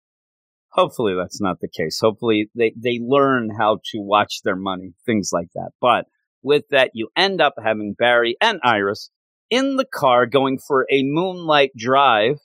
Hopefully 0.73 1.15
that's 1.15 1.41
not 1.41 1.61
the 1.61 1.69
case. 1.69 1.99
Hopefully 2.01 2.51
they, 2.55 2.73
they 2.77 3.01
learn 3.03 3.51
how 3.59 3.79
to 3.93 4.01
watch 4.01 4.43
their 4.43 4.57
money, 4.57 4.93
things 5.07 5.31
like 5.33 5.49
that. 5.55 5.71
But 5.81 6.07
with 6.43 6.65
that, 6.71 6.91
you 6.95 7.09
end 7.17 7.41
up 7.41 7.55
having 7.63 7.95
Barry 7.99 8.37
and 8.41 8.61
Iris 8.63 9.11
in 9.51 9.77
the 9.77 9.87
car 9.87 10.27
going 10.27 10.59
for 10.59 10.87
a 10.91 11.03
moonlight 11.03 11.71
drive. 11.77 12.37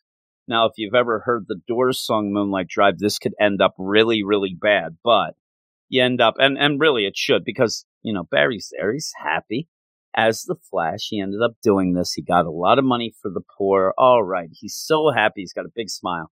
Now, 0.47 0.65
if 0.65 0.73
you've 0.77 0.95
ever 0.95 1.19
heard 1.19 1.45
the 1.47 1.61
Doors 1.67 1.99
song 1.99 2.33
Moonlight 2.33 2.67
Drive, 2.67 2.97
this 2.97 3.17
could 3.17 3.33
end 3.39 3.61
up 3.61 3.75
really, 3.77 4.23
really 4.23 4.53
bad. 4.59 4.97
But 5.03 5.35
you 5.87 6.03
end 6.03 6.19
up, 6.19 6.35
and, 6.37 6.57
and 6.57 6.81
really 6.81 7.05
it 7.05 7.15
should, 7.15 7.43
because, 7.45 7.85
you 8.01 8.13
know, 8.13 8.23
Barry's 8.29 8.69
there. 8.71 8.91
He's 8.91 9.13
happy. 9.17 9.69
As 10.15 10.43
the 10.43 10.55
Flash, 10.69 11.07
he 11.09 11.21
ended 11.21 11.41
up 11.41 11.53
doing 11.63 11.93
this. 11.93 12.13
He 12.13 12.21
got 12.21 12.45
a 12.45 12.51
lot 12.51 12.77
of 12.77 12.85
money 12.85 13.13
for 13.21 13.31
the 13.31 13.41
poor. 13.57 13.93
All 13.97 14.23
right. 14.23 14.49
He's 14.51 14.75
so 14.75 15.11
happy. 15.11 15.41
He's 15.41 15.53
got 15.53 15.65
a 15.65 15.73
big 15.73 15.89
smile. 15.89 16.29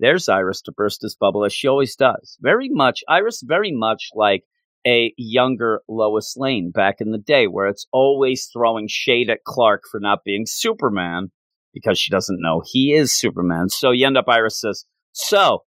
There's 0.00 0.28
Iris 0.28 0.60
to 0.62 0.72
burst 0.72 1.02
his 1.02 1.14
bubble, 1.14 1.44
as 1.44 1.52
she 1.52 1.68
always 1.68 1.94
does. 1.96 2.36
Very 2.40 2.68
much, 2.70 3.04
Iris, 3.08 3.42
very 3.44 3.72
much 3.72 4.10
like 4.14 4.42
a 4.86 5.14
younger 5.16 5.80
Lois 5.88 6.34
Lane 6.36 6.70
back 6.70 7.00
in 7.00 7.10
the 7.10 7.18
day, 7.18 7.46
where 7.46 7.68
it's 7.68 7.86
always 7.92 8.48
throwing 8.52 8.86
shade 8.88 9.30
at 9.30 9.44
Clark 9.44 9.82
for 9.90 10.00
not 10.00 10.24
being 10.24 10.44
Superman 10.46 11.30
because 11.72 11.98
she 11.98 12.10
doesn't 12.10 12.40
know 12.40 12.62
he 12.64 12.92
is 12.92 13.18
Superman. 13.18 13.68
So 13.68 13.90
you 13.90 14.06
end 14.06 14.16
up, 14.16 14.28
Iris 14.28 14.60
says, 14.60 14.84
So, 15.12 15.64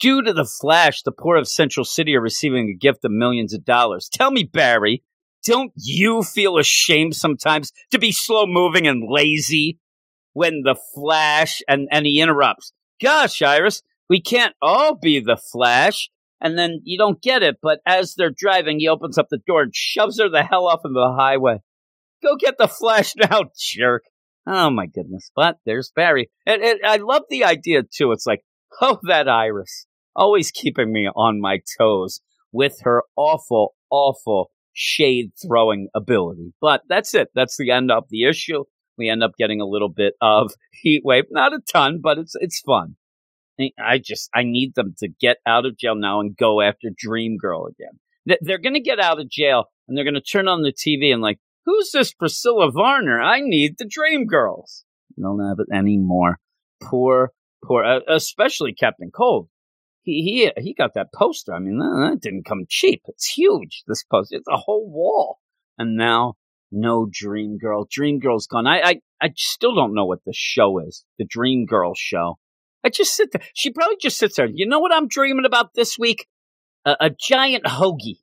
due 0.00 0.22
to 0.22 0.32
the 0.32 0.44
Flash, 0.44 1.02
the 1.02 1.12
poor 1.12 1.36
of 1.36 1.48
Central 1.48 1.84
City 1.84 2.16
are 2.16 2.20
receiving 2.20 2.68
a 2.68 2.78
gift 2.78 3.04
of 3.04 3.12
millions 3.12 3.54
of 3.54 3.64
dollars. 3.64 4.08
Tell 4.12 4.30
me, 4.30 4.44
Barry, 4.44 5.02
don't 5.44 5.72
you 5.76 6.22
feel 6.22 6.58
ashamed 6.58 7.16
sometimes 7.16 7.72
to 7.90 7.98
be 7.98 8.12
slow 8.12 8.46
moving 8.46 8.86
and 8.86 9.04
lazy 9.08 9.78
when 10.32 10.62
the 10.62 10.76
Flash 10.94 11.62
and, 11.68 11.88
and 11.90 12.06
he 12.06 12.20
interrupts? 12.20 12.72
Gosh, 13.02 13.42
Iris, 13.42 13.82
we 14.08 14.20
can't 14.20 14.54
all 14.62 14.94
be 14.94 15.20
the 15.20 15.36
Flash 15.36 16.08
and 16.42 16.58
then 16.58 16.80
you 16.84 16.98
don't 16.98 17.22
get 17.22 17.42
it. 17.42 17.56
But 17.62 17.80
as 17.86 18.14
they're 18.14 18.34
driving, 18.36 18.80
he 18.80 18.88
opens 18.88 19.16
up 19.16 19.28
the 19.30 19.38
door 19.46 19.62
and 19.62 19.74
shoves 19.74 20.20
her 20.20 20.28
the 20.28 20.42
hell 20.42 20.66
off 20.66 20.80
into 20.84 20.98
the 20.98 21.14
highway. 21.16 21.58
Go 22.22 22.36
get 22.36 22.58
the 22.58 22.68
flash 22.68 23.14
now, 23.30 23.44
jerk. 23.56 24.02
Oh 24.46 24.68
my 24.70 24.86
goodness. 24.86 25.30
But 25.34 25.58
there's 25.64 25.92
Barry. 25.94 26.30
And, 26.44 26.62
and 26.62 26.80
I 26.84 26.96
love 26.96 27.22
the 27.30 27.44
idea 27.44 27.82
too. 27.82 28.10
It's 28.10 28.26
like, 28.26 28.42
oh, 28.80 28.98
that 29.04 29.28
Iris. 29.28 29.86
Always 30.14 30.50
keeping 30.50 30.92
me 30.92 31.08
on 31.14 31.40
my 31.40 31.60
toes 31.78 32.20
with 32.50 32.80
her 32.82 33.04
awful, 33.16 33.74
awful 33.90 34.50
shade 34.72 35.30
throwing 35.46 35.88
ability. 35.94 36.52
But 36.60 36.82
that's 36.88 37.14
it. 37.14 37.28
That's 37.34 37.56
the 37.56 37.70
end 37.70 37.90
of 37.90 38.04
the 38.10 38.24
issue. 38.24 38.64
We 38.98 39.08
end 39.08 39.22
up 39.22 39.32
getting 39.38 39.60
a 39.60 39.66
little 39.66 39.88
bit 39.88 40.14
of 40.20 40.52
heat 40.82 41.02
wave. 41.04 41.24
Not 41.30 41.54
a 41.54 41.60
ton, 41.60 42.00
but 42.02 42.18
it's 42.18 42.34
it's 42.34 42.60
fun. 42.60 42.96
I 43.78 43.98
just 43.98 44.28
I 44.34 44.42
need 44.42 44.74
them 44.74 44.94
to 44.98 45.08
get 45.08 45.38
out 45.46 45.66
of 45.66 45.78
jail 45.78 45.94
now 45.94 46.20
and 46.20 46.36
go 46.36 46.60
after 46.60 46.88
Dream 46.96 47.36
Girl 47.36 47.66
again. 47.66 48.38
They're 48.40 48.58
going 48.58 48.74
to 48.74 48.80
get 48.80 49.00
out 49.00 49.20
of 49.20 49.28
jail 49.28 49.64
and 49.88 49.96
they're 49.96 50.04
going 50.04 50.14
to 50.14 50.20
turn 50.20 50.48
on 50.48 50.62
the 50.62 50.72
TV 50.72 51.12
and 51.12 51.22
like, 51.22 51.38
who's 51.64 51.90
this 51.92 52.12
Priscilla 52.12 52.70
Varner? 52.70 53.20
I 53.20 53.40
need 53.40 53.76
the 53.78 53.84
Dream 53.84 54.26
Girls. 54.26 54.84
don't 55.20 55.44
have 55.44 55.58
it 55.58 55.74
anymore. 55.74 56.38
Poor, 56.82 57.32
poor, 57.64 57.84
uh, 57.84 58.00
especially 58.08 58.72
Captain 58.72 59.10
Cold. 59.10 59.48
He 60.02 60.50
he 60.56 60.62
he 60.62 60.74
got 60.74 60.94
that 60.94 61.12
poster. 61.14 61.54
I 61.54 61.60
mean, 61.60 61.78
that, 61.78 62.10
that 62.10 62.20
didn't 62.20 62.44
come 62.44 62.64
cheap. 62.68 63.02
It's 63.06 63.26
huge. 63.26 63.84
This 63.86 64.02
poster, 64.02 64.36
it's 64.36 64.48
a 64.48 64.56
whole 64.56 64.90
wall. 64.90 65.38
And 65.78 65.96
now, 65.96 66.34
no 66.72 67.08
Dream 67.10 67.58
Girl. 67.58 67.86
Dream 67.90 68.18
Girl's 68.18 68.46
gone. 68.46 68.66
I 68.66 68.80
I 68.80 69.00
I 69.20 69.30
still 69.36 69.74
don't 69.74 69.94
know 69.94 70.06
what 70.06 70.24
the 70.24 70.32
show 70.34 70.78
is. 70.78 71.04
The 71.18 71.24
Dream 71.24 71.66
Girl 71.66 71.92
show. 71.96 72.38
I 72.84 72.88
just 72.88 73.14
sit 73.14 73.30
there. 73.32 73.42
She 73.54 73.70
probably 73.70 73.96
just 74.00 74.18
sits 74.18 74.36
there. 74.36 74.48
You 74.52 74.66
know 74.66 74.80
what 74.80 74.92
I'm 74.92 75.06
dreaming 75.06 75.44
about 75.44 75.74
this 75.74 75.98
week? 75.98 76.26
A, 76.84 76.96
a 77.00 77.10
giant 77.10 77.64
hoagie. 77.64 78.18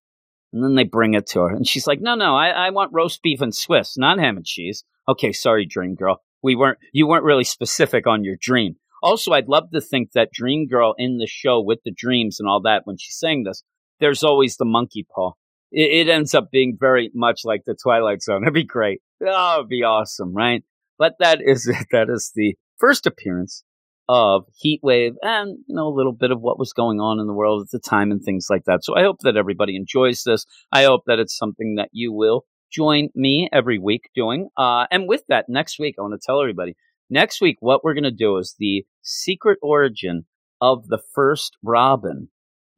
And 0.52 0.64
then 0.64 0.76
they 0.76 0.84
bring 0.84 1.14
it 1.14 1.28
to 1.28 1.42
her. 1.42 1.56
And 1.56 1.66
she's 1.66 1.88
like, 1.88 2.02
no, 2.02 2.16
no, 2.16 2.36
I, 2.36 2.50
I 2.50 2.70
want 2.72 2.92
roast 2.92 3.22
beef 3.22 3.40
and 3.40 3.56
Swiss, 3.56 3.98
not 3.98 4.20
ham 4.20 4.36
and 4.36 4.46
cheese. 4.46 4.84
Okay, 5.08 5.32
sorry, 5.32 5.66
dream 5.66 5.96
girl. 5.96 6.22
We 6.42 6.56
weren't, 6.56 6.80
you 6.92 7.08
weren't 7.08 7.24
really 7.24 7.44
specific 7.44 8.08
on 8.08 8.24
your 8.24 8.36
dream. 8.40 8.76
Also, 9.02 9.32
I'd 9.32 9.48
love 9.48 9.72
to 9.72 9.80
think 9.80 10.12
that 10.12 10.32
Dream 10.34 10.68
Girl 10.68 10.94
in 10.98 11.20
the 11.20 11.28
show 11.28 11.62
with 11.62 11.80
the 11.86 11.92
dreams 11.92 12.40
and 12.40 12.50
all 12.50 12.62
that, 12.64 12.82
when 12.86 12.98
she's 12.98 13.18
saying 13.18 13.44
this, 13.44 13.64
there's 14.00 14.24
always 14.24 14.58
the 14.58 14.66
monkey 14.66 15.06
paw. 15.10 15.34
It, 15.72 16.08
it 16.08 16.12
ends 16.12 16.34
up 16.34 16.52
being 16.52 16.78
very 16.80 17.12
much 17.14 17.42
like 17.44 17.64
the 17.66 17.76
Twilight 17.76 18.22
Zone. 18.22 18.44
It'd 18.44 18.54
be 18.54 18.64
great. 18.64 19.02
Oh, 19.26 19.56
it'd 19.60 19.70
be 19.70 19.84
awesome, 19.84 20.34
right? 20.34 20.64
But 20.98 21.16
that 21.20 21.40
is, 21.44 21.64
that 21.92 22.10
is 22.10 22.32
the 22.36 22.56
first 22.78 23.06
appearance 23.06 23.64
of 24.08 24.46
heat 24.58 24.80
wave 24.82 25.14
and 25.22 25.60
you 25.68 25.76
know 25.76 25.88
a 25.88 25.94
little 25.94 26.12
bit 26.12 26.32
of 26.32 26.42
what 26.42 26.58
was 26.58 26.74
going 26.74 27.00
on 27.00 27.20
in 27.20 27.28
the 27.28 27.34
world 27.34 27.62
at 27.62 27.70
the 27.70 27.80
time 27.80 28.10
and 28.10 28.24
things 28.24 28.48
like 28.50 28.64
that. 28.66 28.84
So 28.84 28.98
I 28.98 29.04
hope 29.04 29.20
that 29.20 29.38
everybody 29.38 29.76
enjoys 29.76 30.24
this. 30.24 30.48
I 30.72 30.86
hope 30.86 31.04
that 31.06 31.20
it's 31.20 31.38
something 31.38 31.76
that 31.76 31.90
you 31.92 32.12
will 32.12 32.46
join 32.72 33.10
me 33.14 33.50
every 33.54 33.78
week 33.78 34.10
doing. 34.16 34.50
Uh, 34.58 34.88
and 34.90 35.08
with 35.08 35.22
that, 35.30 35.46
next 35.48 35.78
week 35.80 35.96
I 36.00 36.02
want 36.02 36.20
to 36.20 36.26
tell 36.26 36.42
everybody 36.42 36.76
next 37.10 37.40
week 37.40 37.58
what 37.60 37.84
we're 37.84 37.94
going 37.94 38.04
to 38.04 38.12
do 38.12 38.38
is 38.38 38.56
the 38.58 38.84
secret 39.02 39.60
origin 39.62 40.26
of 40.62 40.88
the 40.88 41.00
first 41.14 41.58
Robin. 41.64 42.30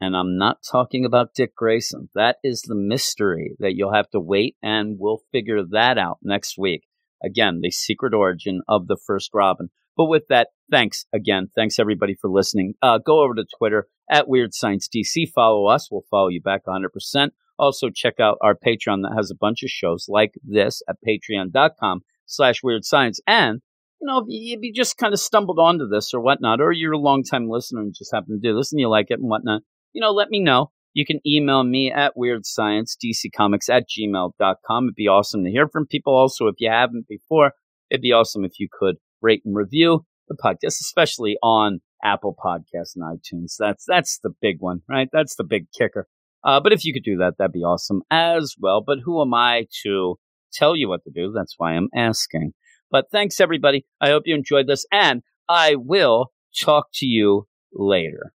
And 0.02 0.18
I'm 0.18 0.36
not 0.36 0.64
talking 0.70 1.06
about 1.06 1.36
Dick 1.36 1.56
Grayson. 1.56 2.10
That 2.16 2.38
is 2.44 2.64
the 2.64 2.76
mystery 2.76 3.56
that 3.60 3.76
you'll 3.76 3.94
have 3.94 4.10
to 4.10 4.20
wait 4.20 4.56
and 4.64 4.98
we'll 4.98 5.22
figure 5.32 5.62
that 5.64 6.00
out 6.00 6.18
next 6.24 6.58
week. 6.58 6.88
Again, 7.24 7.60
the 7.62 7.70
secret 7.70 8.16
origin 8.16 8.62
of 8.68 8.88
the 8.88 8.98
first 8.98 9.30
Robin. 9.32 9.70
But 9.96 10.06
with 10.06 10.24
that, 10.30 10.48
thanks 10.72 11.06
again. 11.14 11.50
Thanks 11.54 11.78
everybody 11.78 12.16
for 12.16 12.32
listening. 12.32 12.74
Uh, 12.82 12.98
go 12.98 13.24
over 13.24 13.36
to 13.36 13.46
Twitter 13.60 13.88
at 14.10 14.28
Weird 14.28 14.56
Science 14.56 14.90
DC. 14.90 15.30
Follow 15.30 15.68
us. 15.68 15.90
We'll 15.92 16.06
follow 16.10 16.30
you 16.30 16.42
back 16.42 16.66
100%. 16.66 17.30
Also 17.60 17.92
check 17.94 18.20
out 18.20 18.40
our 18.42 18.56
Patreon 18.56 19.04
that 19.04 19.14
has 19.16 19.30
a 19.30 19.36
bunch 19.40 19.62
of 19.62 19.70
shows 19.70 20.08
like 20.10 20.34
this 20.44 20.82
at 20.90 20.96
patreon.com 21.08 22.02
slash 22.26 22.64
weird 22.64 22.86
science. 22.86 23.20
And, 23.28 23.62
you 24.02 24.08
know, 24.08 24.18
if 24.18 24.26
you, 24.30 24.58
if 24.58 24.64
you 24.64 24.74
just 24.74 24.98
kind 24.98 25.14
of 25.14 25.20
stumbled 25.20 25.60
onto 25.60 25.88
this 25.88 26.12
or 26.12 26.22
whatnot, 26.22 26.60
or 26.60 26.72
you're 26.72 26.94
a 26.94 26.98
long 26.98 27.24
time 27.24 27.48
listener 27.48 27.82
and 27.82 27.94
just 27.96 28.12
happen 28.12 28.34
to 28.34 28.40
do 28.42 28.56
this 28.56 28.72
and 28.72 28.80
you 28.80 28.90
like 28.90 29.12
it 29.12 29.20
and 29.20 29.30
whatnot, 29.30 29.62
you 29.94 30.02
know, 30.02 30.12
let 30.12 30.30
me 30.30 30.40
know. 30.40 30.72
You 30.94 31.06
can 31.06 31.20
email 31.26 31.64
me 31.64 31.92
at 31.92 32.14
weirdsciencedccomics 32.18 33.70
at 33.70 33.86
gmail.com. 33.90 34.84
It'd 34.84 34.96
be 34.96 35.08
awesome 35.08 35.44
to 35.44 35.52
hear 35.52 35.68
from 35.70 35.88
people. 35.88 36.14
Also, 36.14 36.48
if 36.48 36.56
you 36.60 36.70
haven't 36.70 37.08
before, 37.08 37.54
it'd 37.90 38.02
be 38.02 38.12
awesome 38.12 38.44
if 38.44 38.60
you 38.60 38.68
could 38.72 38.96
rate 39.22 39.42
and 39.46 39.56
review 39.56 40.06
the 40.28 40.36
podcast, 40.36 40.80
especially 40.82 41.38
on 41.42 41.80
Apple 42.04 42.36
Podcasts 42.44 42.96
and 42.96 43.06
iTunes. 43.06 43.56
That's 43.58 43.86
that's 43.88 44.20
the 44.20 44.32
big 44.42 44.58
one, 44.60 44.82
right? 44.90 45.08
That's 45.12 45.36
the 45.36 45.44
big 45.44 45.68
kicker. 45.78 46.08
Uh, 46.44 46.60
but 46.60 46.74
if 46.74 46.84
you 46.84 46.94
could 46.94 47.04
do 47.04 47.18
that, 47.18 47.36
that'd 47.38 47.52
be 47.52 47.60
awesome 47.60 48.02
as 48.10 48.56
well. 48.60 48.82
But 48.86 49.00
who 49.06 49.22
am 49.22 49.34
I 49.34 49.68
to 49.84 50.16
tell 50.52 50.76
you 50.76 50.90
what 50.90 51.04
to 51.04 51.12
do? 51.14 51.32
That's 51.32 51.56
why 51.58 51.74
I'm 51.74 51.90
asking. 51.96 52.54
But 52.90 53.06
thanks 53.12 53.40
everybody. 53.40 53.86
I 54.02 54.10
hope 54.10 54.24
you 54.26 54.36
enjoyed 54.36 54.68
this, 54.68 54.86
and 54.92 55.22
I 55.48 55.76
will 55.76 56.32
talk 56.60 56.88
to 56.96 57.06
you 57.06 57.48
later. 57.74 58.34